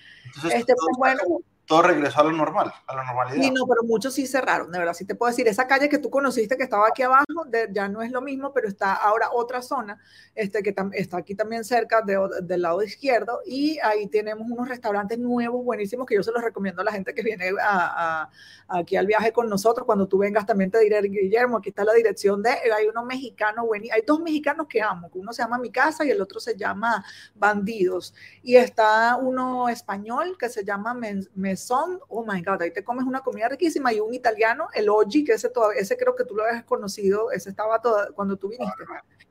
este, 0.51 0.73
pues, 0.75 0.97
bueno, 0.97 1.21
todo 1.65 1.81
regresó 1.81 2.19
a 2.19 2.23
lo 2.25 2.33
normal, 2.33 2.73
a 2.87 2.95
la 2.95 3.05
normalidad. 3.05 3.41
Sí, 3.41 3.51
no, 3.51 3.65
pero 3.65 3.83
muchos 3.83 4.13
sí 4.13 4.27
cerraron, 4.27 4.71
de 4.71 4.79
verdad, 4.79 4.93
sí 4.93 5.05
te 5.05 5.15
puedo 5.15 5.29
decir, 5.29 5.47
esa 5.47 5.65
calle 5.65 5.87
que 5.87 5.97
tú 5.97 6.09
conociste 6.09 6.57
que 6.57 6.63
estaba 6.63 6.87
aquí 6.89 7.03
abajo, 7.03 7.25
ya 7.71 7.87
no 7.87 8.01
es 8.01 8.11
lo 8.11 8.21
mismo, 8.21 8.51
pero 8.51 8.67
está 8.67 8.93
ahora 8.93 9.29
otra 9.31 9.61
zona, 9.61 9.97
este, 10.35 10.61
que 10.61 10.75
está 10.93 11.17
aquí 11.17 11.35
también 11.35 11.63
cerca 11.63 12.01
del 12.01 12.61
lado 12.61 12.83
izquierdo, 12.83 13.39
y 13.45 13.79
ahí 13.79 14.07
tenemos 14.07 14.49
unos 14.49 14.67
restaurantes 14.67 15.17
nuevos, 15.19 15.63
buenísimos, 15.63 16.05
que 16.05 16.15
yo 16.15 16.23
se 16.23 16.31
los 16.31 16.43
recomiendo 16.43 16.81
a 16.81 16.85
la 16.85 16.91
gente 16.91 17.13
que 17.13 17.21
viene 17.21 17.51
a, 17.61 18.29
aquí 18.67 18.97
al 18.97 19.07
viaje 19.07 19.31
con 19.31 19.49
nosotros, 19.49 19.85
cuando 19.85 20.07
tú 20.07 20.17
vengas 20.17 20.45
también 20.45 20.69
te 20.69 20.79
diré, 20.79 21.01
Guillermo, 21.01 21.57
aquí 21.57 21.69
está 21.69 21.85
la 21.85 21.93
dirección 21.93 22.43
de, 22.43 22.49
hay 22.49 22.87
uno 22.87 23.05
mexicano, 23.05 23.69
hay 23.73 24.01
dos 24.05 24.19
mexicanos 24.19 24.67
que 24.67 24.81
amo, 24.81 25.09
uno 25.13 25.31
se 25.31 25.41
llama 25.41 25.57
Mi 25.59 25.71
Casa 25.71 26.03
y 26.03 26.11
el 26.11 26.21
otro 26.21 26.41
se 26.41 26.57
llama 26.57 27.05
Bandidos, 27.35 28.13
y 28.41 28.57
está 28.57 29.15
uno 29.15 29.69
español 29.69 30.37
que 30.37 30.49
se 30.49 30.65
llama 30.65 30.93
Men 30.93 31.52
Maison, 31.53 31.99
oh 32.09 32.25
my 32.25 32.41
God, 32.41 32.61
ahí 32.61 32.71
te 32.71 32.83
comes 32.83 33.05
una 33.05 33.21
comida 33.21 33.47
riquísima 33.47 33.93
y 33.93 33.99
un 33.99 34.13
italiano, 34.13 34.67
el 34.73 34.89
Oggi, 34.89 35.23
que 35.23 35.33
ese, 35.33 35.51
ese 35.77 35.97
creo 35.97 36.15
que 36.15 36.25
tú 36.25 36.35
lo 36.35 36.43
habías 36.43 36.63
conocido, 36.63 37.31
ese 37.31 37.49
estaba 37.51 37.79
todo, 37.79 38.13
cuando 38.15 38.37
tú 38.37 38.49
viniste. 38.49 38.83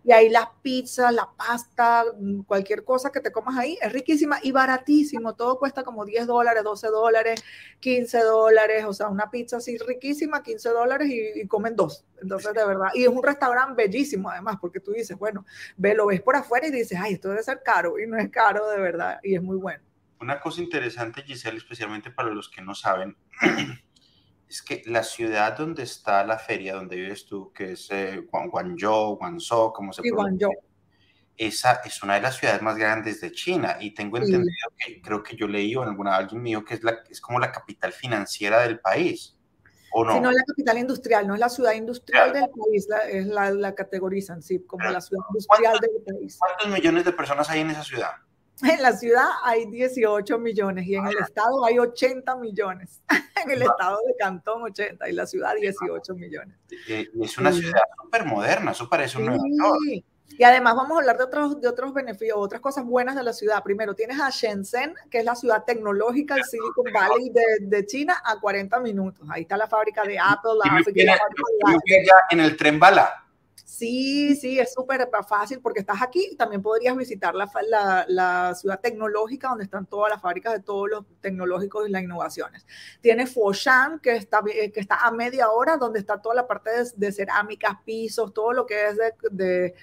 Y 0.04 0.10
ahí 0.10 0.28
las 0.28 0.48
pizzas, 0.62 1.12
la 1.14 1.28
pasta, 1.36 2.04
mm, 2.18 2.42
cualquier 2.42 2.84
cosa 2.84 3.10
que 3.10 3.20
te 3.20 3.30
comas 3.30 3.56
ahí 3.56 3.78
es 3.80 3.92
riquísima 3.92 4.38
y 4.42 4.50
baratísimo. 4.50 5.34
Todo 5.34 5.58
cuesta 5.58 5.84
como 5.84 6.04
10 6.04 6.26
dólares, 6.26 6.64
12 6.64 6.88
dólares, 6.88 7.44
15 7.78 8.18
dólares. 8.22 8.84
O 8.84 8.92
sea, 8.92 9.08
una 9.08 9.30
pizza 9.30 9.58
así 9.58 9.78
riquísima, 9.78 10.42
15 10.42 10.70
dólares 10.70 11.08
y, 11.08 11.46
comen 11.46 11.76
dos. 11.76 12.04
Entonces, 12.20 12.52
de 12.52 12.64
verdad. 12.64 12.88
Y 12.94 13.04
es 13.04 13.08
un 13.08 13.22
restaurante 13.22 13.74
bellísimo 13.80 14.28
además, 14.28 14.56
porque 14.60 14.80
tú 14.80 14.90
dices, 14.90 15.16
bueno, 15.16 15.46
ve, 15.76 15.94
lo 15.94 16.06
ves 16.06 16.20
por 16.20 16.34
afuera 16.34 16.66
y 16.66 16.72
dices, 16.72 16.98
ay, 17.00 17.14
esto 17.14 17.28
debe 17.28 17.42
ser 17.44 17.62
caro. 17.64 17.98
Y 17.98 18.06
no 18.08 18.18
es 18.18 18.28
caro 18.30 18.68
de 18.70 18.80
verdad. 18.80 19.20
Y 19.22 19.36
es 19.36 19.42
muy 19.42 19.56
bueno. 19.56 19.84
Una 20.22 20.40
cosa 20.40 20.62
interesante, 20.62 21.22
Giselle, 21.22 21.58
especialmente 21.58 22.12
para 22.12 22.30
los 22.30 22.48
que 22.48 22.62
no 22.62 22.74
saben, 22.76 23.16
es 24.48 24.62
que 24.62 24.82
la 24.86 25.02
ciudad 25.02 25.56
donde 25.58 25.82
está 25.82 26.24
la 26.24 26.38
feria, 26.38 26.74
donde 26.74 26.94
vives 26.94 27.26
tú, 27.26 27.52
que 27.52 27.72
es 27.72 27.90
eh, 27.90 28.24
Guangzhou, 28.30 29.16
Guangzhou, 29.16 29.72
como 29.72 29.92
se 29.92 30.02
pronuncia, 30.02 30.48
esa 31.36 31.80
es 31.84 32.00
una 32.02 32.14
de 32.14 32.20
las 32.20 32.36
ciudades 32.36 32.62
más 32.62 32.76
grandes 32.76 33.20
de 33.20 33.32
China 33.32 33.78
y 33.80 33.94
tengo 33.94 34.18
entendido 34.18 34.68
que 34.78 35.00
creo 35.00 35.22
que 35.22 35.34
yo 35.34 35.48
leí 35.48 35.74
o 35.74 35.82
en 35.82 35.88
alguna 35.88 36.14
alguien 36.14 36.40
mío 36.40 36.64
que 36.64 36.74
es, 36.74 36.84
la, 36.84 37.00
es 37.10 37.20
como 37.20 37.40
la 37.40 37.50
capital 37.50 37.92
financiera 37.92 38.60
del 38.60 38.78
país. 38.78 39.36
¿O 39.94 40.04
no? 40.04 40.14
Sí, 40.14 40.20
no 40.20 40.30
es 40.30 40.36
la 40.36 40.44
capital 40.46 40.78
industrial, 40.78 41.26
no 41.26 41.34
es 41.34 41.40
la 41.40 41.48
ciudad 41.48 41.72
industrial 41.72 42.32
del 42.32 42.48
país, 42.48 42.86
es 43.10 43.26
la, 43.26 43.50
la 43.50 43.74
categorizan, 43.74 44.40
sí, 44.40 44.64
como 44.64 44.88
la 44.88 45.00
ciudad 45.00 45.24
industrial 45.30 45.78
del 45.80 46.14
país. 46.14 46.38
¿Cuántos 46.38 46.68
millones 46.68 47.04
de 47.04 47.12
personas 47.12 47.50
hay 47.50 47.60
en 47.60 47.70
esa 47.70 47.82
ciudad? 47.82 48.12
En 48.62 48.82
la 48.82 48.92
ciudad 48.92 49.26
hay 49.42 49.66
18 49.66 50.38
millones 50.38 50.86
y 50.86 50.94
en 50.94 51.06
el 51.06 51.18
estado 51.18 51.64
hay 51.64 51.78
80 51.78 52.36
millones. 52.36 53.00
en 53.44 53.50
el 53.50 53.62
estado 53.62 53.98
de 54.06 54.14
Cantón 54.18 54.62
80 54.62 55.08
y 55.08 55.12
la 55.12 55.26
ciudad 55.26 55.54
18 55.60 56.14
millones. 56.14 56.56
es 56.88 57.38
una 57.38 57.52
ciudad 57.52 57.80
súper 58.02 58.24
moderna, 58.24 58.72
eso 58.72 58.88
parece 58.88 59.18
un 59.18 59.38
sí. 59.86 60.04
Y 60.38 60.44
además 60.44 60.74
vamos 60.74 60.96
a 60.96 61.00
hablar 61.00 61.18
de 61.18 61.24
otros, 61.24 61.60
de 61.60 61.68
otros 61.68 61.92
beneficios, 61.92 62.36
otras 62.38 62.60
cosas 62.60 62.84
buenas 62.84 63.14
de 63.16 63.22
la 63.22 63.32
ciudad. 63.32 63.62
Primero 63.62 63.94
tienes 63.94 64.18
a 64.20 64.30
Shenzhen, 64.30 64.94
que 65.10 65.18
es 65.18 65.24
la 65.24 65.34
ciudad 65.34 65.64
tecnológica 65.64 66.34
del 66.34 66.44
Silicon 66.44 66.86
Valley 66.92 67.30
de, 67.30 67.44
de 67.60 67.86
China, 67.86 68.22
a 68.24 68.40
40 68.40 68.80
minutos. 68.80 69.26
Ahí 69.30 69.42
está 69.42 69.56
la 69.56 69.66
fábrica 69.66 70.04
de 70.04 70.18
Apple, 70.18 70.52
la 70.64 70.70
fábrica 70.70 71.14
de... 71.90 72.00
en 72.30 72.40
el 72.40 72.56
tren 72.56 72.78
bala. 72.78 73.26
Sí, 73.64 74.36
sí, 74.36 74.58
es 74.58 74.74
súper 74.74 75.08
fácil 75.28 75.60
porque 75.60 75.80
estás 75.80 76.02
aquí. 76.02 76.36
También 76.36 76.62
podrías 76.62 76.96
visitar 76.96 77.34
la, 77.34 78.54
ciudad 78.54 78.80
tecnológica 78.80 79.48
donde 79.48 79.64
están 79.64 79.86
todas 79.86 80.10
las 80.10 80.20
fábricas 80.20 80.52
de 80.52 80.60
todos 80.60 80.90
los 80.90 81.04
tecnológicos 81.20 81.88
y 81.88 81.90
las 81.90 82.02
innovaciones. 82.02 82.66
Tiene 83.00 83.26
Foshan, 83.26 83.98
que 84.00 84.16
está, 84.16 84.42
está 84.74 84.96
a 85.06 85.10
media 85.10 85.50
hora, 85.50 85.76
donde 85.76 86.00
está 86.00 86.20
toda 86.20 86.34
la 86.34 86.46
parte 86.46 86.70
de, 86.96 87.12
cerámicas, 87.12 87.76
pisos, 87.84 88.34
todo 88.34 88.52
lo 88.52 88.66
que 88.66 88.88
es 88.88 88.98
de, 89.30 89.74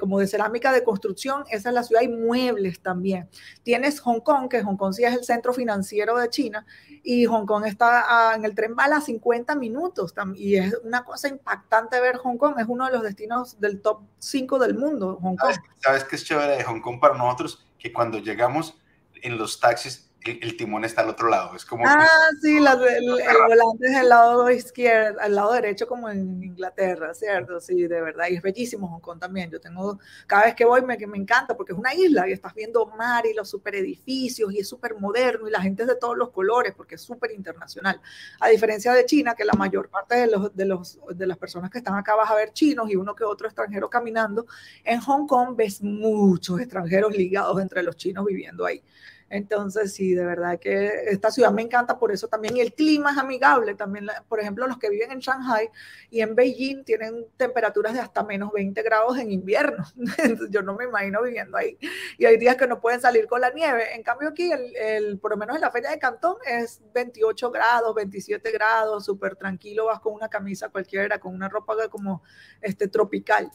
como 0.00 0.18
de 0.18 0.26
cerámica 0.26 0.72
de 0.72 0.84
construcción, 0.84 1.44
esa 1.50 1.68
es 1.68 1.74
la 1.74 1.82
ciudad, 1.82 2.02
y 2.02 2.08
muebles 2.08 2.80
también. 2.80 3.28
Tienes 3.62 4.00
Hong 4.00 4.20
Kong, 4.20 4.48
que 4.48 4.62
Hong 4.62 4.76
Kong 4.76 4.92
sí 4.92 5.04
es 5.04 5.14
el 5.14 5.24
centro 5.24 5.52
financiero 5.52 6.18
de 6.18 6.28
China, 6.28 6.66
y 7.02 7.24
Hong 7.26 7.46
Kong 7.46 7.64
está 7.66 8.34
en 8.34 8.44
el 8.44 8.54
tren 8.54 8.74
bala 8.74 8.96
a 8.96 9.00
50 9.00 9.54
minutos, 9.56 10.14
y 10.34 10.56
es 10.56 10.74
una 10.84 11.04
cosa 11.04 11.28
impactante 11.28 12.00
ver 12.00 12.16
Hong 12.16 12.36
Kong, 12.36 12.56
es 12.58 12.66
uno 12.68 12.86
de 12.86 12.92
los 12.92 13.02
destinos 13.02 13.60
del 13.60 13.80
top 13.80 14.02
5 14.18 14.58
del 14.58 14.76
mundo, 14.76 15.18
Hong 15.22 15.36
Kong. 15.36 15.52
¿Sabes, 15.52 15.60
¿Sabes 15.78 16.04
qué 16.04 16.16
es 16.16 16.24
chévere 16.24 16.56
de 16.56 16.64
Hong 16.64 16.80
Kong 16.80 17.00
para 17.00 17.16
nosotros? 17.16 17.66
Que 17.78 17.92
cuando 17.92 18.18
llegamos 18.18 18.78
en 19.22 19.38
los 19.38 19.60
taxis 19.60 20.11
el, 20.24 20.56
timón 20.56 20.84
está 20.84 21.02
al 21.02 21.10
otro 21.10 21.28
lado. 21.28 21.56
Es 21.56 21.64
como. 21.64 21.84
Ah, 21.86 22.06
sí, 22.40 22.56
el, 22.56 22.62
volante 22.62 23.86
es 23.86 23.96
el 23.96 24.08
lado 24.08 24.50
izquierdo, 24.50 25.20
al 25.20 25.34
lado 25.34 25.52
derecho, 25.52 25.86
como 25.86 26.08
en 26.08 26.42
Inglaterra, 26.42 27.14
¿cierto? 27.14 27.60
Sí, 27.60 27.86
de 27.86 28.00
verdad. 28.00 28.26
Y 28.30 28.36
es 28.36 28.42
bellísimo 28.42 28.88
Hong 28.88 29.00
Kong 29.00 29.18
también. 29.18 29.50
Yo 29.50 29.60
tengo, 29.60 29.98
cada 30.26 30.44
vez 30.44 30.54
que 30.54 30.64
voy, 30.64 30.82
me, 30.82 30.96
me 31.06 31.18
encanta 31.18 31.56
porque 31.56 31.72
es 31.72 31.78
una 31.78 31.94
isla 31.94 32.28
y 32.28 32.32
estás 32.32 32.54
viendo 32.54 32.86
mar 32.86 33.26
y 33.26 33.34
los 33.34 33.48
super 33.48 33.74
edificios 33.74 34.52
y 34.52 34.58
es 34.58 34.68
súper 34.68 34.94
moderno 34.94 35.48
y 35.48 35.50
la 35.50 35.60
gente 35.60 35.82
es 35.82 35.88
de 35.88 35.96
todos 35.96 36.16
los 36.16 36.30
colores 36.30 36.72
porque 36.76 36.94
es 36.94 37.00
súper 37.00 37.32
internacional. 37.32 38.00
A 38.40 38.48
diferencia 38.48 38.92
de 38.92 39.04
China, 39.06 39.34
que 39.34 39.44
la 39.44 39.54
mayor 39.54 39.88
parte 39.88 40.16
de, 40.16 40.26
los, 40.26 40.54
de, 40.54 40.64
los, 40.64 40.98
de 41.14 41.26
las 41.26 41.38
personas 41.38 41.70
que 41.70 41.78
están 41.78 41.94
acá 41.94 42.14
vas 42.14 42.30
a 42.30 42.34
ver 42.34 42.52
chinos 42.52 42.90
y 42.90 42.96
uno 42.96 43.14
que 43.14 43.24
otro 43.24 43.46
extranjero 43.46 43.88
caminando, 43.90 44.46
en 44.84 45.00
Hong 45.00 45.26
Kong 45.26 45.56
ves 45.56 45.82
muchos 45.82 46.60
extranjeros 46.60 47.16
ligados 47.16 47.60
entre 47.60 47.82
los 47.82 47.96
chinos 47.96 48.24
viviendo 48.24 48.64
ahí. 48.64 48.82
Entonces, 49.32 49.94
sí, 49.94 50.12
de 50.14 50.26
verdad 50.26 50.58
que 50.58 50.90
esta 51.06 51.30
ciudad 51.30 51.50
me 51.52 51.62
encanta 51.62 51.98
por 51.98 52.12
eso 52.12 52.28
también. 52.28 52.54
Y 52.54 52.60
el 52.60 52.74
clima 52.74 53.12
es 53.12 53.16
amigable 53.16 53.74
también. 53.74 54.06
Por 54.28 54.40
ejemplo, 54.40 54.66
los 54.66 54.76
que 54.76 54.90
viven 54.90 55.10
en 55.10 55.20
Shanghai 55.20 55.70
y 56.10 56.20
en 56.20 56.34
Beijing 56.34 56.84
tienen 56.84 57.24
temperaturas 57.38 57.94
de 57.94 58.00
hasta 58.00 58.22
menos 58.24 58.52
20 58.52 58.82
grados 58.82 59.16
en 59.16 59.32
invierno. 59.32 59.86
Yo 60.50 60.60
no 60.60 60.74
me 60.74 60.84
imagino 60.84 61.22
viviendo 61.22 61.56
ahí. 61.56 61.78
Y 62.18 62.26
hay 62.26 62.36
días 62.36 62.56
que 62.56 62.66
no 62.66 62.78
pueden 62.78 63.00
salir 63.00 63.26
con 63.26 63.40
la 63.40 63.48
nieve. 63.48 63.94
En 63.94 64.02
cambio, 64.02 64.28
aquí, 64.28 64.50
el, 64.52 65.18
por 65.18 65.30
lo 65.30 65.38
menos 65.38 65.56
en 65.56 65.62
la 65.62 65.70
feria 65.70 65.88
de 65.88 65.98
Cantón, 65.98 66.36
es 66.46 66.82
28 66.92 67.50
grados, 67.50 67.94
27 67.94 68.50
grados, 68.50 69.06
súper 69.06 69.36
tranquilo. 69.36 69.86
Vas 69.86 70.00
con 70.00 70.12
una 70.12 70.28
camisa 70.28 70.68
cualquiera, 70.68 71.18
con 71.18 71.34
una 71.34 71.48
ropa 71.48 71.74
como 71.88 72.22
este, 72.60 72.86
tropical. 72.86 73.50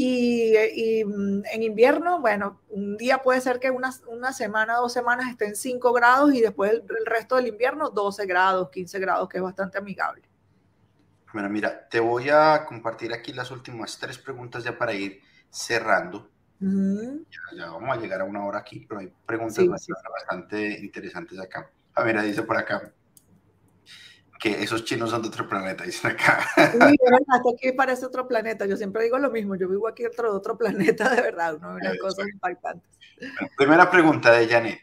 Y, 0.00 1.02
mm, 1.04 1.42
en 1.52 1.62
invierno, 1.64 2.20
bueno, 2.20 2.60
un 2.68 2.96
día 2.96 3.18
puede 3.18 3.40
ser 3.40 3.58
que 3.58 3.72
una, 3.72 3.90
una 4.06 4.32
semana, 4.32 4.76
dos 4.76 4.92
semanas 4.92 5.28
estén 5.28 5.56
5 5.56 5.92
grados 5.92 6.32
y 6.34 6.40
después 6.40 6.70
el, 6.70 7.04
resto 7.04 7.34
del 7.34 7.48
invierno 7.48 7.90
12 7.90 8.24
grados, 8.26 8.70
15 8.70 8.96
grados, 9.00 9.28
que 9.28 9.38
es 9.38 9.42
bastante 9.42 9.76
amigable. 9.76 10.22
Bueno, 11.32 11.48
mira, 11.48 11.88
te 11.88 11.98
voy 11.98 12.28
a 12.30 12.64
compartir 12.64 13.12
aquí 13.12 13.32
las 13.32 13.50
últimas 13.50 13.98
tres 13.98 14.18
preguntas 14.18 14.62
ya 14.62 14.78
para 14.78 14.94
ir 14.94 15.20
cerrando. 15.50 16.30
ya, 16.60 17.66
vamos 17.68 17.98
a 17.98 18.00
llegar 18.00 18.20
a 18.20 18.24
una 18.24 18.46
hora 18.46 18.60
aquí, 18.60 18.86
pero 18.88 19.00
hay 19.00 19.12
preguntas 19.26 19.66
bastante, 19.68 20.78
interesantes 20.78 21.40
acá. 21.40 21.72
A 21.94 22.04
ver, 22.04 22.22
dice 22.22 22.44
por 22.44 22.56
acá 22.56 22.92
que 24.38 24.62
esos 24.62 24.84
chinos 24.84 25.10
son 25.10 25.22
de 25.22 25.28
otro 25.28 25.48
planeta, 25.48 25.84
dicen 25.84 26.12
acá. 26.12 26.46
Sí, 26.56 26.62
hasta 26.62 27.50
aquí 27.50 27.72
parece 27.72 28.06
otro 28.06 28.28
planeta. 28.28 28.66
Yo 28.66 28.76
siempre 28.76 29.04
digo 29.04 29.18
lo 29.18 29.30
mismo. 29.30 29.56
Yo 29.56 29.68
vivo 29.68 29.88
aquí 29.88 30.04
dentro 30.04 30.30
de 30.30 30.36
otro 30.36 30.56
planeta, 30.56 31.08
de 31.08 31.22
verdad. 31.22 31.56
Uno 31.56 31.74
ve 31.74 31.98
cosas 31.98 32.28
impactantes. 32.28 32.98
primera 33.56 33.90
pregunta 33.90 34.32
de 34.32 34.46
Janet. 34.46 34.80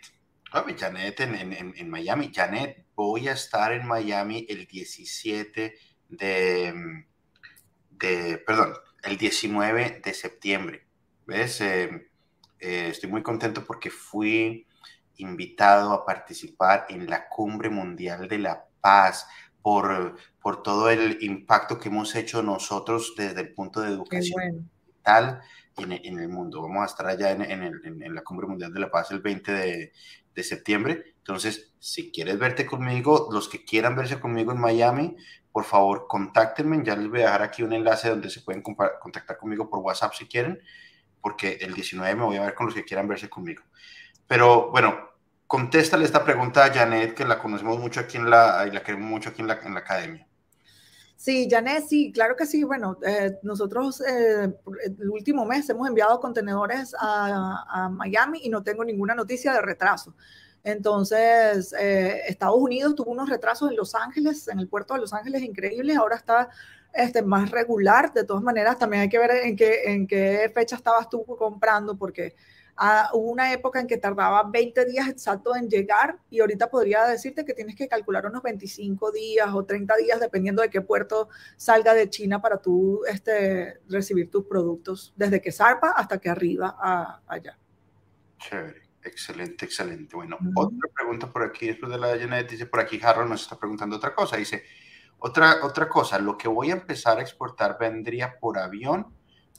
Janet 0.77 1.19
en, 1.21 1.35
en, 1.35 1.73
en, 1.75 1.89
Miami. 1.89 2.31
Janet, 2.33 2.85
voy 2.95 3.27
a 3.27 3.33
estar 3.33 3.73
en 3.73 3.85
Miami 3.85 4.45
el 4.49 4.65
17 4.65 5.75
de, 6.09 6.73
de 7.91 8.37
perdón, 8.45 8.73
el 9.03 9.17
19 9.17 10.01
de 10.03 10.13
septiembre. 10.13 10.87
¿Ves? 11.25 11.61
Eh, 11.61 12.09
eh, 12.59 12.87
estoy 12.89 13.09
muy 13.09 13.21
contento 13.21 13.65
porque 13.65 13.89
fui 13.89 14.67
invitado 15.17 15.93
a 15.93 16.05
participar 16.05 16.85
en 16.89 17.09
la 17.09 17.27
Cumbre 17.29 17.69
Mundial 17.69 18.27
de 18.27 18.39
la 18.39 18.64
Paz 18.85 19.27
por, 19.63 20.15
por 20.39 20.61
todo 20.61 20.91
el 20.91 21.17
impacto 21.21 21.79
que 21.79 21.89
hemos 21.89 22.13
hecho 22.13 22.43
nosotros 22.43 23.15
desde 23.17 23.41
el 23.41 23.51
punto 23.51 23.81
de 23.81 23.89
educación 23.89 24.69
digital 24.85 25.41
en, 25.77 25.93
en, 25.93 26.19
el 26.19 26.29
mundo. 26.29 26.61
Vamos 26.61 26.83
a 26.83 26.85
estar 26.85 27.07
allá 27.07 27.31
en, 27.31 27.41
en, 27.41 28.13
la 28.13 28.21
Cumbre 28.21 28.45
Mundial 28.45 28.71
de 28.71 28.79
la 28.79 28.91
Paz 28.91 29.09
el 29.09 29.21
20 29.21 29.51
de, 29.51 29.91
de, 30.35 30.43
septiembre. 30.43 31.15
Entonces, 31.17 31.73
si 31.79 32.11
quieres 32.11 32.37
verte 32.37 32.67
conmigo, 32.67 33.27
los 33.31 33.49
que 33.49 33.65
quieran 33.65 33.95
verse 33.95 34.19
conmigo 34.19 34.51
en 34.51 34.59
Miami, 34.59 35.15
por 35.51 35.63
favor, 35.63 36.05
contáctenme. 36.07 36.83
Ya 36.85 36.95
les 36.95 37.09
voy 37.09 37.21
a 37.21 37.25
dejar 37.25 37.41
aquí 37.41 37.63
un 37.63 37.73
enlace 37.73 38.09
donde 38.09 38.29
se 38.29 38.41
pueden 38.41 38.61
contactar 38.61 39.35
conmigo 39.39 39.67
por 39.67 39.79
WhatsApp 39.79 40.13
si 40.13 40.27
quieren, 40.27 40.61
porque 41.21 41.57
el 41.61 41.73
19 41.73 42.13
me 42.13 42.23
voy 42.23 42.37
a 42.37 42.41
ver 42.41 42.53
con 42.53 42.67
los 42.67 42.75
que 42.75 42.85
quieran 42.85 43.07
verse 43.07 43.31
conmigo. 43.31 43.63
Pero 44.27 44.69
bueno, 44.69 45.14
contéstale 45.47 46.05
esta 46.05 46.23
pregunta 46.23 46.65
a 46.65 46.73
Janet, 46.73 47.13
que 47.13 47.25
la 47.25 47.39
conocemos 47.39 47.79
mucho 47.79 47.99
aquí 47.99 48.17
en 48.17 48.29
la, 48.29 48.65
y 48.67 48.71
la 48.71 48.83
queremos 48.83 49.09
mucho 49.09 49.29
aquí 49.29 49.41
en 49.41 49.47
la, 49.47 49.59
en 49.63 49.73
la 49.73 49.79
academia. 49.79 50.27
Sí, 51.17 51.47
Janet, 51.49 51.85
sí, 51.87 52.11
claro 52.11 52.35
que 52.35 52.45
sí. 52.45 52.63
Bueno, 52.63 52.97
eh, 53.05 53.39
nosotros 53.41 54.01
eh, 54.01 54.53
el 54.99 55.09
último 55.09 55.45
mes 55.45 55.67
hemos 55.69 55.87
enviado 55.87 56.19
contenedores 56.19 56.93
a, 56.99 57.89
Miami 57.91 58.41
y 58.43 58.49
no 58.49 58.63
tengo 58.63 58.83
ninguna 58.83 59.15
noticia 59.15 59.53
de 59.53 59.61
retraso. 59.61 60.13
Entonces, 60.63 61.73
eh, 61.79 62.21
Estados 62.27 62.57
Unidos 62.57 62.95
tuvo 62.95 63.11
unos 63.11 63.29
retrasos 63.29 63.69
en 63.69 63.77
Los 63.77 63.95
Ángeles, 63.95 64.47
en 64.47 64.59
el 64.59 64.67
puerto 64.67 64.93
de 64.93 64.99
Los 64.99 65.13
Ángeles 65.13 65.41
increíbles. 65.43 65.95
Ahora 65.97 66.15
está 66.15 66.49
este, 66.93 67.21
más 67.21 67.51
regular. 67.51 68.13
De 68.13 68.23
todas 68.23 68.43
maneras, 68.43 68.77
también 68.77 69.03
hay 69.03 69.09
que 69.09 69.19
ver 69.19 69.31
en 69.31 69.55
qué, 69.55 69.83
en 69.85 70.07
qué 70.07 70.51
fecha 70.53 70.75
estabas 70.75 71.09
tú 71.09 71.23
comprando, 71.25 71.97
porque 71.97 72.35
Ah, 72.77 73.09
hubo 73.13 73.31
una 73.31 73.53
época 73.53 73.79
en 73.79 73.87
que 73.87 73.97
tardaba 73.97 74.43
20 74.43 74.85
días 74.85 75.07
exactos 75.07 75.55
en 75.55 75.69
llegar 75.69 76.19
y 76.29 76.41
ahorita 76.41 76.69
podría 76.69 77.05
decirte 77.05 77.45
que 77.45 77.53
tienes 77.53 77.75
que 77.75 77.87
calcular 77.87 78.25
unos 78.25 78.43
25 78.43 79.11
días 79.11 79.47
o 79.53 79.63
30 79.63 79.95
días 79.95 80.19
dependiendo 80.19 80.61
de 80.61 80.69
qué 80.69 80.81
puerto 80.81 81.29
salga 81.55 81.93
de 81.93 82.09
China 82.09 82.41
para 82.41 82.57
tú 82.57 83.01
este, 83.07 83.79
recibir 83.87 84.29
tus 84.29 84.45
productos 84.45 85.13
desde 85.15 85.41
que 85.41 85.53
zarpa 85.53 85.91
hasta 85.91 86.17
que 86.19 86.29
arriba 86.29 86.75
a, 86.77 87.21
allá. 87.27 87.57
Chévere. 88.39 88.85
Excelente, 89.05 89.65
excelente. 89.65 90.15
Bueno, 90.15 90.35
otra 90.55 90.89
pregunta 90.93 91.31
por 91.31 91.43
aquí, 91.43 91.67
después 91.67 91.91
de 91.91 91.99
la 91.99 92.07
de 92.07 92.21
Janet, 92.21 92.49
dice 92.49 92.65
por 92.65 92.79
aquí 92.79 92.99
Harold 93.01 93.29
nos 93.29 93.43
está 93.43 93.55
preguntando 93.55 93.95
otra 93.97 94.15
cosa. 94.15 94.35
Dice, 94.35 94.63
otra, 95.19 95.63
otra 95.63 95.87
cosa, 95.87 96.17
lo 96.17 96.35
que 96.35 96.47
voy 96.47 96.71
a 96.71 96.73
empezar 96.73 97.19
a 97.19 97.21
exportar 97.21 97.77
vendría 97.79 98.39
por 98.39 98.57
avión. 98.57 99.05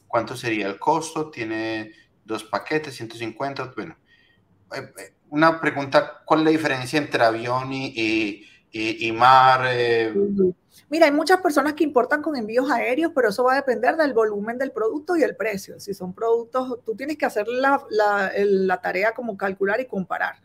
¿Cuánto 0.09 0.37
sería 0.37 0.67
el 0.67 0.81
costo? 0.81 1.31
Tiene 1.31 1.93
dos 2.27 2.45
paquetes, 2.45 2.95
150. 2.95 3.73
Bueno, 3.77 3.97
eh, 4.75 4.93
eh, 4.99 5.15
una 5.31 5.61
pregunta, 5.61 6.23
¿cuál 6.25 6.41
es 6.41 6.45
la 6.45 6.51
diferencia 6.51 6.99
entre 6.99 7.25
avión 7.25 7.73
y, 7.73 8.45
y, 8.73 9.13
mar? 9.13 9.63
Eh? 9.67 10.13
Mira, 10.89 11.07
hay 11.07 11.13
muchas 11.13 11.41
personas 11.41 11.75
que 11.75 11.85
importan 11.85 12.23
con 12.23 12.37
envíos 12.37 12.71
aéreos, 12.71 13.13
pero 13.15 13.31
eso 13.31 13.45
va 13.45 13.55
a 13.55 13.57
depender 13.57 13.97
del 13.97 14.13
volumen 14.13 14.59
del 14.59 14.73
producto 14.73 15.17
y 15.17 15.23
el 15.23 15.37
precio. 15.37 15.81
Si 15.81 15.95
son 15.95 16.13
productos, 16.13 16.85
tú 16.85 16.95
tienes 16.95 17.17
que 17.17 17.27
hacer 17.27 17.49
la, 17.49 17.83
la, 17.91 18.33
la 18.37 18.81
tarea 18.81 19.13
como 19.13 19.37
calcular 19.37 19.81
y 19.81 19.87
comparar. 19.87 20.37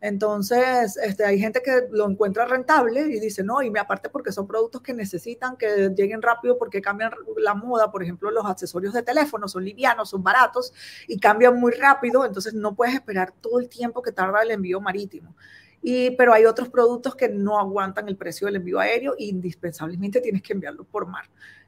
Entonces, 0.00 0.96
este, 0.96 1.24
hay 1.24 1.40
gente 1.40 1.60
que 1.60 1.88
lo 1.90 2.08
encuentra 2.08 2.44
rentable 2.44 3.00
y 3.00 3.18
dice, 3.18 3.42
no, 3.42 3.62
y 3.62 3.70
me 3.70 3.80
aparte 3.80 4.08
porque 4.08 4.30
son 4.30 4.46
productos 4.46 4.80
que 4.80 4.94
necesitan 4.94 5.56
que 5.56 5.90
lleguen 5.96 6.22
rápido 6.22 6.56
porque 6.56 6.80
cambian 6.80 7.10
la 7.36 7.54
moda, 7.54 7.90
por 7.90 8.02
ejemplo, 8.02 8.30
los 8.30 8.46
accesorios 8.46 8.94
de 8.94 9.02
teléfono 9.02 9.48
son 9.48 9.64
livianos, 9.64 10.10
son 10.10 10.22
baratos 10.22 10.72
y 11.08 11.18
cambian 11.18 11.58
muy 11.58 11.72
rápido, 11.72 12.24
entonces 12.24 12.54
no 12.54 12.76
puedes 12.76 12.94
esperar 12.94 13.32
todo 13.40 13.58
el 13.58 13.68
tiempo 13.68 14.00
que 14.00 14.12
tarda 14.12 14.42
el 14.42 14.52
envío 14.52 14.80
marítimo. 14.80 15.34
Y, 15.82 16.10
pero 16.12 16.32
hay 16.32 16.44
otros 16.44 16.68
productos 16.68 17.16
que 17.16 17.28
no 17.28 17.58
aguantan 17.58 18.08
el 18.08 18.16
precio 18.16 18.46
del 18.46 18.56
envío 18.56 18.78
aéreo 18.78 19.14
indispensablemente 19.18 20.20
tienes 20.20 20.42
que 20.42 20.52
enviarlo 20.52 20.84
por 20.84 21.06
mar. 21.06 21.24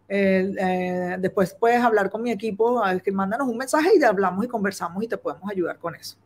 Eh, 0.08 1.16
después 1.20 1.54
puedes 1.54 1.80
hablar 1.80 2.10
con 2.10 2.22
mi 2.22 2.32
equipo, 2.32 2.82
que 3.02 3.12
mándanos 3.12 3.48
un 3.48 3.56
mensaje 3.56 3.90
y 3.96 4.02
hablamos 4.02 4.44
y 4.44 4.48
conversamos 4.48 5.02
y 5.02 5.08
te 5.08 5.16
podemos 5.16 5.48
ayudar 5.50 5.78
con 5.78 5.94
eso. 5.94 6.16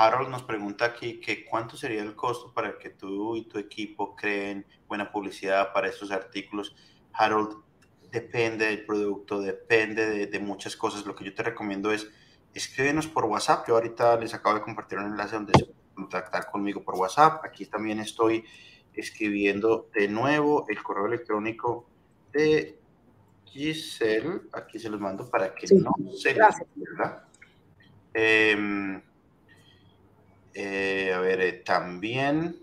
Harold 0.00 0.28
nos 0.28 0.44
pregunta 0.44 0.84
aquí 0.84 1.18
que 1.18 1.44
cuánto 1.44 1.76
sería 1.76 2.04
el 2.04 2.14
costo 2.14 2.54
para 2.54 2.78
que 2.78 2.90
tú 2.90 3.34
y 3.34 3.48
tu 3.48 3.58
equipo 3.58 4.14
creen 4.14 4.64
buena 4.86 5.10
publicidad 5.10 5.72
para 5.72 5.88
estos 5.88 6.12
artículos. 6.12 6.76
Harold, 7.12 7.64
depende 8.12 8.66
del 8.66 8.86
producto, 8.86 9.40
depende 9.40 10.28
de, 10.28 10.38
muchas 10.38 10.76
cosas. 10.76 11.04
Lo 11.04 11.16
que 11.16 11.24
yo 11.24 11.34
te 11.34 11.42
recomiendo 11.42 11.90
es 11.90 12.08
escríbenos 12.54 13.08
por 13.08 13.24
WhatsApp. 13.24 13.66
Yo 13.66 13.74
ahorita 13.74 14.14
les 14.20 14.32
acabo 14.34 14.54
de 14.54 14.62
compartir 14.62 15.00
un 15.00 15.06
enlace 15.06 15.34
donde 15.34 15.54
se 15.58 15.64
pueden 15.64 15.94
contactar 15.96 16.48
conmigo 16.48 16.80
por 16.84 16.94
WhatsApp. 16.94 17.44
Aquí 17.44 17.66
también 17.66 17.98
estoy 17.98 18.44
escribiendo 18.94 19.90
de 19.92 20.06
nuevo 20.06 20.64
el 20.68 20.80
correo 20.80 21.06
electrónico 21.06 21.88
de 22.32 22.78
Giselle. 23.46 24.42
Aquí 24.52 24.78
se 24.78 24.90
los 24.90 25.00
mando 25.00 25.28
para 25.28 25.52
que 25.56 25.66
no 25.74 25.92
se 26.16 26.34
¿verdad? 26.34 27.24
Eh, 28.14 29.02
eh, 30.54 31.12
a 31.14 31.20
ver, 31.20 31.40
eh, 31.40 31.52
también, 31.64 32.56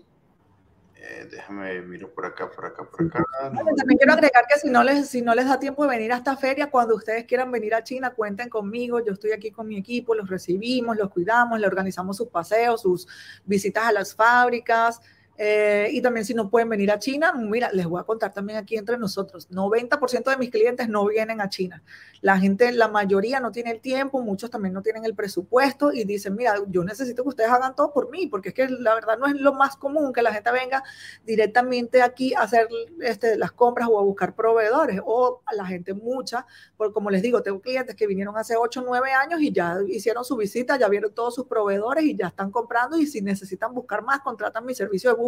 eh, 0.96 1.28
déjame 1.30 1.80
miro 1.82 2.12
por 2.12 2.26
acá, 2.26 2.50
por 2.50 2.66
acá, 2.66 2.84
por 2.84 3.06
acá. 3.06 3.24
También 3.40 3.98
quiero 3.98 4.12
agregar 4.12 4.44
que 4.48 4.58
si 4.58 4.68
no, 4.68 4.82
les, 4.82 5.08
si 5.08 5.22
no 5.22 5.34
les 5.34 5.46
da 5.46 5.58
tiempo 5.58 5.84
de 5.84 5.90
venir 5.90 6.12
a 6.12 6.16
esta 6.16 6.36
feria, 6.36 6.70
cuando 6.70 6.96
ustedes 6.96 7.24
quieran 7.24 7.50
venir 7.50 7.74
a 7.74 7.84
China, 7.84 8.14
cuenten 8.14 8.48
conmigo. 8.48 9.04
Yo 9.04 9.12
estoy 9.12 9.32
aquí 9.32 9.50
con 9.50 9.68
mi 9.68 9.78
equipo, 9.78 10.14
los 10.14 10.28
recibimos, 10.28 10.96
los 10.96 11.10
cuidamos, 11.10 11.60
le 11.60 11.66
organizamos 11.66 12.16
sus 12.16 12.28
paseos, 12.28 12.82
sus 12.82 13.06
visitas 13.44 13.84
a 13.84 13.92
las 13.92 14.14
fábricas. 14.14 15.00
Eh, 15.38 15.90
y 15.92 16.00
también 16.00 16.24
si 16.24 16.32
no 16.32 16.48
pueden 16.48 16.68
venir 16.68 16.90
a 16.90 16.98
China, 16.98 17.32
mira, 17.34 17.70
les 17.72 17.86
voy 17.86 18.00
a 18.00 18.04
contar 18.04 18.32
también 18.32 18.58
aquí 18.58 18.76
entre 18.76 18.96
nosotros, 18.96 19.50
90% 19.50 20.30
de 20.30 20.36
mis 20.38 20.50
clientes 20.50 20.88
no 20.88 21.06
vienen 21.06 21.40
a 21.40 21.48
China. 21.50 21.82
La 22.22 22.38
gente, 22.38 22.72
la 22.72 22.88
mayoría 22.88 23.38
no 23.38 23.52
tiene 23.52 23.72
el 23.72 23.80
tiempo, 23.80 24.22
muchos 24.22 24.50
también 24.50 24.72
no 24.72 24.82
tienen 24.82 25.04
el 25.04 25.14
presupuesto 25.14 25.92
y 25.92 26.04
dicen, 26.04 26.34
mira, 26.34 26.54
yo 26.68 26.84
necesito 26.84 27.22
que 27.22 27.28
ustedes 27.28 27.50
hagan 27.50 27.74
todo 27.74 27.92
por 27.92 28.10
mí, 28.10 28.26
porque 28.26 28.48
es 28.48 28.54
que 28.54 28.68
la 28.68 28.94
verdad 28.94 29.18
no 29.18 29.26
es 29.26 29.34
lo 29.34 29.52
más 29.52 29.76
común 29.76 30.12
que 30.12 30.22
la 30.22 30.32
gente 30.32 30.50
venga 30.50 30.82
directamente 31.24 32.00
aquí 32.00 32.32
a 32.34 32.42
hacer 32.42 32.68
este, 33.00 33.36
las 33.36 33.52
compras 33.52 33.88
o 33.90 33.98
a 33.98 34.02
buscar 34.02 34.34
proveedores, 34.34 35.00
o 35.04 35.42
la 35.54 35.66
gente 35.66 35.92
mucha, 35.92 36.46
porque 36.78 36.94
como 36.94 37.10
les 37.10 37.20
digo, 37.20 37.42
tengo 37.42 37.60
clientes 37.60 37.94
que 37.94 38.06
vinieron 38.06 38.36
hace 38.38 38.56
8 38.56 38.80
o 38.80 38.84
9 38.86 39.12
años 39.12 39.40
y 39.42 39.52
ya 39.52 39.76
hicieron 39.86 40.24
su 40.24 40.36
visita, 40.36 40.78
ya 40.78 40.88
vieron 40.88 41.12
todos 41.12 41.34
sus 41.34 41.46
proveedores 41.46 42.04
y 42.04 42.16
ya 42.16 42.28
están 42.28 42.50
comprando 42.50 42.98
y 42.98 43.06
si 43.06 43.20
necesitan 43.20 43.74
buscar 43.74 44.02
más, 44.02 44.20
contratan 44.20 44.64
mi 44.64 44.74
servicio 44.74 45.10
de 45.10 45.16
búsqueda 45.16 45.25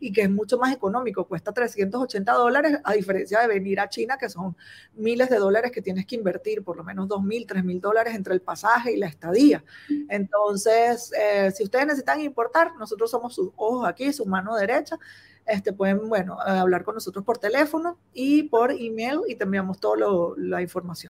y 0.00 0.12
que 0.12 0.22
es 0.22 0.30
mucho 0.30 0.58
más 0.58 0.72
económico, 0.72 1.26
cuesta 1.26 1.52
380 1.52 2.32
dólares, 2.32 2.78
a 2.84 2.92
diferencia 2.92 3.40
de 3.40 3.48
venir 3.48 3.80
a 3.80 3.88
China, 3.88 4.16
que 4.18 4.28
son 4.28 4.56
miles 4.94 5.30
de 5.30 5.36
dólares 5.36 5.72
que 5.72 5.82
tienes 5.82 6.06
que 6.06 6.16
invertir, 6.16 6.62
por 6.62 6.76
lo 6.76 6.84
menos 6.84 7.08
2.000, 7.08 7.46
3.000 7.46 7.80
dólares 7.80 8.14
entre 8.14 8.34
el 8.34 8.40
pasaje 8.40 8.92
y 8.92 8.96
la 8.96 9.06
estadía. 9.06 9.64
Entonces, 10.08 11.12
eh, 11.18 11.50
si 11.50 11.64
ustedes 11.64 11.86
necesitan 11.86 12.20
importar, 12.20 12.76
nosotros 12.76 13.10
somos 13.10 13.34
sus 13.34 13.50
ojos 13.56 13.88
aquí, 13.88 14.12
su 14.12 14.26
mano 14.26 14.56
derecha. 14.56 14.98
Este, 15.44 15.72
pueden, 15.72 16.08
bueno, 16.08 16.40
hablar 16.40 16.84
con 16.84 16.94
nosotros 16.94 17.24
por 17.24 17.38
teléfono 17.38 17.98
y 18.12 18.44
por 18.44 18.70
email 18.70 19.20
y 19.26 19.34
te 19.34 19.44
enviamos 19.44 19.80
toda 19.80 20.34
la 20.36 20.62
información. 20.62 21.10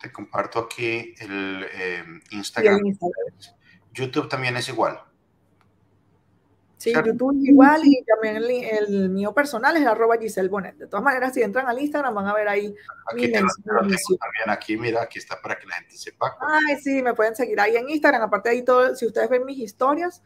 Te 0.00 0.10
comparto 0.10 0.58
aquí 0.58 1.14
el 1.18 1.66
eh, 1.72 2.04
Instagram. 2.30 2.80
YouTube 3.92 4.28
también 4.28 4.56
es 4.56 4.68
igual. 4.68 5.00
Sí, 6.84 6.92
YouTube 6.92 7.40
igual 7.42 7.80
y 7.82 8.04
también 8.04 8.44
el, 8.78 9.08
mío 9.08 9.32
personal 9.32 9.74
es 9.78 9.86
arroba 9.86 10.18
Giselle 10.18 10.50
Bonet. 10.50 10.76
De 10.76 10.86
todas 10.86 11.02
maneras, 11.02 11.32
si 11.32 11.40
entran 11.40 11.66
al 11.66 11.80
Instagram 11.80 12.14
van 12.14 12.26
a 12.26 12.34
ver 12.34 12.46
ahí 12.46 12.74
aquí 13.10 13.26
mi 13.28 13.32
También 13.32 14.48
aquí, 14.48 14.76
mira, 14.76 15.00
aquí 15.00 15.18
está 15.18 15.40
para 15.40 15.58
que 15.58 15.66
la 15.66 15.76
gente 15.76 15.96
sepa. 15.96 16.36
Ay, 16.40 16.76
sí, 16.76 17.02
me 17.02 17.14
pueden 17.14 17.34
seguir 17.34 17.58
ahí 17.58 17.76
en 17.76 17.88
Instagram. 17.88 18.20
Aparte 18.20 18.50
de 18.50 18.56
ahí, 18.56 18.62
todo, 18.62 18.94
si 18.94 19.06
ustedes 19.06 19.30
ven 19.30 19.46
mis 19.46 19.60
historias, 19.60 20.22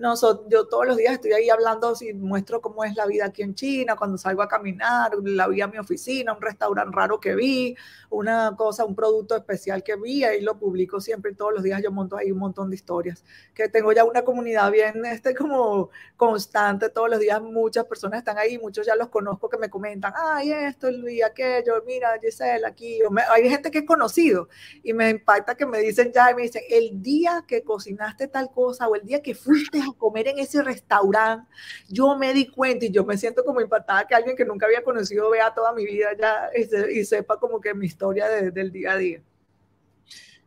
no, 0.00 0.14
yo 0.48 0.66
todos 0.66 0.86
los 0.86 0.96
días 0.96 1.12
estoy 1.12 1.32
ahí 1.32 1.50
hablando, 1.50 1.94
si 1.94 2.14
muestro 2.14 2.62
cómo 2.62 2.84
es 2.84 2.96
la 2.96 3.04
vida 3.04 3.26
aquí 3.26 3.42
en 3.42 3.54
China, 3.54 3.96
cuando 3.96 4.16
salgo 4.16 4.40
a 4.40 4.48
caminar, 4.48 5.12
la 5.22 5.46
vi 5.46 5.60
a 5.60 5.66
mi 5.68 5.76
oficina, 5.76 6.32
un 6.32 6.40
restaurante 6.40 6.96
raro 6.96 7.20
que 7.20 7.34
vi, 7.34 7.76
una 8.08 8.54
cosa, 8.56 8.86
un 8.86 8.94
producto 8.94 9.36
especial 9.36 9.82
que 9.82 9.96
vi, 9.96 10.24
ahí 10.24 10.40
lo 10.40 10.58
publico 10.58 11.02
siempre, 11.02 11.34
todos 11.34 11.52
los 11.52 11.62
días 11.62 11.82
yo 11.82 11.92
monto 11.92 12.16
ahí 12.16 12.32
un 12.32 12.38
montón 12.38 12.70
de 12.70 12.76
historias, 12.76 13.22
que 13.54 13.68
tengo 13.68 13.92
ya 13.92 14.04
una 14.04 14.22
comunidad 14.22 14.70
bien, 14.72 15.04
este, 15.04 15.34
como 15.34 15.90
constante, 16.16 16.88
todos 16.88 17.10
los 17.10 17.20
días 17.20 17.42
muchas 17.42 17.84
personas 17.84 18.20
están 18.20 18.38
ahí, 18.38 18.58
muchos 18.58 18.86
ya 18.86 18.96
los 18.96 19.08
conozco 19.08 19.50
que 19.50 19.58
me 19.58 19.68
comentan, 19.68 20.14
ay, 20.16 20.50
esto 20.50 20.90
y 20.90 21.20
aquello, 21.20 21.74
mira, 21.86 22.18
Giselle, 22.22 22.66
aquí, 22.66 23.00
hay 23.28 23.50
gente 23.50 23.70
que 23.70 23.80
es 23.80 23.86
conocido 23.86 24.48
y 24.82 24.94
me 24.94 25.10
impacta 25.10 25.54
que 25.54 25.66
me 25.66 25.78
dicen 25.80 26.10
ya, 26.10 26.30
y 26.30 26.34
me 26.34 26.42
dicen, 26.42 26.62
el 26.70 27.02
día 27.02 27.44
que 27.46 27.62
cocinaste 27.62 28.28
tal 28.28 28.50
cosa 28.50 28.88
o 28.88 28.94
el 28.94 29.02
día 29.04 29.20
que 29.20 29.34
fuiste 29.34 29.82
comer 29.96 30.28
en 30.28 30.38
ese 30.38 30.62
restaurante, 30.62 31.50
yo 31.88 32.16
me 32.16 32.32
di 32.32 32.46
cuenta 32.46 32.86
y 32.86 32.90
yo 32.90 33.04
me 33.04 33.16
siento 33.16 33.44
como 33.44 33.60
impactada 33.60 34.06
que 34.06 34.14
alguien 34.14 34.36
que 34.36 34.44
nunca 34.44 34.66
había 34.66 34.82
conocido 34.82 35.30
vea 35.30 35.52
toda 35.54 35.72
mi 35.72 35.84
vida 35.84 36.08
ya 36.18 36.50
y, 36.54 37.04
sepa 37.04 37.38
como 37.38 37.60
que 37.60 37.74
mi 37.74 37.86
historia 37.86 38.28
del 38.28 38.72
día 38.72 38.92
a 38.92 38.96
día. 38.96 39.22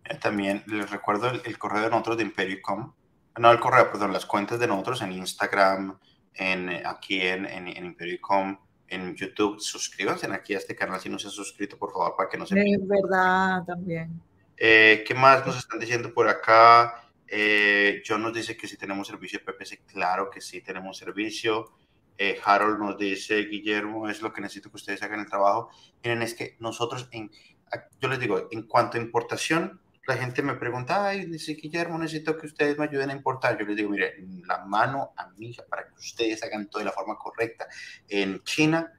Eh, 0.06 0.16
también 0.16 0.64
les 0.68 0.90
recuerdo 0.90 1.30
el, 1.30 1.58
correo 1.58 1.84
de 1.84 1.90
nosotros 1.90 2.18
de 2.18 2.24
Impericom, 2.24 2.94
no 3.38 3.52
el 3.52 3.60
correo, 3.60 3.92
perdón, 3.92 4.14
las 4.14 4.26
cuentas 4.26 4.60
de 4.60 4.68
nosotros 4.68 5.02
en 5.02 5.12
Instagram, 5.14 5.98
en, 6.36 6.86
aquí 6.86 7.22
en, 7.22 7.46
en, 7.46 7.68
en 7.68 7.86
Impericom, 7.86 8.58
en 8.88 9.16
YouTube. 9.16 9.60
Suscríbanse 9.60 10.28
aquí 10.32 10.54
a 10.54 10.58
este 10.58 10.76
canal 10.76 11.00
si 11.00 11.10
no 11.10 11.20
se 11.20 11.28
han 11.28 11.34
suscrito, 11.34 11.78
por 11.78 11.92
favor, 11.92 12.16
para 12.16 12.30
que 12.30 12.38
no 12.38 12.46
se... 12.46 12.60
Es 12.60 12.88
verdad, 12.88 13.64
también. 13.66 14.22
Eh, 14.58 15.04
¿Qué 15.06 15.14
más 15.14 15.46
nos 15.46 15.58
están 15.58 15.80
diciendo 15.80 16.14
por 16.14 16.28
acá? 16.28 17.03
Eh, 17.28 18.02
John 18.06 18.22
nos 18.22 18.34
dice 18.34 18.56
que 18.58 18.68
si 18.68 18.78
tenemos 18.78 19.08
servicio 19.08 19.40
de 19.40 19.46
PPC, 19.46 19.86
claro 19.86 20.30
que 20.30 20.42
sí 20.42 20.62
tenemos 20.62 20.98
servicio. 20.98 21.74
Eh, 22.18 22.40
Harold 22.44 22.80
nos 22.80 22.98
dice, 22.98 23.46
Guillermo, 23.46 24.08
es 24.10 24.22
lo 24.22 24.32
que 24.32 24.42
necesito 24.42 24.70
que 24.70 24.78
ustedes 24.78 25.02
hagan 25.02 25.22
el 25.22 25.30
trabajo. 25.30 25.70
Miren, 26.04 26.22
es 26.22 26.34
que 26.34 26.58
nosotros, 26.60 27.08
en, 27.12 27.32
yo 28.00 28.08
les 28.08 28.20
digo, 28.20 28.48
en 28.52 28.64
cuanto 28.64 28.98
a 28.98 29.02
importación, 29.02 29.82
la 30.06 30.18
gente 30.18 30.42
me 30.42 30.56
pregunta, 30.56 31.08
ay, 31.08 31.26
dice 31.26 31.54
Guillermo, 31.54 31.98
necesito 31.98 32.38
que 32.38 32.48
ustedes 32.48 32.78
me 32.78 32.86
ayuden 32.86 33.10
a 33.10 33.14
importar. 33.14 33.58
Yo 33.58 33.66
les 33.66 33.78
digo, 33.78 33.90
mire, 33.90 34.16
la 34.46 34.66
mano 34.66 35.14
amiga 35.16 35.64
para 35.68 35.88
que 35.88 35.94
ustedes 35.94 36.44
hagan 36.44 36.70
todo 36.70 36.80
de 36.80 36.86
la 36.86 36.92
forma 36.92 37.18
correcta 37.18 37.68
en 38.10 38.44
China 38.44 38.92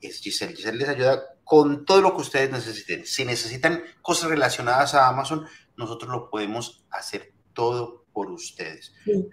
es 0.00 0.20
Giselle. 0.20 0.54
Giselle 0.54 0.78
les 0.78 0.88
ayuda 0.88 1.22
con 1.44 1.84
todo 1.84 2.00
lo 2.00 2.14
que 2.14 2.22
ustedes 2.22 2.50
necesiten. 2.50 3.04
Si 3.06 3.24
necesitan 3.24 3.82
cosas 4.02 4.30
relacionadas 4.30 4.94
a 4.94 5.08
Amazon, 5.08 5.46
nosotros 5.76 6.10
lo 6.10 6.30
podemos 6.30 6.84
hacer 6.90 7.31
todo 7.52 8.04
por 8.12 8.30
ustedes. 8.30 8.92
Sí. 9.04 9.28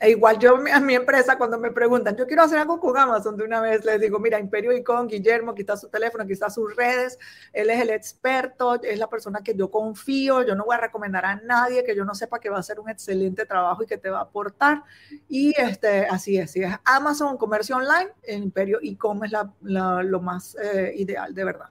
E 0.00 0.10
igual 0.10 0.38
yo 0.40 0.56
a 0.56 0.80
mi 0.80 0.94
empresa 0.94 1.38
cuando 1.38 1.58
me 1.58 1.70
preguntan, 1.70 2.16
yo 2.16 2.26
quiero 2.26 2.42
hacer 2.42 2.58
algo 2.58 2.80
con 2.80 2.98
Amazon, 2.98 3.36
de 3.36 3.44
una 3.44 3.60
vez 3.60 3.84
les 3.84 4.00
digo, 4.00 4.18
mira, 4.18 4.40
Imperio 4.40 4.72
y 4.72 4.82
con 4.82 5.06
Guillermo, 5.06 5.52
aquí 5.52 5.64
su 5.76 5.88
teléfono, 5.88 6.24
aquí 6.24 6.34
sus 6.34 6.74
redes, 6.74 7.18
él 7.52 7.70
es 7.70 7.80
el 7.80 7.90
experto, 7.90 8.74
es 8.82 8.98
la 8.98 9.08
persona 9.08 9.40
que 9.42 9.54
yo 9.54 9.70
confío, 9.70 10.42
yo 10.42 10.56
no 10.56 10.64
voy 10.64 10.74
a 10.74 10.80
recomendar 10.80 11.24
a 11.24 11.36
nadie 11.36 11.84
que 11.84 11.94
yo 11.94 12.04
no 12.04 12.14
sepa 12.14 12.40
que 12.40 12.50
va 12.50 12.56
a 12.56 12.60
hacer 12.60 12.80
un 12.80 12.90
excelente 12.90 13.46
trabajo 13.46 13.84
y 13.84 13.86
que 13.86 13.96
te 13.96 14.10
va 14.10 14.18
a 14.18 14.22
aportar. 14.22 14.82
Y 15.28 15.54
este, 15.58 16.06
así 16.06 16.38
es, 16.38 16.50
si 16.50 16.62
es 16.62 16.74
Amazon, 16.84 17.38
comercio 17.38 17.76
online, 17.76 18.10
Imperio 18.26 18.80
y 18.82 18.96
com 18.96 19.22
es 19.24 19.32
la, 19.32 20.02
lo 20.02 20.20
más 20.20 20.56
eh, 20.60 20.92
ideal, 20.96 21.32
de 21.32 21.44
verdad. 21.44 21.70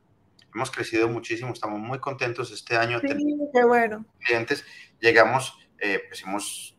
Hemos 0.54 0.72
crecido 0.72 1.08
muchísimo, 1.08 1.54
estamos 1.54 1.80
muy 1.80 1.99
contentos 1.99 2.51
este 2.51 2.76
año. 2.76 2.99
Sí, 2.99 3.08
qué 3.54 3.64
bueno. 3.64 4.06
Clientes, 4.20 4.66
llegamos, 4.99 5.58
eh, 5.80 6.04
pues 6.08 6.22
hemos, 6.24 6.78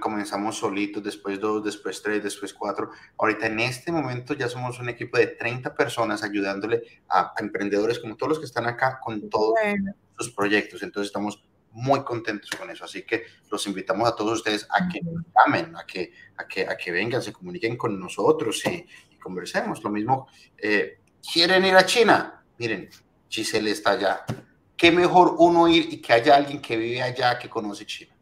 comenzamos 0.00 0.56
solitos, 0.56 1.02
después 1.02 1.38
dos, 1.40 1.64
después 1.64 2.02
tres, 2.02 2.22
después 2.22 2.52
cuatro. 2.52 2.90
Ahorita 3.18 3.46
en 3.46 3.60
este 3.60 3.92
momento 3.92 4.34
ya 4.34 4.48
somos 4.48 4.78
un 4.80 4.88
equipo 4.88 5.18
de 5.18 5.28
30 5.28 5.74
personas 5.74 6.22
ayudándole 6.22 6.82
a, 7.08 7.32
emprendedores 7.38 7.98
como 7.98 8.16
todos 8.16 8.30
los 8.30 8.38
que 8.38 8.46
están 8.46 8.66
acá 8.66 8.98
con 9.00 9.28
todos 9.28 9.54
sus 10.18 10.32
proyectos. 10.32 10.82
Entonces 10.82 11.08
estamos 11.08 11.44
muy 11.76 12.02
contentos 12.04 12.50
con 12.50 12.70
eso. 12.70 12.84
Así 12.84 13.02
que 13.02 13.24
los 13.50 13.66
invitamos 13.66 14.08
a 14.08 14.16
todos 14.16 14.38
ustedes 14.38 14.66
a 14.70 14.88
que 14.88 15.00
nos 15.02 15.22
llamen, 15.34 15.76
a 15.76 15.84
que, 15.86 16.12
a 16.38 16.46
que, 16.48 16.62
a 16.66 16.76
que 16.76 16.90
vengan, 16.90 17.22
se 17.22 17.32
comuniquen 17.32 17.76
con 17.76 18.00
nosotros 18.00 18.64
y, 18.66 18.86
conversemos. 19.26 19.82
Lo 19.82 19.90
mismo, 19.90 20.28
eh, 20.56 21.00
¿quieren 21.32 21.64
ir 21.64 21.74
a 21.74 21.84
China? 21.84 22.35
Miren, 22.58 22.88
Giselle 23.28 23.70
está 23.70 23.92
allá. 23.92 24.24
¿Qué 24.76 24.92
mejor 24.92 25.36
uno 25.38 25.68
ir 25.68 25.92
y 25.92 26.00
que 26.00 26.12
haya 26.12 26.36
alguien 26.36 26.60
que 26.60 26.76
vive 26.76 27.02
allá 27.02 27.38
que 27.38 27.48
conoce 27.48 27.86
China? 27.86 28.14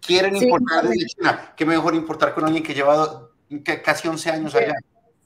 ¿Quieren 0.00 0.36
importar 0.36 0.86
desde 0.86 1.06
China? 1.06 1.54
¿Qué 1.56 1.64
mejor 1.64 1.94
importar 1.94 2.34
con 2.34 2.44
alguien 2.44 2.62
que 2.62 2.74
lleva 2.74 3.30
casi 3.82 4.08
11 4.08 4.30
años 4.30 4.54
allá? 4.54 4.74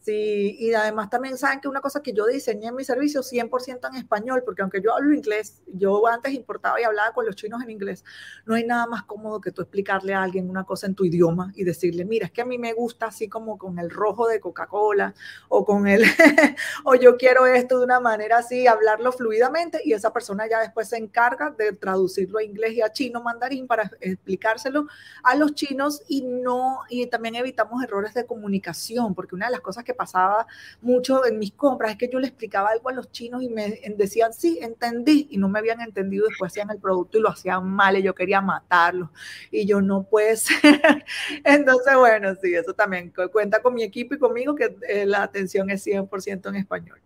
Sí, 0.09 0.57
y 0.59 0.73
además 0.73 1.11
también 1.11 1.37
saben 1.37 1.61
que 1.61 1.69
una 1.69 1.83
cosa 1.83 2.03
que 2.03 2.15
yo 2.15 2.25
diseñé 2.25 2.69
en 2.69 2.75
mi 2.75 2.83
servicio 2.83 3.23
100% 3.23 3.91
en 3.91 3.97
español, 3.97 4.43
porque 4.43 4.63
aunque 4.63 4.81
yo 4.81 4.95
hablo 4.95 5.15
inglés, 5.15 5.61
yo 5.67 6.07
antes 6.07 6.33
importaba 6.33 6.81
y 6.81 6.85
hablaba 6.85 7.13
con 7.13 7.27
los 7.27 7.37
chinos 7.37 7.63
en 7.63 7.69
inglés, 7.69 8.03
no 8.47 8.55
hay 8.55 8.65
nada 8.65 8.87
más 8.87 9.03
cómodo 9.03 9.39
que 9.43 9.53
tú 9.53 9.61
explicarle 9.61 10.15
a 10.15 10.23
alguien 10.23 10.49
una 10.49 10.65
cosa 10.65 10.87
en 10.87 10.95
tu 10.95 11.05
idioma 11.05 11.53
y 11.55 11.63
decirle, 11.63 12.07
mira, 12.07 12.25
es 12.25 12.33
que 12.33 12.41
a 12.41 12.47
mí 12.47 12.57
me 12.57 12.73
gusta 12.73 13.09
así 13.09 13.29
como 13.29 13.59
con 13.59 13.79
el 13.79 13.91
rojo 13.91 14.27
de 14.29 14.41
Coca-Cola 14.41 15.13
o 15.51 15.67
con 15.67 15.87
el, 15.87 16.03
o 16.85 16.95
yo 16.95 17.19
quiero 17.19 17.45
esto 17.45 17.79
de 17.79 17.85
una 17.85 18.01
manera 18.01 18.39
así, 18.39 18.67
hablarlo 18.67 19.13
fluidamente 19.13 19.83
y 19.85 19.93
esa 19.93 20.11
persona 20.11 20.49
ya 20.49 20.61
después 20.61 20.89
se 20.89 20.97
encarga 20.97 21.51
de 21.51 21.73
traducirlo 21.73 22.39
a 22.39 22.43
inglés 22.43 22.73
y 22.73 22.81
a 22.81 22.91
chino 22.91 23.23
mandarín 23.23 23.67
para 23.67 23.91
explicárselo 24.01 24.87
a 25.23 25.35
los 25.35 25.55
chinos 25.55 26.01
y 26.09 26.23
no, 26.23 26.79
y 26.89 27.09
también 27.09 27.35
evitamos 27.35 27.85
errores 27.85 28.15
de 28.15 28.25
comunicación, 28.25 29.15
porque 29.15 29.35
una 29.35 29.49
de 29.49 29.53
las 29.53 29.61
cosas 29.61 29.85
que 29.85 29.98
pasaba 29.99 30.47
mucho 30.81 31.27
en 31.27 31.39
mis 31.39 31.53
compras 31.53 31.93
es 31.93 31.99
que 31.99 32.09
yo 32.09 32.21
le 32.21 32.29
explicaba 32.29 32.71
algo 32.71 32.89
a 32.89 32.93
los 32.93 33.11
chinos 33.11 33.43
y 33.43 33.49
me 33.49 33.81
decían, 33.97 34.33
sí, 34.33 34.59
entendí, 34.63 35.27
y 35.31 35.39
no 35.39 35.49
me 35.49 35.59
habían 35.59 35.81
entendido, 35.81 36.27
después 36.29 36.53
hacían 36.53 36.71
el 36.71 36.79
producto 36.79 37.19
y 37.19 37.21
lo 37.21 37.31
hacían 37.31 37.69
mal 37.69 37.97
y 37.97 38.03
yo 38.03 38.15
quería 38.15 38.41
matarlos 38.41 39.11
y 39.51 39.67
yo 39.67 39.81
no 39.81 40.05
puede 40.05 40.37
ser. 40.37 41.05
Entonces, 41.45 41.97
bueno, 41.97 42.35
sí, 42.41 42.55
eso 42.55 42.73
también 42.75 43.13
cuenta 43.33 43.61
con 43.61 43.75
mi 43.75 43.83
equipo 43.83 44.15
y 44.15 44.19
conmigo 44.19 44.55
que 44.55 44.77
eh, 44.89 45.05
la 45.05 45.25
atención 45.25 45.69
es 45.71 45.85
100% 45.85 46.49
en 46.49 46.55
español 46.55 47.01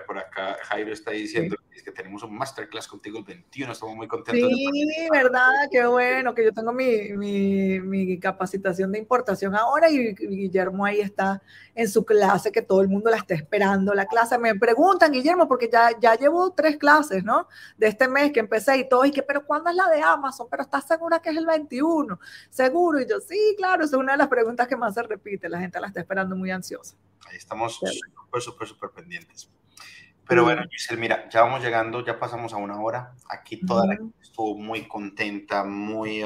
por 0.00 0.18
acá 0.18 0.56
Jairo 0.64 0.92
está 0.92 1.10
diciendo 1.10 1.56
que 1.82 1.90
tenemos 1.90 2.22
un 2.22 2.36
masterclass 2.36 2.86
contigo 2.86 3.18
el 3.18 3.24
21, 3.24 3.72
estamos 3.72 3.96
muy 3.96 4.06
contentos. 4.06 4.48
Sí, 4.48 5.08
verdad, 5.10 5.68
qué 5.70 5.84
bueno, 5.86 6.34
que 6.34 6.44
yo 6.44 6.52
tengo 6.52 6.72
mi, 6.72 7.12
mi, 7.12 7.80
mi, 7.80 8.18
capacitación 8.20 8.92
de 8.92 8.98
importación 8.98 9.54
ahora 9.54 9.90
y 9.90 10.14
Guillermo 10.14 10.84
ahí 10.84 11.00
está 11.00 11.42
en 11.74 11.88
su 11.88 12.04
clase, 12.04 12.52
que 12.52 12.62
todo 12.62 12.82
el 12.82 12.88
mundo 12.88 13.10
la 13.10 13.16
está 13.16 13.34
esperando. 13.34 13.94
La 13.94 14.06
clase, 14.06 14.38
me 14.38 14.54
preguntan, 14.54 15.12
Guillermo, 15.12 15.48
porque 15.48 15.68
ya, 15.72 15.90
ya 15.98 16.14
llevo 16.14 16.52
tres 16.52 16.76
clases, 16.76 17.24
¿no? 17.24 17.48
De 17.76 17.88
este 17.88 18.08
mes 18.08 18.32
que 18.32 18.40
empecé 18.40 18.76
y 18.78 18.88
todo, 18.88 19.04
y 19.04 19.10
que, 19.10 19.22
pero 19.22 19.44
¿cuándo 19.44 19.70
es 19.70 19.76
la 19.76 19.88
de 19.88 20.02
Amazon? 20.02 20.46
Pero 20.50 20.62
¿estás 20.62 20.86
segura 20.86 21.20
que 21.20 21.30
es 21.30 21.36
el 21.36 21.46
21? 21.46 22.18
Seguro, 22.50 23.00
y 23.00 23.08
yo, 23.08 23.20
sí, 23.20 23.54
claro, 23.56 23.84
es 23.84 23.92
una 23.92 24.12
de 24.12 24.18
las 24.18 24.28
preguntas 24.28 24.68
que 24.68 24.76
más 24.76 24.94
se 24.94 25.02
repite, 25.02 25.48
la 25.48 25.58
gente 25.58 25.80
la 25.80 25.88
está 25.88 26.00
esperando 26.00 26.36
muy 26.36 26.50
ansiosa. 26.50 26.96
Ahí 27.28 27.36
estamos 27.36 27.74
súper, 27.74 28.42
súper, 28.42 28.68
súper 28.68 28.90
pendientes. 28.90 29.48
Pero 30.28 30.44
bueno, 30.44 30.62
Giselle, 30.70 31.00
mira, 31.00 31.28
ya 31.28 31.42
vamos 31.42 31.62
llegando, 31.62 32.04
ya 32.04 32.18
pasamos 32.18 32.52
a 32.52 32.56
una 32.56 32.80
hora. 32.80 33.14
Aquí 33.28 33.60
toda 33.64 33.86
la 33.86 33.96
gente 33.96 34.16
estuvo 34.22 34.56
muy 34.56 34.86
contenta, 34.86 35.64
muy, 35.64 36.22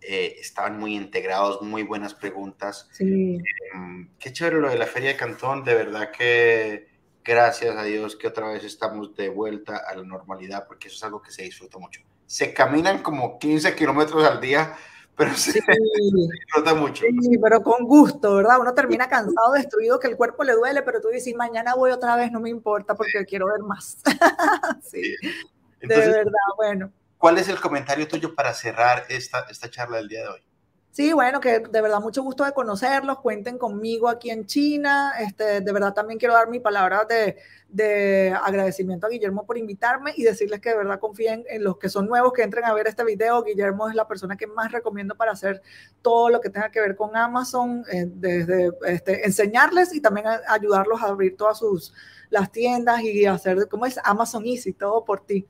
eh, 0.00 0.36
estaban 0.40 0.78
muy 0.78 0.94
integrados, 0.94 1.60
muy 1.62 1.82
buenas 1.82 2.14
preguntas. 2.14 2.88
Sí. 2.92 3.38
Em, 3.74 4.10
qué 4.18 4.32
chévere 4.32 4.60
lo 4.60 4.70
de 4.70 4.78
la 4.78 4.86
Feria 4.86 5.10
de 5.10 5.16
Cantón, 5.16 5.64
de 5.64 5.74
verdad 5.74 6.10
que 6.10 6.88
gracias 7.24 7.76
a 7.76 7.82
Dios 7.82 8.16
que 8.16 8.26
otra 8.26 8.48
vez 8.48 8.64
estamos 8.64 9.14
de 9.14 9.28
vuelta 9.28 9.82
a 9.86 9.94
la 9.94 10.02
normalidad, 10.02 10.66
porque 10.66 10.88
eso 10.88 10.96
es 10.96 11.04
algo 11.04 11.20
que 11.20 11.30
se 11.30 11.42
disfruta 11.42 11.78
mucho. 11.78 12.00
Se 12.26 12.54
caminan 12.54 13.02
como 13.02 13.38
15 13.38 13.74
kilómetros 13.74 14.24
al 14.24 14.40
día, 14.40 14.74
pero 15.18 15.34
sí, 15.34 15.50
se 15.52 15.60
disfruta 16.14 16.74
mucho. 16.74 17.04
Sí, 17.04 17.38
pero 17.42 17.60
con 17.60 17.84
gusto, 17.84 18.36
¿verdad? 18.36 18.60
Uno 18.60 18.72
termina 18.72 19.08
cansado, 19.08 19.52
destruido, 19.52 19.98
que 19.98 20.06
el 20.06 20.16
cuerpo 20.16 20.44
le 20.44 20.52
duele, 20.52 20.82
pero 20.82 21.00
tú 21.00 21.08
dices, 21.08 21.34
mañana 21.34 21.74
voy 21.74 21.90
otra 21.90 22.14
vez, 22.14 22.30
no 22.30 22.38
me 22.38 22.50
importa 22.50 22.94
porque 22.94 23.26
quiero 23.26 23.46
ver 23.46 23.60
más. 23.60 23.98
sí, 24.82 25.16
de 25.80 25.88
verdad, 25.88 26.32
bueno. 26.56 26.92
¿Cuál 27.18 27.38
es 27.38 27.48
el 27.48 27.60
comentario 27.60 28.06
tuyo 28.06 28.32
para 28.36 28.54
cerrar 28.54 29.06
esta, 29.08 29.40
esta 29.50 29.68
charla 29.68 29.96
del 29.96 30.06
día 30.06 30.22
de 30.22 30.28
hoy? 30.28 30.40
Sí, 30.98 31.12
bueno, 31.12 31.38
que 31.38 31.60
de 31.60 31.80
verdad 31.80 32.00
mucho 32.00 32.24
gusto 32.24 32.44
de 32.44 32.50
conocerlos, 32.50 33.20
cuenten 33.20 33.56
conmigo 33.56 34.08
aquí 34.08 34.30
en 34.30 34.46
China, 34.46 35.12
este, 35.20 35.60
de 35.60 35.72
verdad 35.72 35.94
también 35.94 36.18
quiero 36.18 36.34
dar 36.34 36.48
mi 36.48 36.58
palabra 36.58 37.04
de, 37.08 37.36
de, 37.68 38.36
agradecimiento 38.42 39.06
a 39.06 39.08
Guillermo 39.08 39.46
por 39.46 39.56
invitarme 39.56 40.12
y 40.16 40.24
decirles 40.24 40.60
que 40.60 40.70
de 40.70 40.76
verdad 40.78 40.98
confíen 40.98 41.44
en 41.48 41.62
los 41.62 41.78
que 41.78 41.88
son 41.88 42.08
nuevos, 42.08 42.32
que 42.32 42.42
entren 42.42 42.64
a 42.64 42.74
ver 42.74 42.88
este 42.88 43.04
video, 43.04 43.44
Guillermo 43.44 43.88
es 43.88 43.94
la 43.94 44.08
persona 44.08 44.36
que 44.36 44.48
más 44.48 44.72
recomiendo 44.72 45.14
para 45.14 45.30
hacer 45.30 45.62
todo 46.02 46.30
lo 46.30 46.40
que 46.40 46.50
tenga 46.50 46.72
que 46.72 46.80
ver 46.80 46.96
con 46.96 47.16
Amazon, 47.16 47.84
eh, 47.92 48.06
desde 48.08 48.72
este, 48.88 49.24
enseñarles 49.24 49.94
y 49.94 50.00
también 50.00 50.26
ayudarlos 50.48 51.00
a 51.00 51.10
abrir 51.10 51.36
todas 51.36 51.58
sus 51.58 51.94
las 52.28 52.50
tiendas 52.50 53.02
y 53.02 53.24
hacer, 53.24 53.68
¿cómo 53.68 53.86
es? 53.86 54.00
Amazon 54.02 54.44
Easy, 54.44 54.72
todo 54.72 55.04
por 55.04 55.24
ti. 55.24 55.46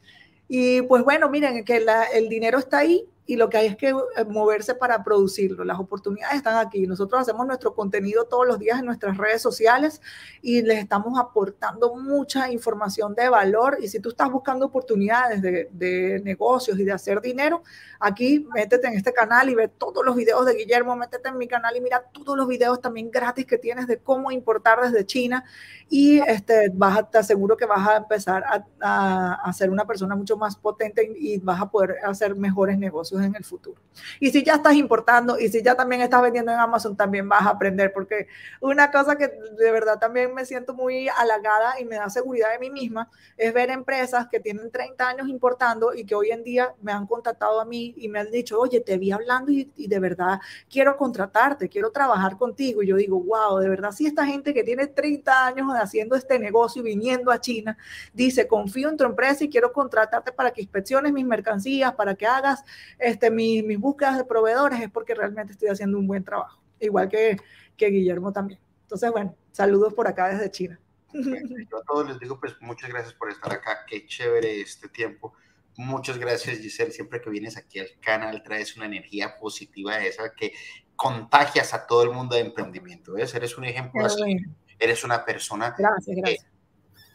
Y 0.47 0.83
pues 0.83 1.03
bueno, 1.05 1.31
miren, 1.31 1.65
que 1.65 1.87
el 2.13 2.29
dinero 2.29 2.59
está 2.59 2.81
ahí, 2.81 3.09
y 3.29 3.37
lo 3.37 3.51
que 3.51 3.59
hay 3.59 3.67
es 3.67 3.77
que 3.77 3.91
eh, 3.91 4.25
moverse 4.27 4.75
para 4.75 5.05
producirlo. 5.05 5.63
Las 5.63 5.79
oportunidades 5.79 6.39
están 6.39 6.57
aquí. 6.67 6.87
Nosotros 6.87 7.21
hacemos 7.21 7.47
nuestro 7.47 7.75
contenido 7.75 8.25
todos 8.25 8.47
los 8.47 8.59
días 8.59 8.79
en 8.79 8.87
nuestras 8.87 9.19
redes 9.19 9.43
sociales 9.43 10.01
y 10.41 10.63
les 10.63 10.79
estamos 10.79 11.21
aportando 11.21 11.95
mucha 11.95 12.51
información 12.51 13.15
de 13.15 13.29
valor. 13.29 13.77
Y 13.83 13.89
si 13.89 14.01
tú 14.01 14.09
estás 14.09 14.33
buscando 14.33 14.65
oportunidades 14.65 15.43
de, 15.43 16.23
negocios 16.25 16.79
y 16.79 16.85
de 16.85 16.93
hacer 16.93 17.21
dinero, 17.21 17.63
aquí 18.01 18.47
métete 18.55 18.89
en 18.89 18.95
este 18.95 19.13
canal 19.13 19.51
y 19.51 19.55
ve 19.55 19.69
todos 19.69 20.03
los 20.07 20.17
videos 20.17 20.47
de 20.47 20.55
Guillermo, 20.55 20.97
métete 20.97 21.29
en 21.29 21.37
mi 21.37 21.47
canal 21.47 21.77
y 21.77 21.83
mira 21.83 22.03
todos 22.11 22.35
los 22.35 22.49
videos 22.49 22.81
también 22.81 23.11
gratis 23.11 23.45
que 23.45 23.59
tienes 23.59 23.87
de 23.87 23.99
cómo 23.99 24.31
importar 24.31 24.81
desde 24.81 25.05
China 25.05 25.45
y 25.91 26.19
este, 26.21 26.71
vas 26.73 27.11
te 27.11 27.19
aseguro 27.19 27.59
que 27.59 27.67
vas 27.67 27.87
a 27.87 27.97
empezar 27.99 28.43
a, 28.45 28.67
a, 28.81 29.35
a 29.35 29.53
ser 29.53 29.69
una 29.69 29.87
persona 29.87 30.17
mucho 30.17 30.39
más 30.39 30.57
potente 30.57 31.11
y 31.19 31.39
vas 31.39 31.61
a 31.61 31.71
poder 31.71 31.97
hacer 32.05 32.35
mejores 32.35 32.79
negocios 32.79 33.18
en 33.25 33.35
el 33.35 33.45
futuro. 33.45 33.81
Y 34.21 34.31
si 34.31 34.43
ya 34.43 34.55
estás 34.55 34.75
importando 34.75 35.39
y 35.39 35.49
si 35.49 35.63
ya 35.63 35.75
también 35.75 36.03
estás 36.03 36.23
vendiendo 36.23 36.53
en 36.53 36.59
Amazon, 36.59 36.97
también 36.97 37.29
vas 37.29 37.43
a 37.43 37.51
aprender, 37.51 37.93
porque 37.93 38.29
una 38.61 38.91
cosa 38.91 39.17
que 39.17 39.29
de 39.29 39.73
verdad 39.73 39.99
también 39.99 40.35
me 40.35 40.45
siento 40.45 40.75
muy 40.75 41.09
halagada 41.09 41.81
y 41.81 41.85
me 41.85 41.97
da 41.97 42.09
seguridad 42.11 42.51
de 42.53 42.59
mí 42.59 42.71
misma 42.71 43.11
es 43.37 43.53
ver 43.53 43.71
empresas 43.71 44.29
que 44.29 44.41
tienen 44.41 44.71
30 44.71 45.09
años 45.09 45.29
importando 45.29 45.95
y 45.95 46.05
que 46.05 46.15
hoy 46.15 46.31
en 46.31 46.45
día 46.45 46.75
me 46.83 46.93
han 46.93 47.07
contactado 47.07 47.61
a 47.61 47.65
mí 47.65 47.95
y 47.97 48.09
me 48.09 48.21
han 48.21 48.31
dicho, 48.31 48.59
oye, 48.59 48.81
te 48.81 48.99
vi 48.99 49.11
hablando 49.11 49.51
y, 49.51 49.69
de 49.89 49.99
verdad 50.01 50.41
quiero 50.71 50.97
contratarte, 50.97 51.69
quiero 51.69 51.91
trabajar 51.91 52.37
contigo. 52.37 52.83
Y 52.83 52.89
yo 52.89 52.97
digo, 52.97 53.21
wow, 53.21 53.59
de 53.59 53.69
verdad, 53.69 53.93
si 53.93 54.07
esta 54.07 54.27
gente 54.27 54.53
que 54.53 54.63
tiene 54.63 54.87
30 54.87 55.47
años 55.47 55.69
haciendo 55.75 56.17
este 56.17 56.39
negocio 56.39 56.83
y 56.83 56.85
viniendo 56.85 57.31
a 57.31 57.41
China, 57.41 57.77
dice, 58.13 58.47
confío 58.47 58.89
en 58.89 58.97
tu 58.97 59.05
empresa 59.05 59.45
y 59.45 59.49
quiero 59.49 59.73
contratarte 59.73 60.33
para 60.33 60.51
que 60.51 60.61
inspecciones 60.61 61.13
mis 61.13 61.25
mercancías, 61.25 61.95
para 61.95 62.15
que 62.15 62.27
hagas 62.27 62.65
este, 63.09 63.31
mis 63.31 63.79
búsquedas 63.79 64.17
de 64.17 64.25
proveedores 64.25 64.81
es 64.81 64.91
porque 64.91 65.15
realmente 65.15 65.53
estoy 65.53 65.69
haciendo 65.69 65.99
un 65.99 66.07
buen 66.07 66.25
trabajo, 66.25 66.63
igual 66.81 67.09
que, 67.09 67.37
que 67.77 67.87
Guillermo 67.89 68.33
también. 68.33 68.61
Entonces, 68.83 69.11
bueno, 69.11 69.35
saludos 69.53 69.95
por 69.95 70.07
acá 70.09 70.29
desde 70.29 70.51
China. 70.51 70.81
Yo 71.13 71.79
a 71.79 71.85
todos 71.85 72.09
les 72.09 72.19
digo, 72.19 72.39
pues 72.39 72.55
muchas 72.61 72.91
gracias 72.91 73.15
por 73.15 73.31
estar 73.31 73.53
acá, 73.53 73.85
qué 73.87 74.07
chévere 74.07 74.61
este 74.61 74.89
tiempo. 74.89 75.35
Muchas 75.77 76.19
gracias, 76.19 76.59
Giselle. 76.59 76.91
Siempre 76.91 77.21
que 77.21 77.31
vienes 77.31 77.57
aquí 77.57 77.79
al 77.79 77.89
canal 78.01 78.43
traes 78.43 78.77
una 78.77 78.87
energía 78.87 79.37
positiva 79.39 79.97
de 79.97 80.09
esa 80.09 80.35
que 80.35 80.53
contagias 80.97 81.73
a 81.73 81.87
todo 81.87 82.03
el 82.03 82.11
mundo 82.11 82.35
de 82.35 82.43
emprendimiento. 82.43 83.13
¿ves? 83.15 83.35
Eres 83.35 83.57
un 83.57 83.65
ejemplo 83.65 84.05
así. 84.05 84.39
Eres 84.79 85.05
una 85.05 85.25
persona 85.25 85.75
gracias, 85.77 86.17
gracias 86.17 86.58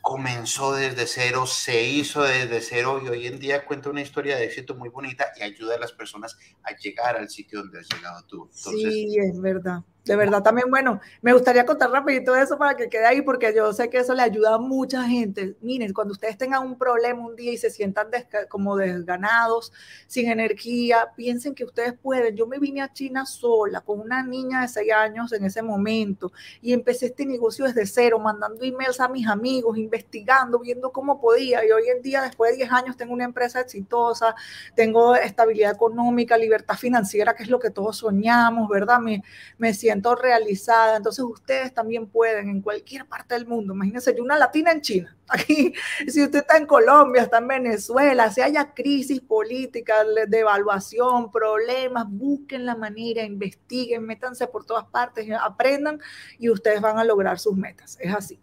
comenzó 0.03 0.75
desde 0.75 1.07
cero, 1.07 1.45
se 1.47 1.81
hizo 1.81 2.23
desde 2.23 2.59
cero 2.59 3.01
y 3.01 3.07
hoy 3.07 3.25
en 3.25 3.39
día 3.39 3.65
cuenta 3.65 3.89
una 3.89 4.01
historia 4.01 4.35
de 4.35 4.43
éxito 4.43 4.75
muy 4.75 4.89
bonita 4.89 5.27
y 5.39 5.43
ayuda 5.43 5.75
a 5.75 5.79
las 5.79 5.93
personas 5.93 6.37
a 6.61 6.75
llegar 6.75 7.15
al 7.15 7.29
sitio 7.29 7.59
donde 7.59 7.79
has 7.79 7.87
llegado 7.87 8.21
tú. 8.25 8.49
sí, 8.51 9.15
es 9.17 9.39
verdad. 9.39 9.81
De 10.05 10.17
verdad, 10.17 10.43
también, 10.43 10.69
bueno, 10.69 10.99
me 11.21 11.31
gustaría 11.31 11.65
contar 11.65 11.89
rapidito 11.89 12.35
eso 12.35 12.57
para 12.57 12.75
que 12.75 12.89
quede 12.89 13.05
ahí, 13.05 13.21
porque 13.21 13.53
yo 13.55 13.71
sé 13.71 13.89
que 13.89 13.99
eso 13.99 14.13
le 14.13 14.21
ayuda 14.21 14.55
a 14.55 14.57
mucha 14.57 15.03
gente. 15.03 15.55
Miren, 15.61 15.93
cuando 15.93 16.11
ustedes 16.11 16.37
tengan 16.37 16.65
un 16.65 16.77
problema 16.77 17.25
un 17.25 17.37
día 17.37 17.53
y 17.53 17.57
se 17.57 17.69
sientan 17.69 18.07
como 18.49 18.75
desganados, 18.75 19.71
sin 20.07 20.29
energía, 20.29 21.13
piensen 21.15 21.55
que 21.55 21.63
ustedes 21.63 21.93
pueden. 21.93 22.35
Yo 22.35 22.47
me 22.47 22.59
vine 22.59 22.81
a 22.81 22.91
China 22.91 23.25
sola, 23.25 23.79
con 23.79 24.01
una 24.01 24.21
niña 24.23 24.63
de 24.63 24.67
6 24.67 24.91
años 24.91 25.31
en 25.31 25.45
ese 25.45 25.61
momento, 25.61 26.33
y 26.61 26.73
empecé 26.73 27.05
este 27.05 27.25
negocio 27.25 27.63
desde 27.63 27.85
cero, 27.85 28.19
mandando 28.19 28.61
emails 28.65 28.99
a 28.99 29.07
mis 29.07 29.25
amigos, 29.25 29.77
investigando, 29.77 30.59
viendo 30.59 30.91
cómo 30.91 31.21
podía. 31.21 31.65
Y 31.65 31.71
hoy 31.71 31.83
en 31.87 32.01
día, 32.01 32.21
después 32.23 32.51
de 32.51 32.57
10 32.57 32.71
años, 32.73 32.97
tengo 32.97 33.13
una 33.13 33.23
empresa 33.23 33.61
exitosa, 33.61 34.35
tengo 34.75 35.15
estabilidad 35.15 35.71
económica, 35.71 36.37
libertad 36.37 36.75
financiera, 36.75 37.33
que 37.35 37.43
es 37.43 37.49
lo 37.49 37.59
que 37.59 37.69
todos 37.69 37.97
soñamos, 37.97 38.67
¿verdad? 38.67 38.99
Me, 38.99 39.23
me 39.57 39.73
siento 39.73 39.92
realizada. 40.01 40.97
Entonces 40.97 41.23
ustedes 41.23 41.73
también 41.73 42.07
pueden 42.07 42.49
en 42.49 42.61
cualquier 42.61 43.05
parte 43.05 43.35
del 43.35 43.45
mundo. 43.45 43.73
Imagínense, 43.73 44.15
yo 44.15 44.23
una 44.23 44.37
latina 44.37 44.71
en 44.71 44.81
China. 44.81 45.17
Aquí, 45.27 45.73
si 46.07 46.23
usted 46.23 46.39
está 46.39 46.57
en 46.57 46.65
Colombia, 46.65 47.23
está 47.23 47.37
en 47.37 47.47
Venezuela, 47.47 48.29
si 48.29 48.41
haya 48.41 48.73
crisis 48.73 49.21
política, 49.21 50.03
de 50.27 50.39
evaluación, 50.39 51.31
problemas, 51.31 52.05
busquen 52.09 52.65
la 52.65 52.75
manera, 52.75 53.23
investiguen, 53.23 54.05
métanse 54.05 54.47
por 54.47 54.65
todas 54.65 54.85
partes, 54.85 55.27
aprendan 55.41 55.99
y 56.37 56.49
ustedes 56.49 56.81
van 56.81 56.99
a 56.99 57.03
lograr 57.03 57.39
sus 57.39 57.55
metas. 57.55 57.97
Es 57.99 58.13
así. 58.13 58.39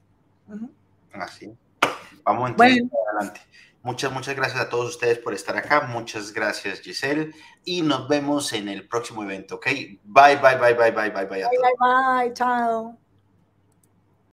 Así. 1.12 1.53
Vamos 2.24 2.51
entonces 2.51 2.82
adelante. 3.09 3.40
Muchas, 3.82 4.12
muchas 4.12 4.36
gracias 4.36 4.60
a 4.60 4.68
todos 4.68 4.90
ustedes 4.90 5.18
por 5.18 5.32
estar 5.32 5.56
acá. 5.56 5.82
Muchas 5.82 6.32
gracias, 6.32 6.80
Giselle. 6.80 7.32
Y 7.64 7.82
nos 7.82 8.08
vemos 8.08 8.52
en 8.52 8.68
el 8.68 8.86
próximo 8.86 9.22
evento, 9.22 9.56
¿ok? 9.56 9.66
Bye, 10.04 10.36
bye, 10.36 10.56
bye, 10.56 10.74
bye, 10.74 10.90
bye, 10.90 11.10
bye, 11.10 11.24
bye. 11.24 11.26
bye, 11.26 11.48
bye, 11.48 11.74
bye. 11.78 12.32
Chao. 12.34 12.99